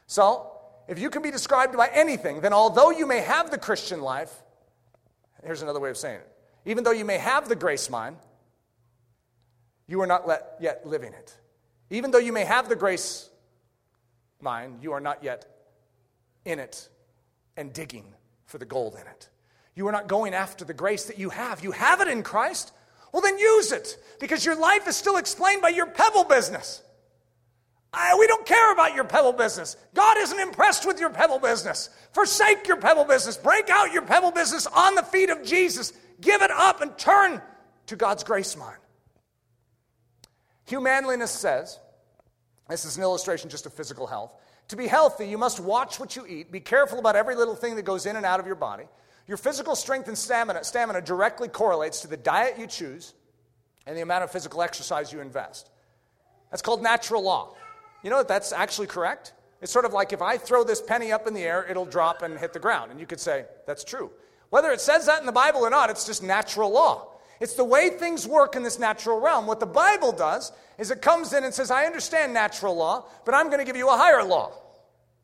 [0.07, 0.53] So,
[0.87, 4.33] if you can be described by anything, then although you may have the Christian life,
[5.45, 6.29] here's another way of saying it.
[6.65, 8.17] Even though you may have the grace mine,
[9.89, 11.35] you are not let, yet living it.
[11.91, 13.29] Even though you may have the grace
[14.43, 15.47] mine, you are not yet
[16.45, 16.89] in it
[17.57, 18.15] and digging
[18.47, 19.29] for the gold in it.
[19.75, 21.65] You are not going after the grace that you have.
[21.65, 22.73] You have it in Christ.
[23.13, 26.83] Well, then use it because your life is still explained by your pebble business.
[27.93, 29.77] I, we don't care about your pebble business.
[29.93, 31.91] God isn't impressed with your pebble business.
[32.13, 33.37] Forsake your pebble business.
[33.37, 35.93] Break out your pebble business on the feet of Jesus.
[36.21, 37.43] Give it up and turn
[37.87, 38.77] to God's grace mine.
[40.65, 41.79] Hugh Manliness says,
[42.73, 44.35] this is an illustration just of physical health.
[44.69, 47.77] To be healthy, you must watch what you eat, be careful about every little thing
[47.77, 48.85] that goes in and out of your body.
[49.29, 53.15] Your physical strength and stamina, stamina directly correlates to the diet you choose
[53.87, 55.71] and the amount of physical exercise you invest.
[56.51, 57.55] That's called natural law.
[58.03, 59.33] You know that that's actually correct?
[59.61, 62.23] It's sort of like if I throw this penny up in the air, it'll drop
[62.23, 62.91] and hit the ground.
[62.91, 64.11] And you could say, that's true.
[64.51, 67.12] Whether it says that in the Bible or not, it's just natural law.
[67.43, 69.49] It's the way things work in this natural realm.
[69.49, 73.35] What the Bible does is it comes in and says, I understand natural law, but
[73.35, 74.53] I'm going to give you a higher law.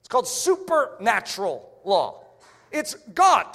[0.00, 2.24] It's called supernatural law.
[2.72, 3.46] It's God.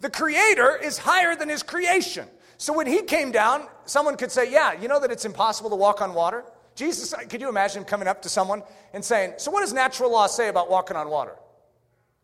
[0.00, 2.28] The Creator is higher than His creation.
[2.58, 5.76] So when He came down, someone could say, Yeah, you know that it's impossible to
[5.76, 6.44] walk on water?
[6.74, 9.72] Jesus, uh, could you imagine him coming up to someone and saying, So what does
[9.72, 11.36] natural law say about walking on water?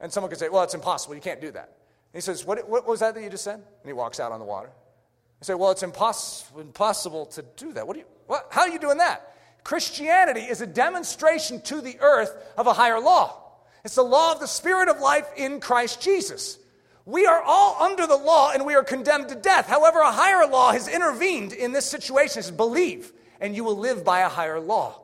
[0.00, 1.14] And someone could say, Well, it's impossible.
[1.14, 1.64] You can't do that.
[2.12, 3.54] And he says, What, what was that that you just said?
[3.54, 4.68] And he walks out on the water.
[5.42, 7.86] Say, Well, it's impos- impossible to do that.
[7.86, 9.34] What do you, what, how are you doing that?
[9.64, 13.42] Christianity is a demonstration to the earth of a higher law.
[13.84, 16.58] It's the law of the Spirit of life in Christ Jesus.
[17.04, 19.66] We are all under the law and we are condemned to death.
[19.66, 22.38] However, a higher law has intervened in this situation.
[22.38, 25.00] It says, believe and you will live by a higher law.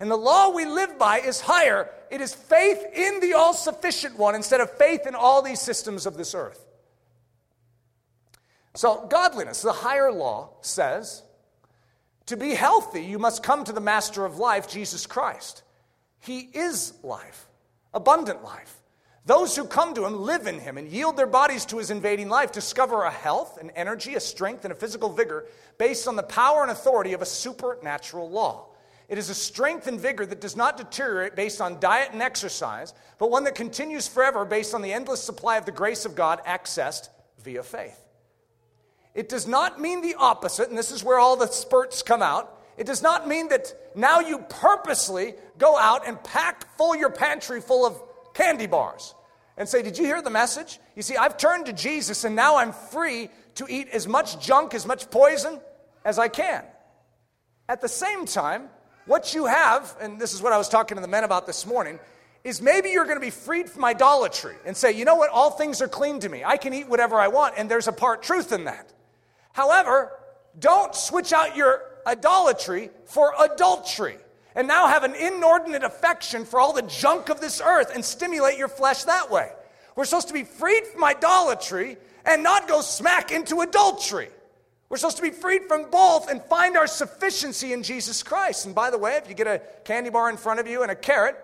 [0.00, 1.88] And the law we live by is higher.
[2.10, 6.04] It is faith in the all sufficient one instead of faith in all these systems
[6.04, 6.65] of this earth.
[8.76, 11.22] So, godliness, the higher law, says
[12.26, 15.62] to be healthy, you must come to the master of life, Jesus Christ.
[16.20, 17.46] He is life,
[17.94, 18.82] abundant life.
[19.24, 22.28] Those who come to him live in him and yield their bodies to his invading
[22.28, 25.46] life, discover a health, an energy, a strength, and a physical vigor
[25.78, 28.66] based on the power and authority of a supernatural law.
[29.08, 32.92] It is a strength and vigor that does not deteriorate based on diet and exercise,
[33.18, 36.40] but one that continues forever based on the endless supply of the grace of God
[36.44, 37.08] accessed
[37.42, 38.05] via faith.
[39.16, 42.52] It does not mean the opposite, and this is where all the spurts come out.
[42.76, 47.62] It does not mean that now you purposely go out and pack full your pantry
[47.62, 48.00] full of
[48.34, 49.14] candy bars
[49.56, 50.78] and say, Did you hear the message?
[50.94, 54.74] You see, I've turned to Jesus and now I'm free to eat as much junk,
[54.74, 55.60] as much poison
[56.04, 56.62] as I can.
[57.70, 58.68] At the same time,
[59.06, 61.64] what you have, and this is what I was talking to the men about this
[61.64, 61.98] morning,
[62.44, 65.52] is maybe you're going to be freed from idolatry and say, you know what, all
[65.52, 66.44] things are clean to me.
[66.44, 68.92] I can eat whatever I want, and there's a part truth in that.
[69.56, 70.12] However,
[70.58, 74.18] don't switch out your idolatry for adultery
[74.54, 78.58] and now have an inordinate affection for all the junk of this earth and stimulate
[78.58, 79.50] your flesh that way.
[79.94, 81.96] We're supposed to be freed from idolatry
[82.26, 84.28] and not go smack into adultery.
[84.90, 88.66] We're supposed to be freed from both and find our sufficiency in Jesus Christ.
[88.66, 90.90] And by the way, if you get a candy bar in front of you and
[90.90, 91.34] a carrot,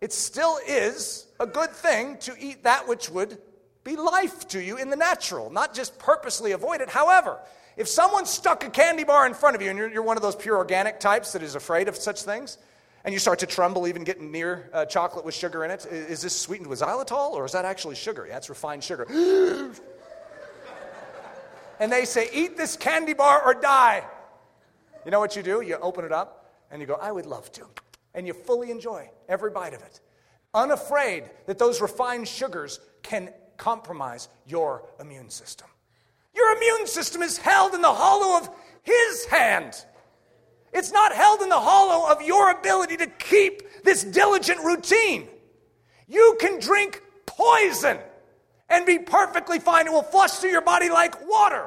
[0.00, 3.36] it still is a good thing to eat that which would
[3.84, 6.88] be life to you in the natural, not just purposely avoid it.
[6.88, 7.38] However,
[7.76, 10.22] if someone stuck a candy bar in front of you and you're, you're, one of
[10.22, 12.58] those pure organic types that is afraid of such things,
[13.04, 16.20] and you start to tremble even getting near uh, chocolate with sugar in it, is
[16.20, 18.26] this sweetened with xylitol or is that actually sugar?
[18.28, 19.06] Yeah, it's refined sugar.
[21.80, 24.04] and they say, Eat this candy bar or die.
[25.06, 25.62] You know what you do?
[25.62, 27.64] You open it up and you go, I would love to.
[28.14, 30.00] And you fully enjoy every bite of it,
[30.52, 35.68] unafraid that those refined sugars can compromise your immune system.
[36.34, 38.48] Your immune system is held in the hollow of
[38.82, 39.84] His hand.
[40.72, 45.28] It's not held in the hollow of your ability to keep this diligent routine.
[46.08, 47.98] You can drink poison
[48.68, 49.86] and be perfectly fine.
[49.86, 51.66] It will flush through your body like water.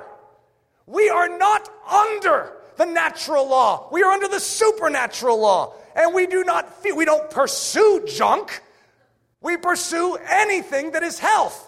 [0.88, 3.88] We are not under the natural law.
[3.92, 5.76] We are under the supernatural law.
[5.96, 8.62] And we do not feel, we don't pursue junk.
[9.42, 11.63] We pursue anything that is health.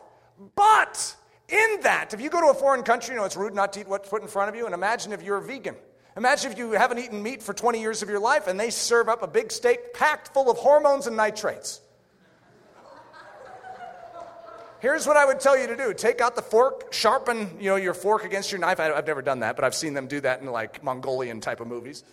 [0.56, 1.16] But
[1.50, 3.82] in that, if you go to a foreign country, you know it's rude not to
[3.82, 5.76] eat what's put in front of you, and imagine if you're a vegan.
[6.18, 9.10] Imagine if you haven't eaten meat for 20 years of your life and they serve
[9.10, 11.82] up a big steak packed full of hormones and nitrates.
[14.80, 17.76] Here's what I would tell you to do take out the fork, sharpen you know,
[17.76, 18.80] your fork against your knife.
[18.80, 21.68] I've never done that, but I've seen them do that in like Mongolian type of
[21.68, 22.04] movies.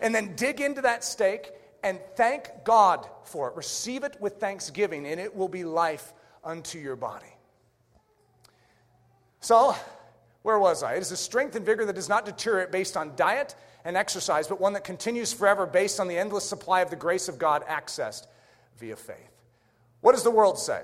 [0.00, 1.50] And then dig into that steak
[1.82, 3.56] and thank God for it.
[3.56, 6.12] Receive it with thanksgiving, and it will be life
[6.44, 7.34] unto your body.
[9.40, 9.74] So,
[10.42, 10.94] where was I?
[10.94, 14.46] It is a strength and vigor that does not deteriorate based on diet and exercise,
[14.46, 17.64] but one that continues forever based on the endless supply of the grace of God
[17.66, 18.26] accessed
[18.78, 19.30] via faith.
[20.00, 20.82] What does the world say?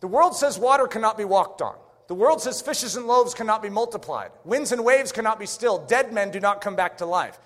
[0.00, 1.76] The world says water cannot be walked on.
[2.08, 4.30] The world says fishes and loaves cannot be multiplied.
[4.44, 5.88] Winds and waves cannot be stilled.
[5.88, 7.38] Dead men do not come back to life.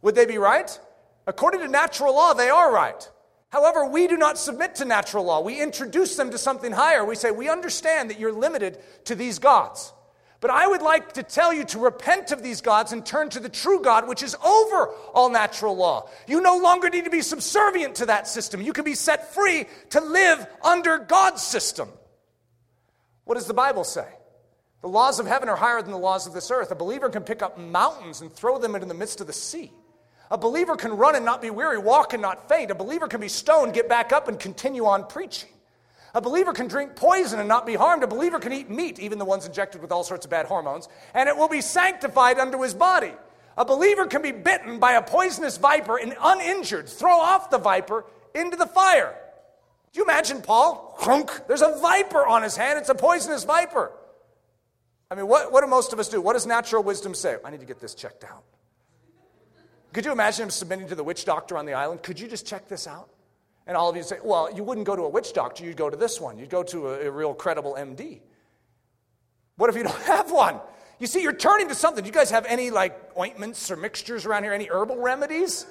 [0.00, 0.78] Would they be right?
[1.26, 3.08] According to natural law, they are right.
[3.50, 5.40] However, we do not submit to natural law.
[5.40, 7.04] We introduce them to something higher.
[7.04, 9.92] We say, We understand that you're limited to these gods.
[10.40, 13.40] But I would like to tell you to repent of these gods and turn to
[13.40, 16.08] the true God, which is over all natural law.
[16.28, 18.62] You no longer need to be subservient to that system.
[18.62, 21.88] You can be set free to live under God's system.
[23.24, 24.06] What does the Bible say?
[24.80, 26.70] The laws of heaven are higher than the laws of this earth.
[26.70, 29.72] A believer can pick up mountains and throw them into the midst of the sea.
[30.30, 32.70] A believer can run and not be weary, walk and not faint.
[32.70, 35.48] A believer can be stoned, get back up, and continue on preaching.
[36.14, 38.02] A believer can drink poison and not be harmed.
[38.02, 40.88] A believer can eat meat, even the ones injected with all sorts of bad hormones,
[41.14, 43.12] and it will be sanctified unto his body.
[43.56, 48.04] A believer can be bitten by a poisonous viper and uninjured, throw off the viper
[48.34, 49.14] into the fire.
[49.92, 50.96] Do you imagine Paul?
[50.98, 52.78] Crunk, there's a viper on his hand.
[52.78, 53.90] It's a poisonous viper.
[55.10, 56.20] I mean, what, what do most of us do?
[56.20, 57.36] What does natural wisdom say?
[57.44, 58.44] I need to get this checked out.
[59.92, 62.02] Could you imagine him submitting to the witch doctor on the island?
[62.02, 63.08] Could you just check this out?
[63.66, 65.90] And all of you say, well, you wouldn't go to a witch doctor, you'd go
[65.90, 66.38] to this one.
[66.38, 68.20] You'd go to a, a real credible MD.
[69.56, 70.60] What if you don't have one?
[70.98, 72.02] You see, you're turning to something.
[72.02, 74.52] Do you guys have any like ointments or mixtures around here?
[74.52, 75.66] Any herbal remedies?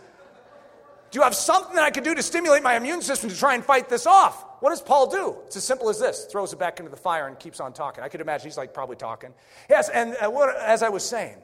[1.10, 3.56] Do you have something that I could do to stimulate my immune system to try
[3.56, 4.46] and fight this off?
[4.60, 5.38] What does Paul do?
[5.46, 8.04] It's as simple as this throws it back into the fire and keeps on talking.
[8.04, 9.34] I could imagine he's like probably talking.
[9.70, 11.38] Yes, and uh, what, as I was saying,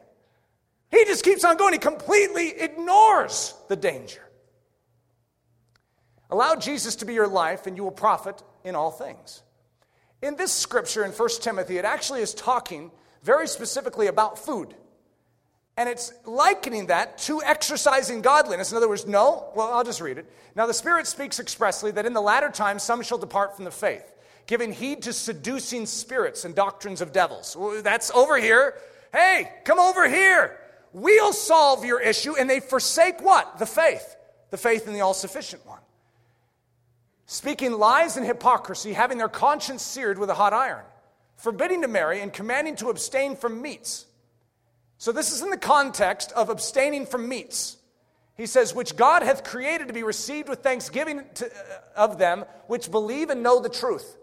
[0.94, 1.74] he just keeps on going.
[1.74, 4.22] He completely ignores the danger.
[6.30, 9.44] Allow Jesus to be your life, and you will profit in all things.
[10.22, 12.92] In this scripture in 1 Timothy, it actually is talking
[13.24, 14.74] very specifically about food.
[15.76, 18.72] And it's likening that to exercising godliness.
[18.72, 20.32] In other words, no, well, I'll just read it.
[20.56, 23.72] Now, the Spirit speaks expressly that in the latter times some shall depart from the
[23.72, 24.14] faith,
[24.46, 27.58] giving heed to seducing spirits and doctrines of devils.
[27.82, 28.76] That's over here.
[29.12, 30.60] Hey, come over here.
[30.94, 32.36] We'll solve your issue.
[32.38, 33.60] And they forsake what?
[33.60, 34.16] The faith.
[34.52, 35.80] The faith in the all sufficient one
[37.26, 40.84] speaking lies and hypocrisy, having their conscience seared with a hot iron,
[41.36, 44.06] forbidding to marry, and commanding to abstain from meats.
[44.98, 47.78] So, this is in the context of abstaining from meats.
[48.36, 52.46] He says, which God hath created to be received with thanksgiving to, uh, of them
[52.68, 54.18] which believe and know the truth.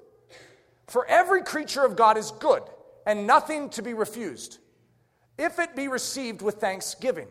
[0.89, 2.63] For every creature of God is good,
[3.07, 4.59] and nothing to be refused,
[5.41, 7.29] if it be received with thanksgiving.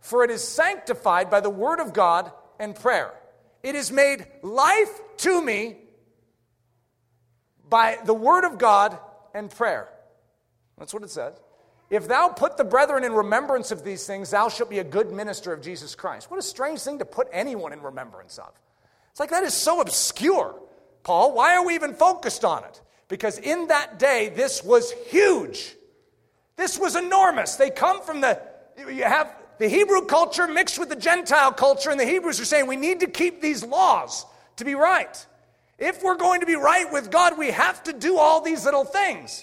[0.00, 3.12] For it is sanctified by the word of God and prayer.
[3.62, 5.76] It is made life to me
[7.68, 8.98] by the word of God
[9.34, 9.88] and prayer.
[10.78, 11.38] That's what it says.
[11.90, 15.12] If thou put the brethren in remembrance of these things, thou shalt be a good
[15.12, 16.30] minister of Jesus Christ.
[16.30, 18.52] What a strange thing to put anyone in remembrance of.
[19.10, 20.54] It's like that is so obscure.
[21.02, 22.80] Paul, why are we even focused on it?
[23.08, 25.74] Because in that day, this was huge.
[26.60, 27.56] This was enormous.
[27.56, 28.38] They come from the,
[28.76, 32.66] you have the Hebrew culture mixed with the Gentile culture, and the Hebrews are saying
[32.66, 35.26] we need to keep these laws to be right.
[35.78, 38.84] If we're going to be right with God, we have to do all these little
[38.84, 39.42] things.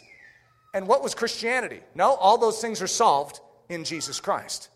[0.76, 1.80] And what was Christianity?
[1.96, 4.70] No, all those things are solved in Jesus Christ.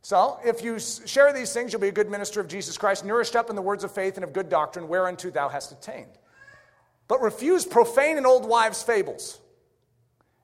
[0.00, 3.36] So, if you share these things, you'll be a good minister of Jesus Christ, nourished
[3.36, 6.16] up in the words of faith and of good doctrine, whereunto thou hast attained.
[7.06, 9.40] But refuse profane and old wives' fables.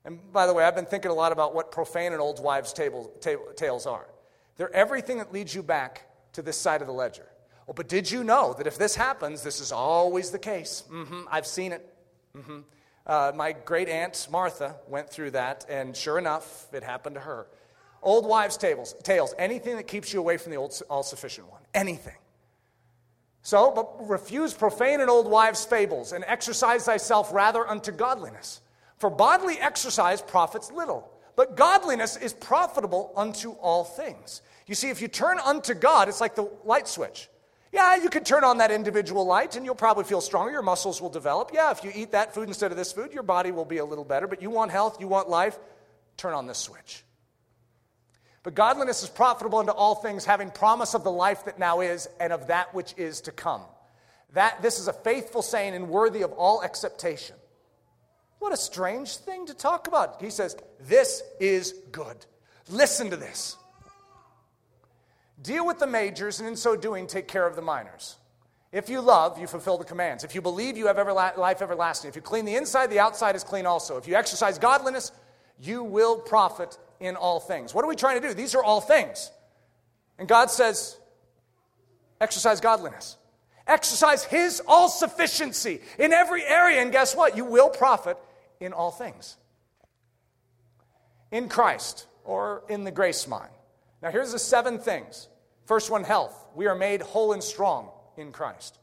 [0.05, 2.73] And by the way, I've been thinking a lot about what profane and old wives'
[2.73, 3.13] table,
[3.57, 4.07] tales are.
[4.57, 7.27] They're everything that leads you back to this side of the ledger.
[7.67, 10.85] Well, but did you know that if this happens, this is always the case?
[10.91, 11.95] Mm-hmm, I've seen it.
[12.37, 12.59] Mm-hmm.
[13.07, 17.47] Uh, my great aunt Martha went through that, and sure enough, it happened to her.
[18.03, 22.17] Old wives' tables, tales, anything that keeps you away from the all sufficient one, anything.
[23.43, 28.61] So, but refuse profane and old wives' fables, and exercise thyself rather unto godliness.
[29.01, 34.43] For bodily exercise profits little, but godliness is profitable unto all things.
[34.67, 37.31] You see, if you turn unto God, it's like the light switch.
[37.73, 40.53] Yeah, you could turn on that individual light and you'll probably feel stronger.
[40.53, 41.51] Your muscles will develop.
[41.55, 43.85] Yeah, if you eat that food instead of this food, your body will be a
[43.85, 44.27] little better.
[44.27, 45.59] But you want health, you want life,
[46.19, 47.03] turn on this switch.
[48.43, 52.07] But godliness is profitable unto all things, having promise of the life that now is
[52.21, 53.63] and of that which is to come.
[54.35, 57.37] That this is a faithful saying and worthy of all acceptation.
[58.41, 60.21] What a strange thing to talk about.
[60.21, 62.17] He says, This is good.
[62.69, 63.57] Listen to this.
[65.41, 68.17] Deal with the majors, and in so doing, take care of the minors.
[68.73, 70.25] If you love, you fulfill the commands.
[70.25, 72.09] If you believe, you have everla- life everlasting.
[72.09, 73.97] If you clean the inside, the outside is clean also.
[73.97, 75.13] If you exercise godliness,
[75.61, 77.75] you will profit in all things.
[77.75, 78.33] What are we trying to do?
[78.33, 79.31] These are all things.
[80.19, 80.99] And God says,
[82.21, 83.17] exercise godliness.
[83.67, 87.37] Exercise His all sufficiency in every area, and guess what?
[87.37, 88.17] You will profit
[88.61, 89.37] in all things.
[91.33, 93.49] In Christ or in the grace mine.
[94.03, 95.29] Now, here's the seven things.
[95.67, 96.47] First one, health.
[96.55, 98.79] We are made whole and strong in Christ.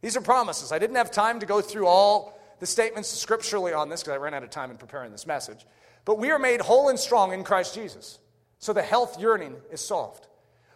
[0.00, 0.72] These are promises.
[0.72, 4.18] I didn't have time to go through all the statements scripturally on this because I
[4.18, 5.66] ran out of time in preparing this message.
[6.04, 8.18] But we are made whole and strong in Christ Jesus.
[8.58, 10.26] So the health yearning is solved.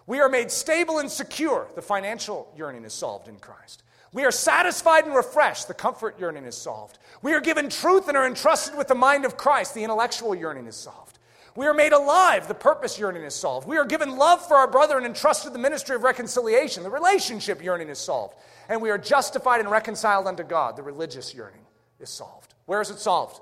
[0.07, 1.69] We are made stable and secure.
[1.75, 3.83] The financial yearning is solved in Christ.
[4.13, 5.69] We are satisfied and refreshed.
[5.69, 6.99] The comfort yearning is solved.
[7.23, 9.75] We are given truth and are entrusted with the mind of Christ.
[9.75, 11.19] The intellectual yearning is solved.
[11.57, 12.49] We are made alive.
[12.49, 13.69] The purpose yearning is solved.
[13.69, 16.83] We are given love for our brother and entrusted the ministry of reconciliation.
[16.83, 18.35] The relationship yearning is solved.
[18.69, 20.77] And we are justified and reconciled unto God.
[20.77, 21.67] The religious yearning
[21.99, 22.55] is solved.
[22.67, 23.41] Where is it solved?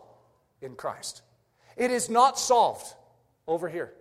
[0.61, 1.23] In Christ.
[1.77, 2.95] It is not solved
[3.47, 3.93] over here.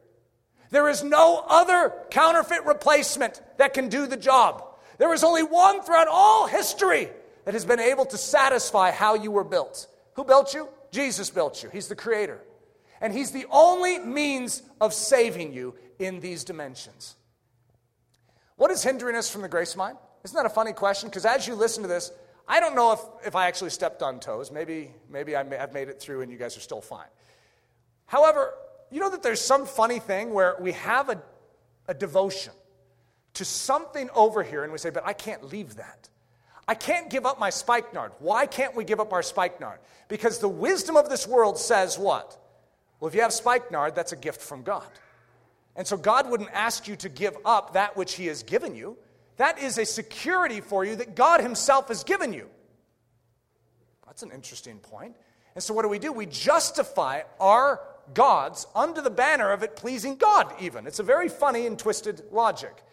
[0.69, 4.66] There is no other counterfeit replacement that can do the job.
[4.97, 7.09] There is only one throughout all history
[7.45, 9.87] that has been able to satisfy how you were built.
[10.13, 10.67] Who built you?
[10.91, 11.69] Jesus built you.
[11.69, 12.41] He's the creator.
[12.99, 17.15] And He's the only means of saving you in these dimensions.
[18.55, 19.95] What is hindering us from the grace mine?
[20.23, 21.09] Isn't that a funny question?
[21.09, 22.11] Because as you listen to this,
[22.47, 24.51] I don't know if, if I actually stepped on toes.
[24.51, 27.07] Maybe, maybe I may, I've made it through and you guys are still fine.
[28.07, 28.53] However,
[28.89, 31.21] you know that there's some funny thing where we have a,
[31.87, 32.53] a devotion
[33.37, 36.09] to something over here and we say, but I can't leave that.
[36.67, 38.11] I can't give up my spikenard.
[38.19, 39.79] Why can't we give up our spikenard?
[40.07, 42.37] Because the wisdom of this world says what?
[42.99, 44.87] Well, if you have spikenard, that's a gift from God.
[45.75, 48.97] And so God wouldn't ask you to give up that which He has given you.
[49.37, 52.49] That is a security for you that God Himself has given you.
[54.07, 55.15] That's an interesting point.
[55.53, 56.11] And so, what do we do?
[56.11, 57.81] We justify our
[58.15, 60.87] gods under the banner of it pleasing God, even.
[60.87, 62.83] It's a very funny and twisted logic.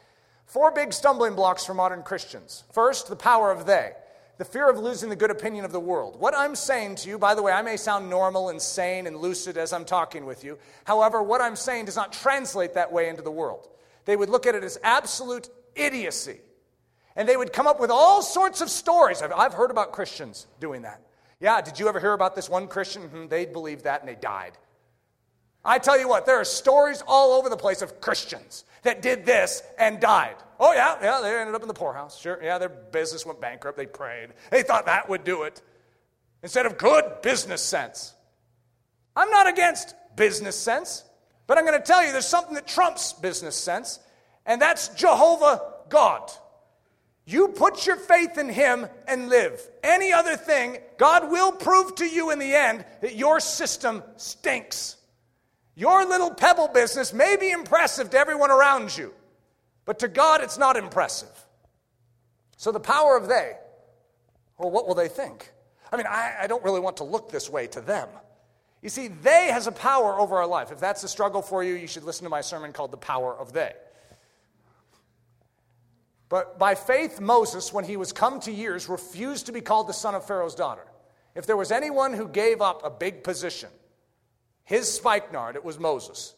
[0.47, 2.65] Four big stumbling blocks for modern Christians.
[2.73, 3.93] First, the power of they
[4.37, 6.19] the fear of losing the good opinion of the world.
[6.19, 9.17] What I'm saying to you, by the way, I may sound normal and sane and
[9.17, 10.59] lucid as I'm talking with you.
[10.85, 13.69] However, what I'm saying does not translate that way into the world.
[14.05, 16.41] They would look at it as absolute idiocy.
[17.17, 19.23] And they would come up with all sorts of stories.
[19.23, 21.01] I've, heard about Christians doing that.
[21.39, 23.03] Yeah, did you ever hear about this one Christian?
[23.03, 24.53] Hmm, they believed that and they died.
[25.65, 29.25] I tell you what, there are stories all over the place of Christians that did
[29.25, 30.37] this and died.
[30.61, 32.19] Oh, yeah, yeah, they ended up in the poorhouse.
[32.19, 33.77] Sure, yeah, their business went bankrupt.
[33.77, 34.31] They prayed.
[34.51, 35.63] They thought that would do it
[36.43, 38.15] instead of good business sense.
[39.17, 41.05] I'm not against business sense,
[41.47, 43.99] but I'm going to tell you there's something that trumps business sense,
[44.45, 46.31] and that's Jehovah God.
[47.27, 49.67] You put your faith in Him and live.
[49.83, 54.97] Any other thing, God will prove to you in the end that your system stinks.
[55.77, 59.13] Your little pebble business may be impressive to everyone around you,
[59.85, 61.29] but to God it's not impressive.
[62.57, 63.55] So the power of they,
[64.59, 65.53] well, what will they think?
[65.93, 68.09] I mean, I, I, don't really want to look this way to them.
[68.83, 70.73] You see, they has a power over our life.
[70.73, 73.37] If that's a struggle for you, you should listen to my sermon called The Power
[73.37, 73.73] of They.
[76.29, 79.93] But by faith, Moses, when he was come to years, refused to be called the
[79.93, 80.85] son of Pharaoh's daughter.
[81.35, 83.71] If there was anyone who gave up a big position,
[84.65, 86.35] his spikenard, it was Moses.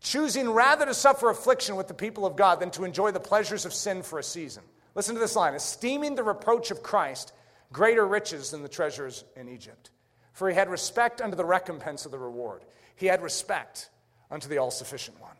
[0.00, 3.64] Choosing rather to suffer affliction with the people of God than to enjoy the pleasures
[3.64, 4.62] of sin for a season.
[4.94, 7.32] Listen to this line esteeming the reproach of Christ
[7.72, 9.90] greater riches than the treasures in Egypt.
[10.32, 12.64] For he had respect unto the recompense of the reward.
[12.96, 13.90] He had respect
[14.30, 15.36] unto the all sufficient one.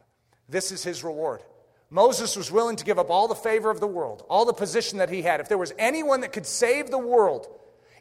[0.48, 1.42] This is his reward.
[1.90, 4.98] Moses was willing to give up all the favor of the world, all the position
[4.98, 5.40] that he had.
[5.40, 7.48] If there was anyone that could save the world,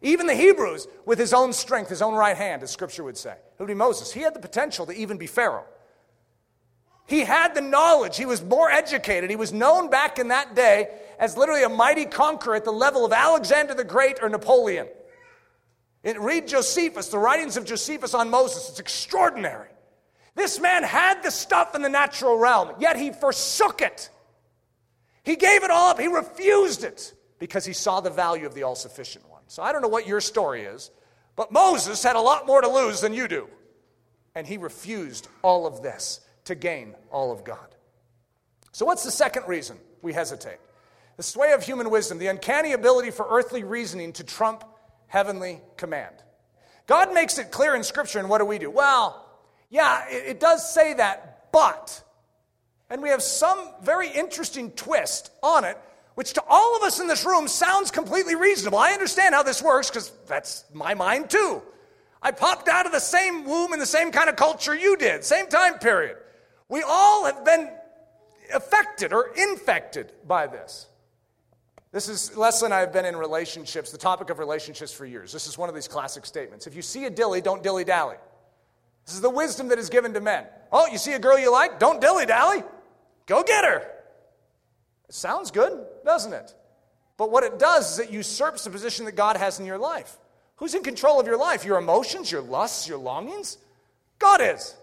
[0.04, 3.32] even the Hebrews, with his own strength, his own right hand, as scripture would say.
[3.32, 4.12] It would be Moses.
[4.12, 5.66] He had the potential to even be Pharaoh.
[7.08, 8.18] He had the knowledge.
[8.18, 9.30] He was more educated.
[9.30, 10.90] He was known back in that day
[11.20, 14.88] as literally a mighty conqueror at the level of Alexander the Great or Napoleon.
[16.04, 18.70] It, read Josephus, the writings of Josephus on Moses.
[18.70, 19.70] It's extraordinary.
[20.36, 24.10] This man had the stuff in the natural realm, yet he forsook it.
[25.24, 26.00] He gave it all up.
[26.00, 29.33] He refused it because he saw the value of the all sufficient one.
[29.54, 30.90] So I don't know what your story is,
[31.36, 33.48] but Moses had a lot more to lose than you do.
[34.34, 37.76] And he refused all of this to gain all of God.
[38.72, 40.58] So, what's the second reason we hesitate?
[41.18, 44.64] The sway of human wisdom, the uncanny ability for earthly reasoning to trump
[45.06, 46.16] heavenly command.
[46.88, 48.72] God makes it clear in Scripture, and what do we do?
[48.72, 49.24] Well,
[49.70, 52.04] yeah, it, it does say that, but.
[52.90, 55.78] And we have some very interesting twist on it,
[56.16, 58.78] which to all of us in this room sounds completely reasonable.
[58.78, 61.62] I understand how this works because that's my mind too.
[62.22, 65.24] I popped out of the same womb in the same kind of culture you did,
[65.24, 66.18] same time period.
[66.70, 67.70] We all have been
[68.54, 70.88] affected or infected by this.
[71.92, 75.32] This is Leslie and I have been in relationships, the topic of relationships for years.
[75.32, 76.66] This is one of these classic statements.
[76.66, 78.16] If you see a dilly, don't dilly dally.
[79.06, 80.46] This is the wisdom that is given to men.
[80.72, 81.78] Oh, you see a girl you like?
[81.78, 82.64] Don't dilly dally.
[83.26, 83.93] Go get her.
[85.10, 86.54] Sounds good, doesn't it?
[87.18, 90.18] But what it does is it usurps the position that God has in your life.
[90.58, 91.66] Who's in control of your life?
[91.66, 93.58] Your emotions, your lusts, your longings?
[94.20, 94.76] God is.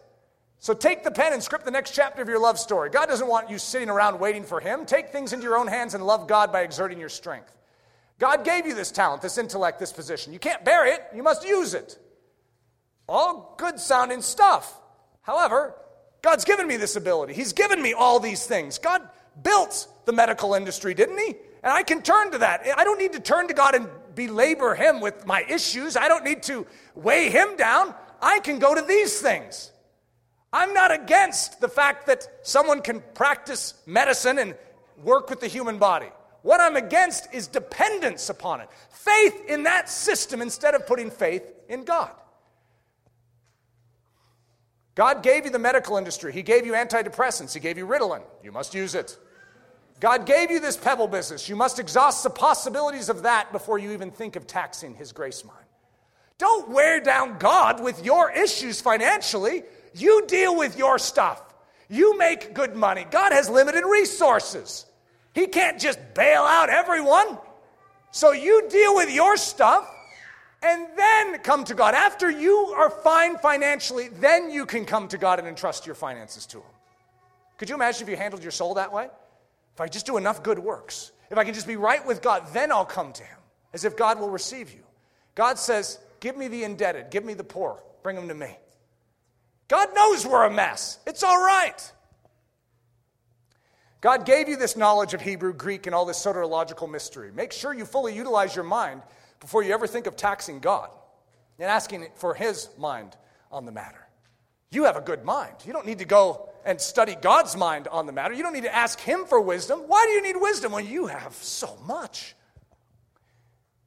[0.58, 2.90] So take the pen and script the next chapter of your love story.
[2.90, 4.84] God doesn't want you sitting around waiting for Him.
[4.84, 7.50] Take things into your own hands and love God by exerting your strength.
[8.18, 10.34] God gave you this talent, this intellect, this position.
[10.34, 11.98] You can't bury it, you must use it.
[13.08, 14.78] All good sounding stuff.
[15.22, 15.74] However,
[16.20, 17.32] God's given me this ability.
[17.32, 18.78] He's given me all these things.
[18.78, 19.08] God
[19.42, 21.34] built the medical industry, didn't He?
[21.62, 22.66] And I can turn to that.
[22.76, 25.96] I don't need to turn to God and belabor Him with my issues.
[25.96, 27.94] I don't need to weigh Him down.
[28.20, 29.70] I can go to these things.
[30.52, 34.56] I'm not against the fact that someone can practice medicine and
[35.02, 36.08] work with the human body.
[36.42, 38.68] What I'm against is dependence upon it.
[38.90, 42.10] Faith in that system instead of putting faith in God.
[44.94, 46.32] God gave you the medical industry.
[46.32, 47.54] He gave you antidepressants.
[47.54, 48.22] He gave you Ritalin.
[48.42, 49.16] You must use it.
[50.00, 51.48] God gave you this pebble business.
[51.48, 55.44] You must exhaust the possibilities of that before you even think of taxing His grace
[55.44, 55.56] mine.
[56.38, 59.62] Don't wear down God with your issues financially.
[59.94, 61.42] You deal with your stuff.
[61.90, 63.06] You make good money.
[63.10, 64.86] God has limited resources.
[65.34, 67.36] He can't just bail out everyone.
[68.10, 69.86] So you deal with your stuff
[70.62, 71.94] and then come to God.
[71.94, 76.46] After you are fine financially, then you can come to God and entrust your finances
[76.46, 76.72] to Him.
[77.58, 79.08] Could you imagine if you handled your soul that way?
[79.74, 82.48] If I just do enough good works, if I can just be right with God,
[82.52, 83.38] then I'll come to Him,
[83.72, 84.82] as if God will receive you.
[85.34, 88.56] God says, Give me the indebted, give me the poor, bring them to me.
[89.68, 90.98] God knows we're a mess.
[91.06, 91.92] It's all right.
[94.00, 97.30] God gave you this knowledge of Hebrew, Greek, and all this soteriological mystery.
[97.32, 99.02] Make sure you fully utilize your mind
[99.40, 100.90] before you ever think of taxing God
[101.58, 103.16] and asking for His mind
[103.52, 104.06] on the matter.
[104.70, 105.54] You have a good mind.
[105.66, 108.34] You don't need to go and study God's mind on the matter.
[108.34, 109.80] You don't need to ask Him for wisdom.
[109.86, 112.34] Why do you need wisdom when you have so much?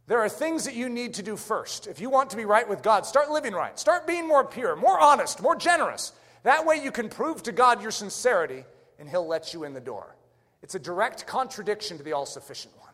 [0.08, 1.88] There are things that you need to do first.
[1.88, 3.80] If you want to be right with God, start living right.
[3.80, 6.12] Start being more pure, more honest, more generous.
[6.44, 8.66] That way you can prove to God your sincerity
[9.00, 10.16] and He'll let you in the door.
[10.62, 12.92] It's a direct contradiction to the all sufficient one.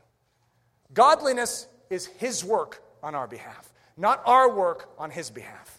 [0.94, 5.79] Godliness is His work on our behalf, not our work on His behalf.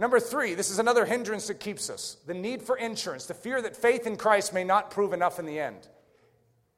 [0.00, 3.60] Number three, this is another hindrance that keeps us the need for insurance, the fear
[3.60, 5.86] that faith in Christ may not prove enough in the end.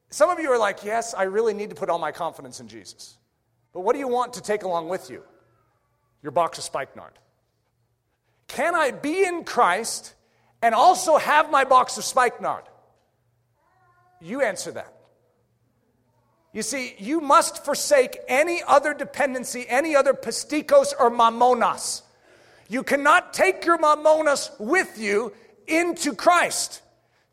[0.09, 2.67] Some of you are like, yes, I really need to put all my confidence in
[2.67, 3.17] Jesus.
[3.71, 5.23] But what do you want to take along with you?
[6.21, 7.13] Your box of spikenard.
[8.49, 10.13] Can I be in Christ
[10.61, 12.65] and also have my box of spikenard?
[14.19, 14.93] You answer that.
[16.51, 22.01] You see, you must forsake any other dependency, any other pistikos or mammonas.
[22.69, 25.33] You cannot take your mammonas with you
[25.67, 26.81] into Christ.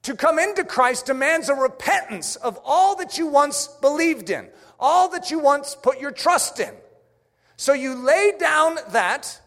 [0.02, 4.48] To come into Christ demands a repentance of all that you once believed in,
[4.78, 6.74] all that you once put your trust in.
[7.56, 9.40] So you lay down that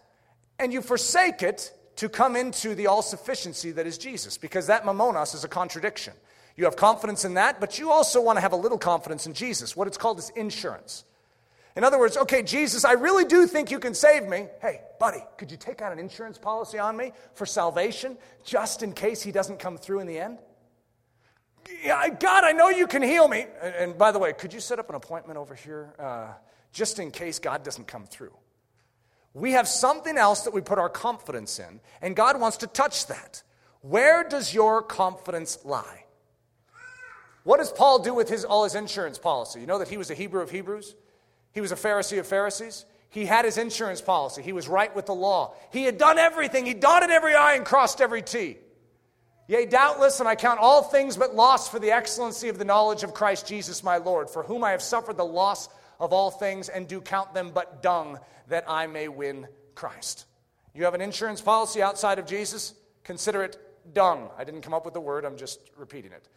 [0.60, 4.84] and you forsake it to come into the all sufficiency that is Jesus, because that
[4.84, 6.14] mammonas is a contradiction.
[6.55, 9.34] You have confidence in that, but you also want to have a little confidence in
[9.34, 9.76] Jesus.
[9.76, 11.03] What it's called is insurance.
[11.76, 14.48] In other words, okay, Jesus, I really do think you can save me.
[14.62, 18.94] Hey, buddy, could you take out an insurance policy on me for salvation just in
[18.94, 20.38] case he doesn't come through in the end?
[22.20, 23.48] God, I know you can heal me.
[23.62, 26.34] And, by the way, could you set up an appointment over here uh,
[26.72, 28.34] just in case God doesn't come through?
[29.34, 33.08] We have something else that we put our confidence in, and God wants to touch
[33.08, 33.41] that.
[33.82, 36.06] Where does your confidence lie?
[37.44, 39.60] What does Paul do with his, all his insurance policy?
[39.60, 40.95] You know that he was a Hebrew of Hebrews?
[41.54, 42.86] He was a Pharisee of Pharisees?
[43.10, 44.42] He had his insurance policy.
[44.42, 45.54] He was right with the law.
[45.72, 46.66] He had done everything.
[46.66, 48.58] He dotted every I and crossed every T.
[49.48, 53.04] Yea, doubtless, and I count all things but loss for the excellency of the knowledge
[53.04, 55.70] of Christ Jesus my Lord, for whom I have suffered the loss
[56.00, 60.26] of all things and do count them but dung, that I may win Christ.
[60.74, 62.74] You have an insurance policy outside of Jesus?
[63.04, 63.60] Consider it
[63.94, 64.30] dung.
[64.38, 66.28] I didn't come up with the word, I'm just repeating it.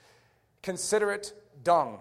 [0.63, 1.33] Consider it
[1.63, 2.01] dung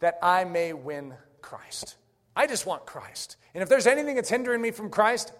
[0.00, 1.96] that I may win Christ.
[2.34, 3.36] I just want Christ.
[3.54, 5.32] And if there's anything that's hindering me from Christ,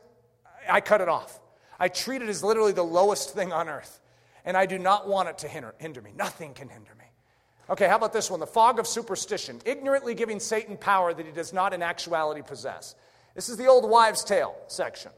[0.68, 1.40] I cut it off.
[1.78, 4.00] I treat it as literally the lowest thing on earth.
[4.44, 6.12] And I do not want it to hinder, hinder me.
[6.16, 7.04] Nothing can hinder me.
[7.70, 8.40] Okay, how about this one?
[8.40, 12.96] The fog of superstition, ignorantly giving Satan power that he does not in actuality possess.
[13.34, 15.12] This is the old wives' tale section.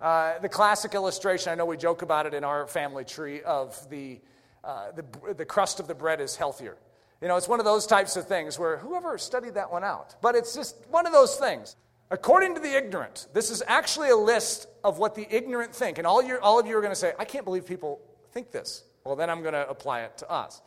[0.00, 3.88] Uh, the classic illustration, I know we joke about it in our family tree, of
[3.90, 4.20] the,
[4.64, 6.76] uh, the, the crust of the bread is healthier.
[7.24, 10.14] You know, it's one of those types of things where whoever studied that one out?
[10.20, 11.74] But it's just one of those things.
[12.10, 15.96] According to the ignorant, this is actually a list of what the ignorant think.
[15.96, 18.02] And all, your, all of you are going to say, I can't believe people
[18.32, 18.84] think this.
[19.04, 20.60] Well, then I'm going to apply it to us.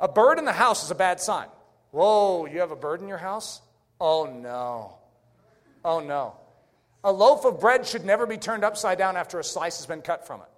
[0.00, 1.46] A bird in the house is a bad sign.
[1.92, 3.62] Whoa, you have a bird in your house?
[4.00, 4.98] Oh, no.
[5.84, 6.34] Oh, no.
[7.04, 10.02] A loaf of bread should never be turned upside down after a slice has been
[10.02, 10.48] cut from it.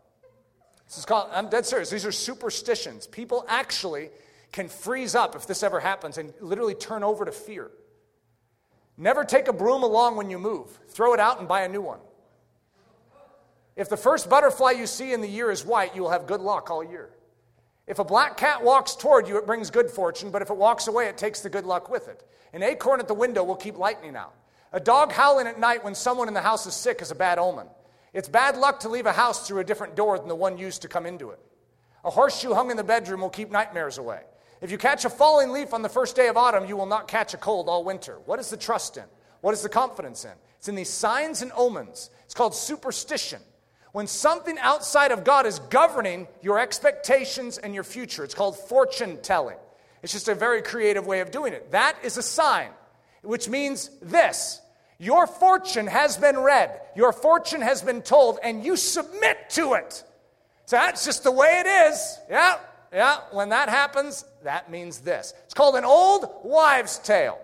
[0.87, 1.91] This is called, I'm dead serious.
[1.91, 3.07] These are superstitions.
[3.07, 4.09] People actually
[4.53, 7.71] can freeze up if this ever happens and literally turn over to fear.
[8.97, 11.83] Never take a broom along when you move, throw it out and buy a new
[11.83, 12.01] one.
[13.77, 16.41] If the first butterfly you see in the year is white, you will have good
[16.41, 17.11] luck all year.
[17.87, 20.89] If a black cat walks toward you, it brings good fortune, but if it walks
[20.89, 22.23] away, it takes the good luck with it.
[22.53, 24.35] An acorn at the window will keep lightning out.
[24.73, 27.39] A dog howling at night when someone in the house is sick is a bad
[27.39, 27.69] omen.
[28.13, 30.83] It's bad luck to leave a house through a different door than the one used
[30.83, 31.39] to come into it.
[32.05, 34.23] A horseshoe hung in the bedroom will keep nightmares away.
[34.61, 37.09] If you catch a falling leaf on the first day of autumn, you will not
[37.09, 38.19] catch a cold all winter.
[38.27, 39.05] What is the trust in?
[39.41, 40.33] What is the confidence in?
[40.59, 42.11] It's in these signs and omens.
[42.25, 43.41] It's called superstition.
[43.93, 49.19] When something outside of God is governing your expectations and your future, it's called fortune
[49.23, 49.57] telling.
[50.03, 51.71] It's just a very creative way of doing it.
[51.73, 52.71] That is a sign,
[53.23, 54.61] which means this
[54.99, 60.03] your fortune has been read, your fortune has been told, and you submit to it.
[60.67, 62.19] So that's just the way it is.
[62.29, 62.59] Yeah,
[62.93, 63.19] yeah.
[63.33, 65.35] When that happens, that means this.
[65.45, 67.39] It's called an old wives' tale.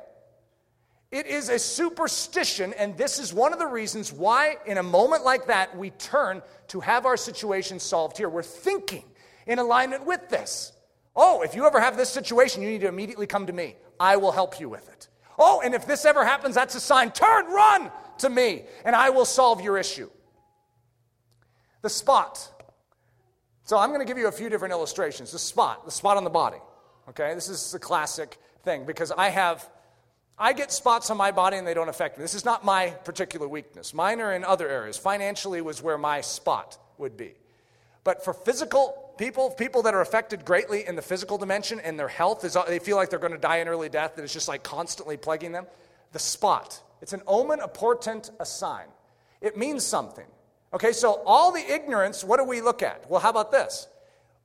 [1.10, 5.24] It is a superstition, and this is one of the reasons why, in a moment
[5.24, 8.28] like that, we turn to have our situation solved here.
[8.28, 9.04] We're thinking
[9.46, 10.72] in alignment with this.
[11.14, 13.76] Oh, if you ever have this situation, you need to immediately come to me.
[14.00, 15.08] I will help you with it.
[15.38, 17.12] Oh, and if this ever happens, that's a sign.
[17.12, 20.10] Turn, run to me, and I will solve your issue.
[21.82, 22.50] The spot.
[23.64, 25.32] So I'm going to give you a few different illustrations.
[25.32, 26.58] The spot, the spot on the body.
[27.08, 29.68] Okay, this is a classic thing because I have
[30.36, 32.22] I get spots on my body and they don't affect me.
[32.22, 33.94] This is not my particular weakness.
[33.94, 34.96] Mine are in other areas.
[34.96, 37.34] Financially was where my spot would be.
[38.02, 42.08] But for physical people, people that are affected greatly in the physical dimension and their
[42.08, 44.48] health is they feel like they're going to die in early death that is just
[44.48, 45.66] like constantly plaguing them.
[46.12, 46.82] The spot.
[47.00, 48.86] It's an omen, a portent, a sign.
[49.40, 50.26] It means something.
[50.74, 53.08] Okay, so all the ignorance, what do we look at?
[53.08, 53.86] Well, how about this?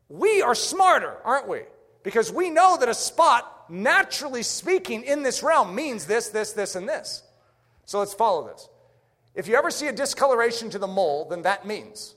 [0.09, 1.61] We are smarter, aren't we?
[2.03, 6.75] Because we know that a spot, naturally speaking, in this realm means this, this, this,
[6.75, 7.23] and this.
[7.85, 8.69] So let's follow this.
[9.33, 12.15] If you ever see a discoloration to the mole, then that means.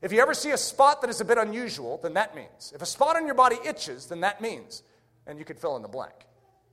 [0.00, 2.72] If you ever see a spot that is a bit unusual, then that means.
[2.74, 4.82] If a spot on your body itches, then that means.
[5.26, 6.14] And you could fill in the blank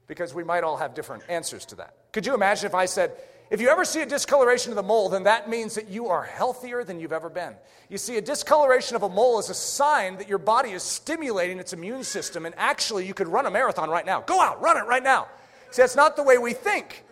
[0.07, 1.94] because we might all have different answers to that.
[2.11, 3.11] Could you imagine if I said,
[3.49, 6.23] if you ever see a discoloration of the mole, then that means that you are
[6.23, 7.55] healthier than you've ever been.
[7.89, 11.57] You see, a discoloration of a mole is a sign that your body is stimulating
[11.57, 14.21] its immune system, and actually, you could run a marathon right now.
[14.21, 15.27] Go out, run it right now.
[15.71, 17.03] See, that's not the way we think.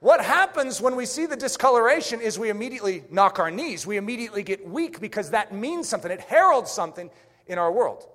[0.00, 3.86] What happens when we see the discoloration is we immediately knock our knees.
[3.86, 6.10] We immediately get weak because that means something.
[6.10, 7.10] It heralds something
[7.46, 8.06] in our world.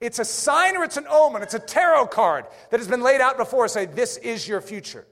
[0.00, 1.42] It's a sign or it's an omen.
[1.42, 3.68] It's a tarot card that has been laid out before.
[3.68, 5.06] Say, this is your future.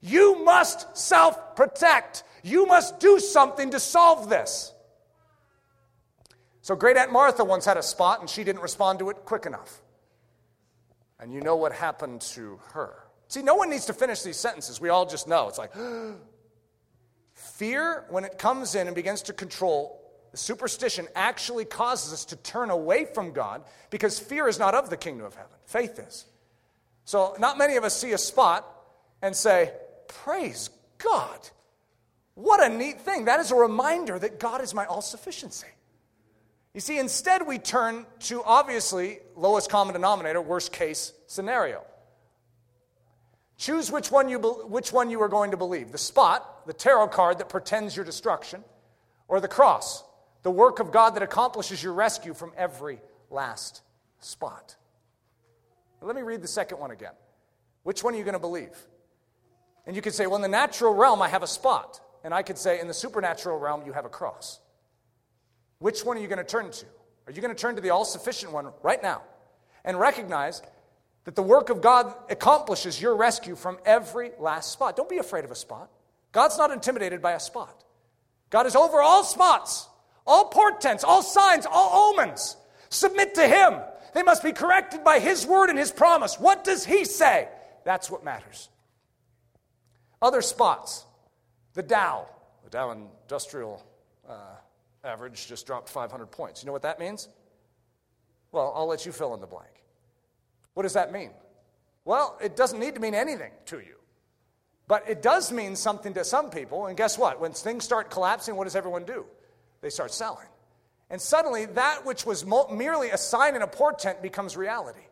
[0.00, 2.24] You must self protect.
[2.42, 4.72] You must do something to solve this.
[6.62, 9.46] So, great Aunt Martha once had a spot and she didn't respond to it quick
[9.46, 9.80] enough.
[11.18, 13.04] And you know what happened to her.
[13.28, 14.80] See, no one needs to finish these sentences.
[14.80, 15.48] We all just know.
[15.48, 15.72] It's like,
[17.34, 22.70] fear, when it comes in and begins to control, superstition actually causes us to turn
[22.70, 25.50] away from God because fear is not of the kingdom of heaven.
[25.66, 26.26] Faith is.
[27.04, 28.66] So, not many of us see a spot
[29.22, 29.72] and say,
[30.08, 31.38] Praise God.
[32.34, 33.26] What a neat thing.
[33.26, 35.68] That is a reminder that God is my all sufficiency.
[36.74, 41.82] You see, instead, we turn to obviously lowest common denominator, worst case scenario.
[43.56, 47.08] Choose which one, you which one you are going to believe the spot, the tarot
[47.08, 48.62] card that pretends your destruction,
[49.28, 50.04] or the cross,
[50.46, 53.00] the work of God that accomplishes your rescue from every
[53.30, 53.82] last
[54.20, 54.76] spot.
[56.00, 57.14] Let me read the second one again.
[57.82, 58.70] Which one are you going to believe?
[59.86, 62.00] And you could say, well, in the natural realm, I have a spot.
[62.22, 64.60] And I could say, in the supernatural realm, you have a cross.
[65.80, 66.86] Which one are you going to turn to?
[67.26, 69.22] Are you going to turn to the all sufficient one right now
[69.84, 70.62] and recognize
[71.24, 74.94] that the work of God accomplishes your rescue from every last spot?
[74.94, 75.90] Don't be afraid of a spot.
[76.30, 77.82] God's not intimidated by a spot.
[78.48, 79.88] God is over all spots,
[80.26, 82.56] all portents, all signs, all omens.
[82.88, 83.74] Submit to Him.
[84.14, 86.38] They must be corrected by His word and His promise.
[86.38, 87.48] What does He say?
[87.84, 88.68] That's what matters.
[90.20, 91.04] Other spots.
[91.74, 92.26] The Dow,
[92.64, 93.84] the Dow Industrial
[94.26, 94.56] uh,
[95.04, 96.62] Average just dropped 500 points.
[96.62, 97.28] You know what that means?
[98.50, 99.68] Well, I'll let you fill in the blank.
[100.74, 101.30] What does that mean?
[102.04, 103.96] Well, it doesn't need to mean anything to you.
[104.88, 106.86] But it does mean something to some people.
[106.86, 107.40] And guess what?
[107.40, 109.26] When things start collapsing, what does everyone do?
[109.86, 110.48] They start selling.
[111.10, 115.06] And suddenly, that which was merely a sign and a portent becomes reality.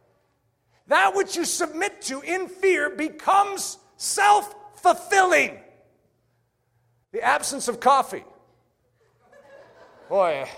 [0.89, 4.53] That which you submit to in fear becomes self
[4.83, 5.61] fulfilling.
[7.13, 8.25] The absence of coffee.
[10.09, 10.49] Boy,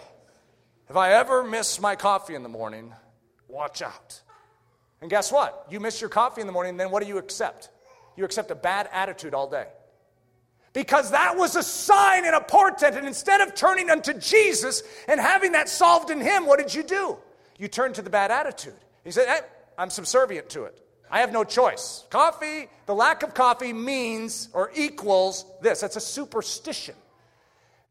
[0.89, 2.95] if I ever miss my coffee in the morning,
[3.49, 4.23] watch out.
[5.03, 5.67] And guess what?
[5.69, 7.69] You miss your coffee in the morning, then what do you accept?
[8.17, 9.67] You accept a bad attitude all day.
[10.77, 12.97] Because that was a sign and a portent.
[12.97, 16.83] And instead of turning unto Jesus and having that solved in Him, what did you
[16.83, 17.17] do?
[17.59, 18.75] You turned to the bad attitude.
[19.03, 19.41] He said, hey,
[19.79, 20.79] I'm subservient to it.
[21.11, 22.05] I have no choice.
[22.11, 25.81] Coffee, the lack of coffee means or equals this.
[25.81, 26.95] That's a superstition.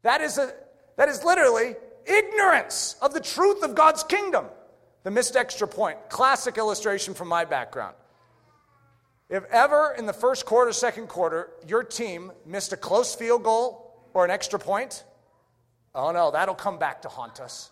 [0.02, 0.54] That is, a,
[0.94, 1.74] that is literally
[2.06, 4.44] ignorance of the truth of God's kingdom.
[5.02, 7.96] The missed extra point, classic illustration from my background.
[9.28, 14.00] If ever in the first quarter, second quarter, your team missed a close field goal
[14.14, 15.04] or an extra point,
[15.94, 17.70] oh no, that'll come back to haunt us.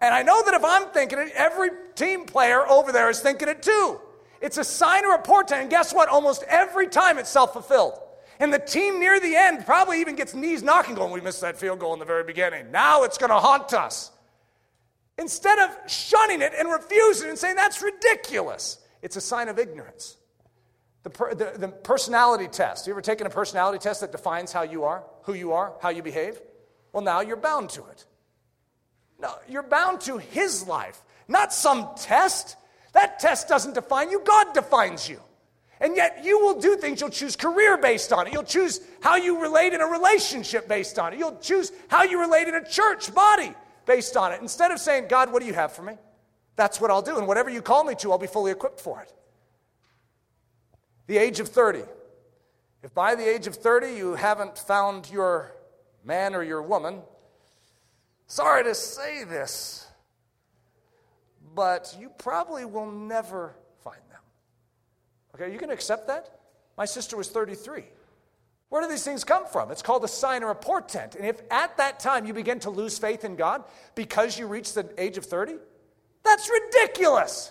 [0.00, 3.48] And I know that if I'm thinking it, every team player over there is thinking
[3.48, 4.00] it too.
[4.40, 6.08] It's a sign or a portent, and guess what?
[6.08, 7.98] Almost every time it's self fulfilled.
[8.40, 11.58] And the team near the end probably even gets knees knocking, going, We missed that
[11.58, 12.70] field goal in the very beginning.
[12.70, 14.12] Now it's going to haunt us.
[15.18, 20.17] Instead of shunning it and refusing and saying, That's ridiculous, it's a sign of ignorance.
[21.04, 22.86] The, per, the, the personality test.
[22.86, 25.90] You ever taken a personality test that defines how you are, who you are, how
[25.90, 26.40] you behave?
[26.92, 28.04] Well, now you're bound to it.
[29.20, 32.56] No, you're bound to His life, not some test.
[32.92, 35.20] That test doesn't define you, God defines you.
[35.80, 38.32] And yet you will do things, you'll choose career based on it.
[38.32, 41.18] You'll choose how you relate in a relationship based on it.
[41.18, 43.52] You'll choose how you relate in a church body
[43.86, 44.40] based on it.
[44.40, 45.94] Instead of saying, God, what do you have for me?
[46.56, 47.16] That's what I'll do.
[47.16, 49.12] And whatever you call me to, I'll be fully equipped for it.
[51.08, 51.82] The age of 30.
[52.82, 55.56] If by the age of 30 you haven't found your
[56.04, 57.00] man or your woman,
[58.26, 59.86] sorry to say this,
[61.54, 64.20] but you probably will never find them.
[65.34, 66.38] Okay, you can accept that?
[66.76, 67.84] My sister was 33.
[68.68, 69.70] Where do these things come from?
[69.70, 71.14] It's called a sign or a portent.
[71.14, 73.64] And if at that time you begin to lose faith in God
[73.94, 75.56] because you reach the age of 30,
[76.22, 77.50] that's ridiculous.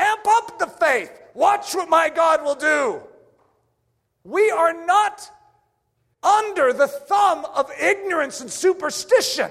[0.00, 1.12] Amp up the faith.
[1.34, 3.00] Watch what my God will do.
[4.24, 5.30] We are not
[6.22, 9.50] under the thumb of ignorance and superstition.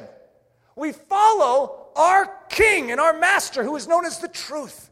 [0.75, 4.89] We follow our King and our Master who is known as the truth.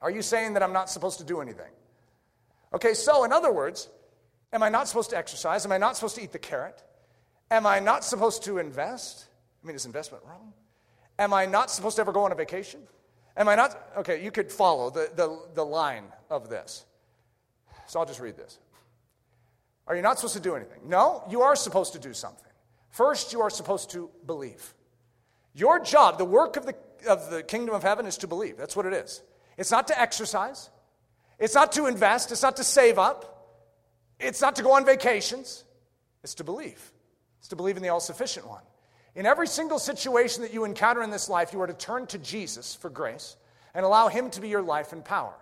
[0.00, 1.70] Are you saying that I'm not supposed to do anything?
[2.72, 3.88] Okay, so in other words,
[4.52, 5.64] am I not supposed to exercise?
[5.64, 6.82] Am I not supposed to eat the carrot?
[7.50, 9.26] Am I not supposed to invest?
[9.62, 10.52] I mean, is investment wrong?
[11.18, 12.80] Am I not supposed to ever go on a vacation?
[13.36, 13.76] Am I not?
[13.98, 16.84] Okay, you could follow the, the, the line of this.
[17.86, 18.58] So I'll just read this.
[19.86, 20.80] Are you not supposed to do anything?
[20.86, 22.50] No, you are supposed to do something.
[22.90, 24.74] First, you are supposed to believe.
[25.52, 26.74] Your job, the work of the,
[27.08, 28.56] of the kingdom of heaven, is to believe.
[28.56, 29.22] That's what it is.
[29.58, 30.70] It's not to exercise,
[31.38, 33.34] it's not to invest, it's not to save up,
[34.18, 35.64] it's not to go on vacations.
[36.24, 36.92] It's to believe.
[37.38, 38.62] It's to believe in the all sufficient one.
[39.14, 42.18] In every single situation that you encounter in this life, you are to turn to
[42.18, 43.36] Jesus for grace
[43.74, 45.34] and allow Him to be your life and power.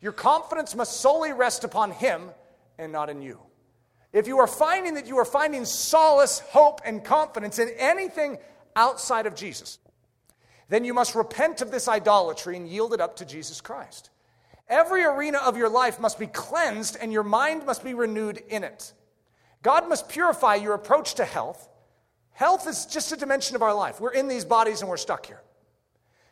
[0.00, 2.30] Your confidence must solely rest upon Him
[2.78, 3.40] and not in you.
[4.12, 8.38] If you are finding that you are finding solace, hope, and confidence in anything
[8.76, 9.78] outside of Jesus,
[10.68, 14.10] then you must repent of this idolatry and yield it up to Jesus Christ.
[14.68, 18.64] Every arena of your life must be cleansed and your mind must be renewed in
[18.64, 18.92] it.
[19.62, 21.68] God must purify your approach to health
[22.36, 23.98] Health is just a dimension of our life.
[23.98, 25.40] We're in these bodies and we're stuck here.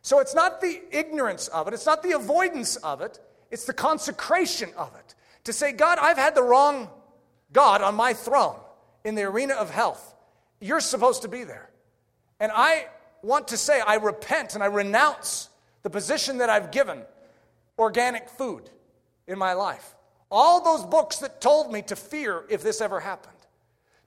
[0.03, 3.19] So it's not the ignorance of it, it's not the avoidance of it,
[3.51, 5.15] it's the consecration of it.
[5.45, 6.91] To say, God, I've had the wrong
[7.55, 8.57] God on my throne
[9.03, 10.15] in the arena of health.
[10.61, 11.71] You're supposed to be there.
[12.39, 12.87] And I
[13.23, 15.49] want to say, I repent and I renounce
[15.85, 17.01] the position that I've given
[17.79, 18.69] organic food
[19.27, 19.95] in my life.
[20.31, 23.34] All those books that told me to fear if this ever happened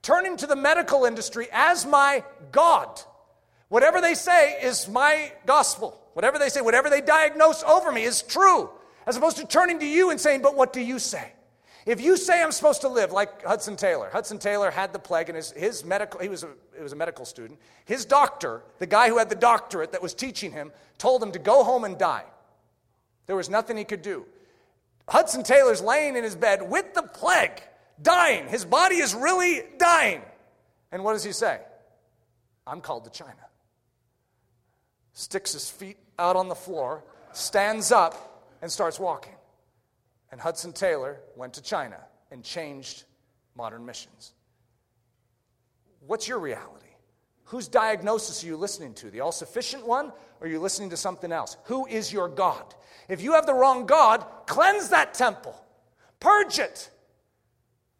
[0.01, 3.01] turning to the medical industry as my God.
[3.69, 5.99] Whatever they say is my gospel.
[6.13, 8.69] Whatever they say, whatever they diagnose over me is true.
[9.05, 11.31] As opposed to turning to you and saying, But what do you say?
[11.85, 15.29] If you say I'm supposed to live like Hudson Taylor, Hudson Taylor had the plague,
[15.29, 17.59] and his, his medical, he was, a, he was a medical student.
[17.85, 21.39] His doctor, the guy who had the doctorate that was teaching him, told him to
[21.39, 22.25] go home and die.
[23.25, 24.25] There was nothing he could do.
[25.07, 27.61] Hudson Taylor's laying in his bed with the plague,
[28.01, 28.47] dying.
[28.47, 30.21] His body is really dying.
[30.91, 31.59] And what does he say?
[32.65, 33.33] I'm called to China.
[35.13, 37.03] Sticks his feet out on the floor,
[37.33, 39.33] stands up, and starts walking.
[40.31, 41.99] And Hudson Taylor went to China
[42.31, 43.03] and changed
[43.55, 44.33] modern missions.
[46.05, 46.85] What's your reality?
[47.45, 49.09] Whose diagnosis are you listening to?
[49.09, 51.55] The all sufficient one, or are you listening to something else?
[51.65, 52.75] Who is your God?
[53.07, 55.55] If you have the wrong God, cleanse that temple,
[56.19, 56.89] purge it.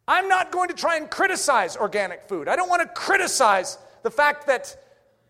[0.08, 2.48] I'm not going to try and criticize organic food.
[2.48, 4.74] I don't want to criticize the fact that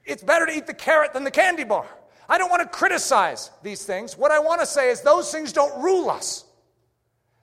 [0.04, 1.86] it's better to eat the carrot than the candy bar.
[2.28, 4.16] I don't want to criticize these things.
[4.16, 6.44] What I want to say is those things don't rule us.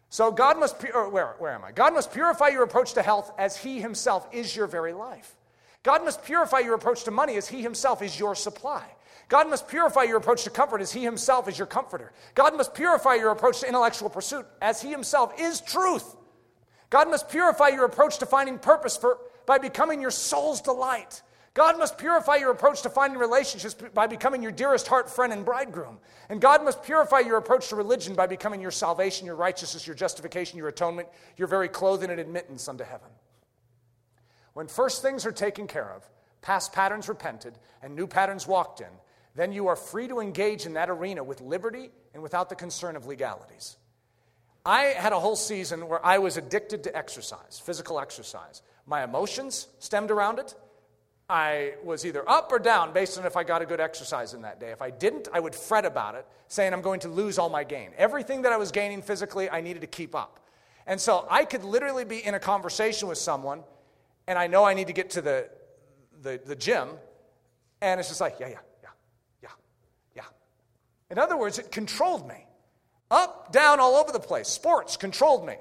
[0.10, 1.74] So God must, where, where am I?
[1.74, 5.36] God must purify your approach to health as He Himself is your very life.
[5.84, 8.86] God must purify your approach to money as He Himself is your supply.
[9.28, 12.14] God must purify your approach to comfort as He Himself is your comforter.
[12.34, 16.16] God must purify your approach to intellectual pursuit as He Himself is truth.
[16.96, 21.24] God must purify your approach to finding purpose for, by becoming your soul's delight.
[21.54, 25.44] God must purify your approach to finding relationships by becoming your dearest heart friend and
[25.44, 25.98] bridegroom.
[26.30, 29.94] And God must purify your approach to religion by becoming your salvation, your righteousness, your
[29.94, 33.10] justification, your atonement, your very clothing and admittance unto heaven.
[34.54, 36.10] When first things are taken care of,
[36.42, 38.88] past patterns repented, and new patterns walked in,
[39.36, 42.96] then you are free to engage in that arena with liberty and without the concern
[42.96, 43.76] of legalities.
[44.66, 48.64] I had a whole season where I was addicted to exercise, physical exercise.
[48.88, 50.56] My emotions stemmed around it.
[51.30, 54.42] I was either up or down based on if I got a good exercise in
[54.42, 54.72] that day.
[54.72, 57.64] If I didn't, I would fret about it, saying I'm going to lose all my
[57.64, 57.92] gain.
[57.98, 60.40] Everything that I was gaining physically, I needed to keep up.
[60.88, 63.64] And so I could literally be in a conversation with someone,
[64.28, 65.50] and I know I need to get to the,
[66.22, 66.90] the, the gym,
[67.82, 68.90] and it's just like, yeah, yeah, yeah,
[69.42, 69.50] yeah,
[70.16, 70.24] yeah.
[71.10, 72.45] In other words, it controlled me.
[73.16, 74.50] Up, down, all over the place.
[74.50, 75.56] Sports controlled me.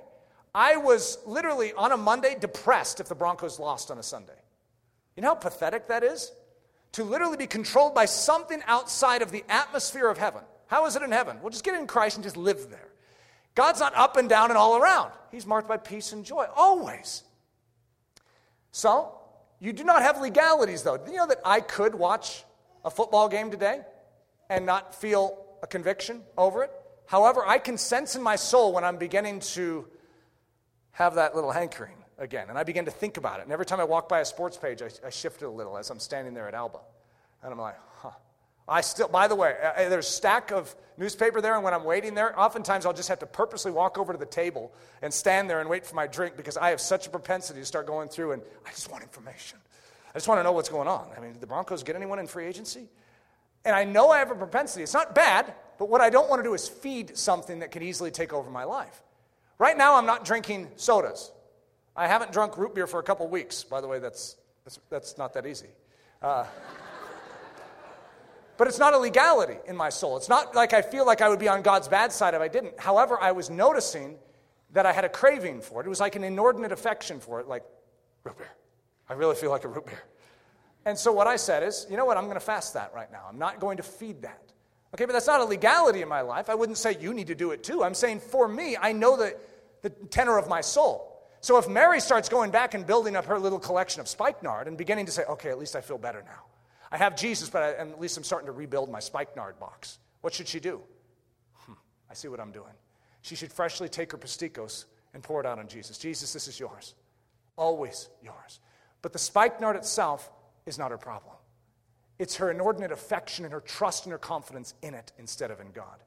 [0.52, 4.32] I was literally on a Monday depressed if the Broncos lost on a Sunday.
[5.16, 6.32] You know how pathetic that is?
[6.94, 10.42] To literally be controlled by something outside of the atmosphere of heaven.
[10.66, 11.38] How is it in heaven?
[11.40, 12.88] Well, just get in Christ and just live there.
[13.54, 17.22] God's not up and down and all around, He's marked by peace and joy, always.
[18.72, 19.16] So,
[19.60, 20.96] you do not have legalities, though.
[20.96, 22.42] Do you know that I could watch
[22.84, 23.82] a football game today
[24.50, 26.72] and not feel a conviction over it?
[27.06, 29.86] However, I can sense in my soul when I'm beginning to
[30.92, 32.48] have that little hankering again.
[32.48, 33.44] And I begin to think about it.
[33.44, 35.90] And every time I walk by a sports page, I, I shifted a little as
[35.90, 36.78] I'm standing there at Alba.
[37.42, 38.10] And I'm like, huh.
[38.66, 41.84] I still, by the way, I, there's a stack of newspaper there, and when I'm
[41.84, 44.72] waiting there, oftentimes I'll just have to purposely walk over to the table
[45.02, 47.66] and stand there and wait for my drink because I have such a propensity to
[47.66, 49.58] start going through and I just want information.
[50.14, 51.08] I just want to know what's going on.
[51.16, 52.88] I mean, did the Broncos get anyone in free agency?
[53.66, 54.82] And I know I have a propensity.
[54.82, 57.82] It's not bad, but what I don't want to do is feed something that could
[57.82, 59.02] easily take over my life.
[59.58, 61.30] Right now, I'm not drinking sodas.
[61.96, 63.62] I haven't drunk root beer for a couple weeks.
[63.62, 65.68] By the way, that's, that's, that's not that easy.
[66.20, 66.44] Uh,
[68.56, 70.16] but it's not a legality in my soul.
[70.16, 72.48] It's not like I feel like I would be on God's bad side if I
[72.48, 72.78] didn't.
[72.80, 74.16] However, I was noticing
[74.72, 75.86] that I had a craving for it.
[75.86, 77.62] It was like an inordinate affection for it, like
[78.24, 78.50] root beer.
[79.08, 80.02] I really feel like a root beer.
[80.84, 83.10] And so what I said is, you know what, I'm going to fast that right
[83.10, 83.24] now.
[83.28, 84.52] I'm not going to feed that.
[84.94, 86.48] Okay, but that's not a legality in my life.
[86.48, 87.82] I wouldn't say you need to do it too.
[87.82, 89.36] I'm saying for me, I know the,
[89.82, 91.10] the tenor of my soul.
[91.40, 94.78] So if Mary starts going back and building up her little collection of spikenard and
[94.78, 96.44] beginning to say, okay, at least I feel better now.
[96.92, 99.98] I have Jesus, but I, at least I'm starting to rebuild my spikenard box.
[100.20, 100.80] What should she do?
[101.66, 101.72] Hmm,
[102.08, 102.72] I see what I'm doing.
[103.22, 105.98] She should freshly take her pistikos and pour it out on Jesus.
[105.98, 106.94] Jesus, this is yours.
[107.56, 108.60] Always yours.
[109.02, 110.30] But the spikenard itself
[110.66, 111.33] is not her problem.
[112.18, 115.72] It's her inordinate affection and her trust and her confidence in it instead of in
[115.72, 116.02] God.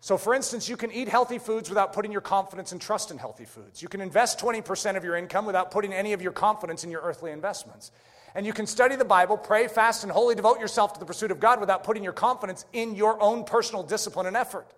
[0.00, 3.18] So, for instance, you can eat healthy foods without putting your confidence and trust in
[3.18, 3.82] healthy foods.
[3.82, 7.00] You can invest 20% of your income without putting any of your confidence in your
[7.00, 7.90] earthly investments.
[8.34, 11.30] And you can study the Bible, pray, fast, and wholly devote yourself to the pursuit
[11.30, 14.70] of God without putting your confidence in your own personal discipline and effort.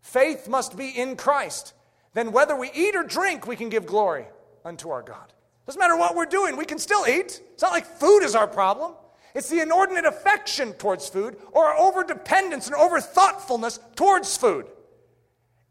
[0.00, 1.74] Faith must be in Christ.
[2.14, 4.26] Then, whether we eat or drink, we can give glory
[4.64, 5.32] unto our God.
[5.70, 7.40] Doesn't matter what we're doing, we can still eat.
[7.52, 8.90] It's not like food is our problem.
[9.36, 14.66] It's the inordinate affection towards food or our over dependence and over thoughtfulness towards food.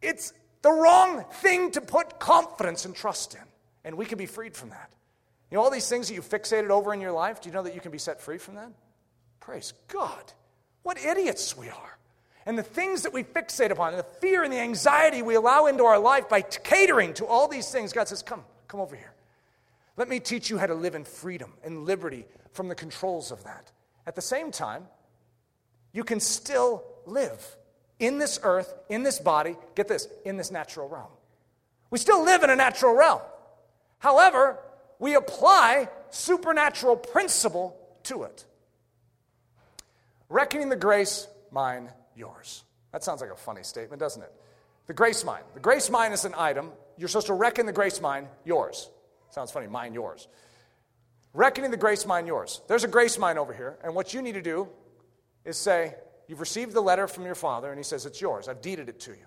[0.02, 0.32] It's
[0.62, 3.42] the wrong thing to put confidence and trust in.
[3.84, 4.90] And we can be freed from that.
[5.52, 7.64] You know, all these things that you fixated over in your life, do you know
[7.64, 8.72] that you can be set free from that?
[9.42, 10.32] Praise God.
[10.84, 11.98] What idiots we are.
[12.46, 15.66] and the things that we fixate upon, and the fear and the anxiety we allow
[15.66, 19.12] into our life by catering to all these things, God says, Come, come over here.
[20.00, 23.44] Let me teach you how to live in freedom and liberty from the controls of
[23.44, 23.70] that.
[24.08, 24.88] At the same time,
[25.92, 27.46] you can still live
[28.00, 31.12] in this earth, in this body, get this, in this natural realm.
[31.90, 33.20] We still live in a natural realm.
[33.98, 34.58] However,
[35.00, 38.46] we apply supernatural principle to it.
[40.30, 42.64] Reckoning the grace, mine, yours.
[42.94, 44.32] That sounds like a funny statement, doesn't it?
[44.88, 45.44] The grace mine.
[45.56, 46.72] The grace mine is an item.
[46.98, 48.90] You're supposed to reckon the grace mine yours.
[49.30, 50.28] Sounds funny, mine yours.
[51.34, 52.62] Reckoning the grace mine yours.
[52.68, 54.68] There's a grace mine over here, and what you need to do
[55.46, 55.96] is say,
[56.28, 58.48] You've received the letter from your father, and he says, It's yours.
[58.48, 59.26] I've deeded it to you.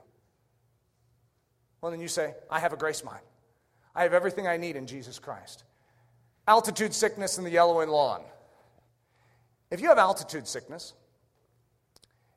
[1.81, 3.21] Well, then you say, I have a grace mine.
[3.95, 5.65] I have everything I need in Jesus Christ.
[6.47, 8.23] Altitude sickness in the yellowing lawn.
[9.71, 10.95] If you have altitude sickness,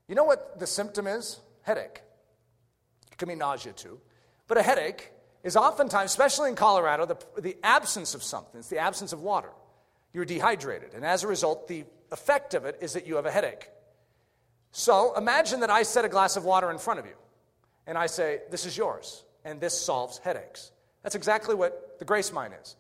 [0.08, 1.40] you know what the symptom is?
[1.62, 2.02] Headache.
[3.12, 4.00] It can be nausea too.
[4.48, 5.12] But a headache
[5.46, 8.60] is oftentimes, especially in Colorado, the, the absence of something.
[8.60, 9.52] It's the absence of water.
[10.12, 10.96] You're dehydrated.
[10.96, 13.70] And as a result, the effect of it is that you have a headache.
[14.72, 17.14] So imagine that I set a glass of water in front of you,
[17.86, 20.72] and I say, This is yours, and this solves headaches.
[21.04, 22.76] That's exactly what the grace mine is.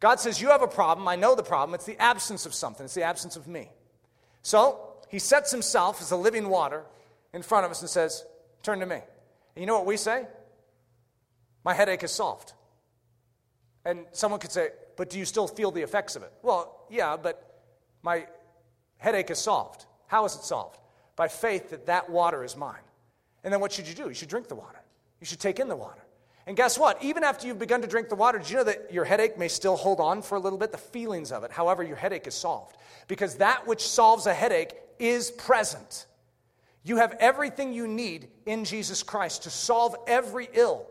[0.00, 1.06] God says, You have a problem.
[1.06, 1.74] I know the problem.
[1.74, 3.70] It's the absence of something, it's the absence of me.
[4.42, 6.84] So he sets himself as a living water
[7.34, 8.24] in front of us and says,
[8.62, 8.96] Turn to me.
[8.96, 10.26] And you know what we say?
[11.64, 12.52] My headache is solved.
[13.84, 16.32] And someone could say, But do you still feel the effects of it?
[16.42, 17.62] Well, yeah, but
[18.02, 18.26] my
[18.98, 19.86] headache is solved.
[20.06, 20.78] How is it solved?
[21.16, 22.82] By faith that that water is mine.
[23.44, 24.08] And then what should you do?
[24.08, 24.80] You should drink the water.
[25.20, 26.02] You should take in the water.
[26.46, 27.02] And guess what?
[27.02, 29.48] Even after you've begun to drink the water, do you know that your headache may
[29.48, 30.72] still hold on for a little bit?
[30.72, 31.52] The feelings of it.
[31.52, 32.76] However, your headache is solved.
[33.06, 36.06] Because that which solves a headache is present.
[36.84, 40.86] You have everything you need in Jesus Christ to solve every ill.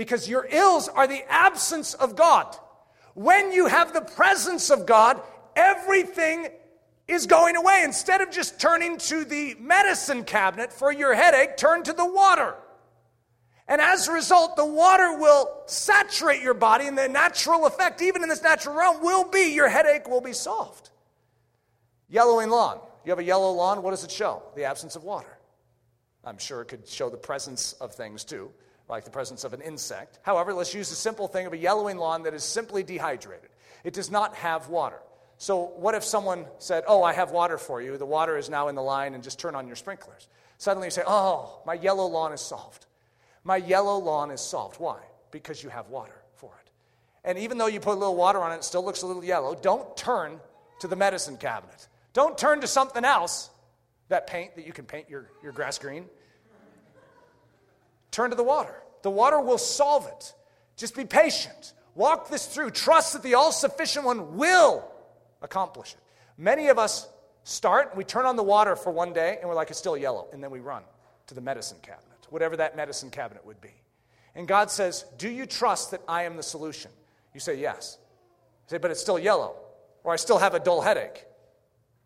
[0.00, 2.56] Because your ills are the absence of God.
[3.12, 5.20] When you have the presence of God,
[5.54, 6.48] everything
[7.06, 7.82] is going away.
[7.84, 12.54] Instead of just turning to the medicine cabinet for your headache, turn to the water.
[13.68, 18.22] And as a result, the water will saturate your body, and the natural effect, even
[18.22, 20.88] in this natural realm, will be your headache will be solved.
[22.08, 22.80] Yellowing lawn.
[23.04, 24.44] You have a yellow lawn, what does it show?
[24.56, 25.36] The absence of water.
[26.24, 28.50] I'm sure it could show the presence of things too,
[28.90, 30.18] like the presence of an insect.
[30.22, 33.48] However, let's use the simple thing of a yellowing lawn that is simply dehydrated.
[33.84, 35.00] It does not have water.
[35.38, 37.96] So, what if someone said, Oh, I have water for you?
[37.96, 40.28] The water is now in the line, and just turn on your sprinklers.
[40.58, 42.84] Suddenly you say, Oh, my yellow lawn is solved.
[43.42, 44.78] My yellow lawn is solved.
[44.78, 44.98] Why?
[45.30, 46.70] Because you have water for it.
[47.24, 49.24] And even though you put a little water on it, it still looks a little
[49.24, 49.54] yellow.
[49.54, 50.40] Don't turn
[50.80, 51.88] to the medicine cabinet.
[52.12, 53.48] Don't turn to something else,
[54.08, 56.04] that paint that you can paint your, your grass green.
[58.10, 58.74] Turn to the water.
[59.02, 60.34] The water will solve it.
[60.76, 61.72] Just be patient.
[61.94, 62.70] Walk this through.
[62.70, 64.90] Trust that the all sufficient one will
[65.42, 66.00] accomplish it.
[66.36, 67.08] Many of us
[67.44, 70.28] start, we turn on the water for one day, and we're like, it's still yellow.
[70.32, 70.82] And then we run
[71.26, 73.74] to the medicine cabinet whatever that medicine cabinet would be.
[74.34, 76.90] And God says, Do you trust that I am the solution?
[77.34, 77.98] You say, Yes.
[78.66, 79.56] I say, But it's still yellow,
[80.04, 81.26] or I still have a dull headache.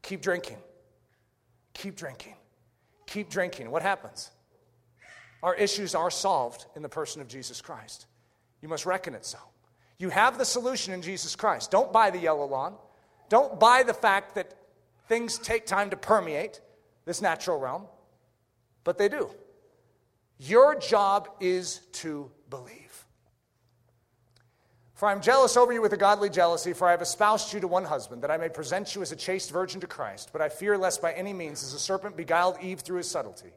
[0.02, 0.59] Keep drinking.
[1.74, 2.35] Keep drinking.
[3.06, 3.70] Keep drinking.
[3.70, 4.31] What happens?
[5.45, 8.07] Our issues are solved in the person of Jesus Christ.
[8.62, 9.37] You must reckon it so.
[9.99, 11.71] You have the solution in Jesus Christ.
[11.71, 12.77] Don't buy the yellow lawn.
[13.29, 14.55] Don't buy the fact that
[15.07, 16.62] things take time to permeate
[17.05, 17.83] this natural realm,
[18.85, 19.29] but they do.
[20.39, 23.05] Your job is to believe.
[24.95, 27.61] For I am jealous over you with a godly jealousy, for I have espoused you
[27.61, 30.31] to one husband, that I may present you as a chaste virgin to Christ.
[30.33, 33.53] But I fear lest by any means, as a serpent beguiled Eve through his subtlety,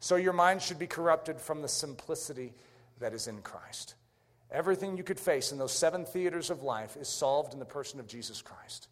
[0.00, 2.52] so your mind should be corrupted from the simplicity
[3.00, 3.94] that is in Christ.
[4.50, 7.98] Everything you could face in those seven theaters of life is solved in the person
[7.98, 8.88] of Jesus Christ.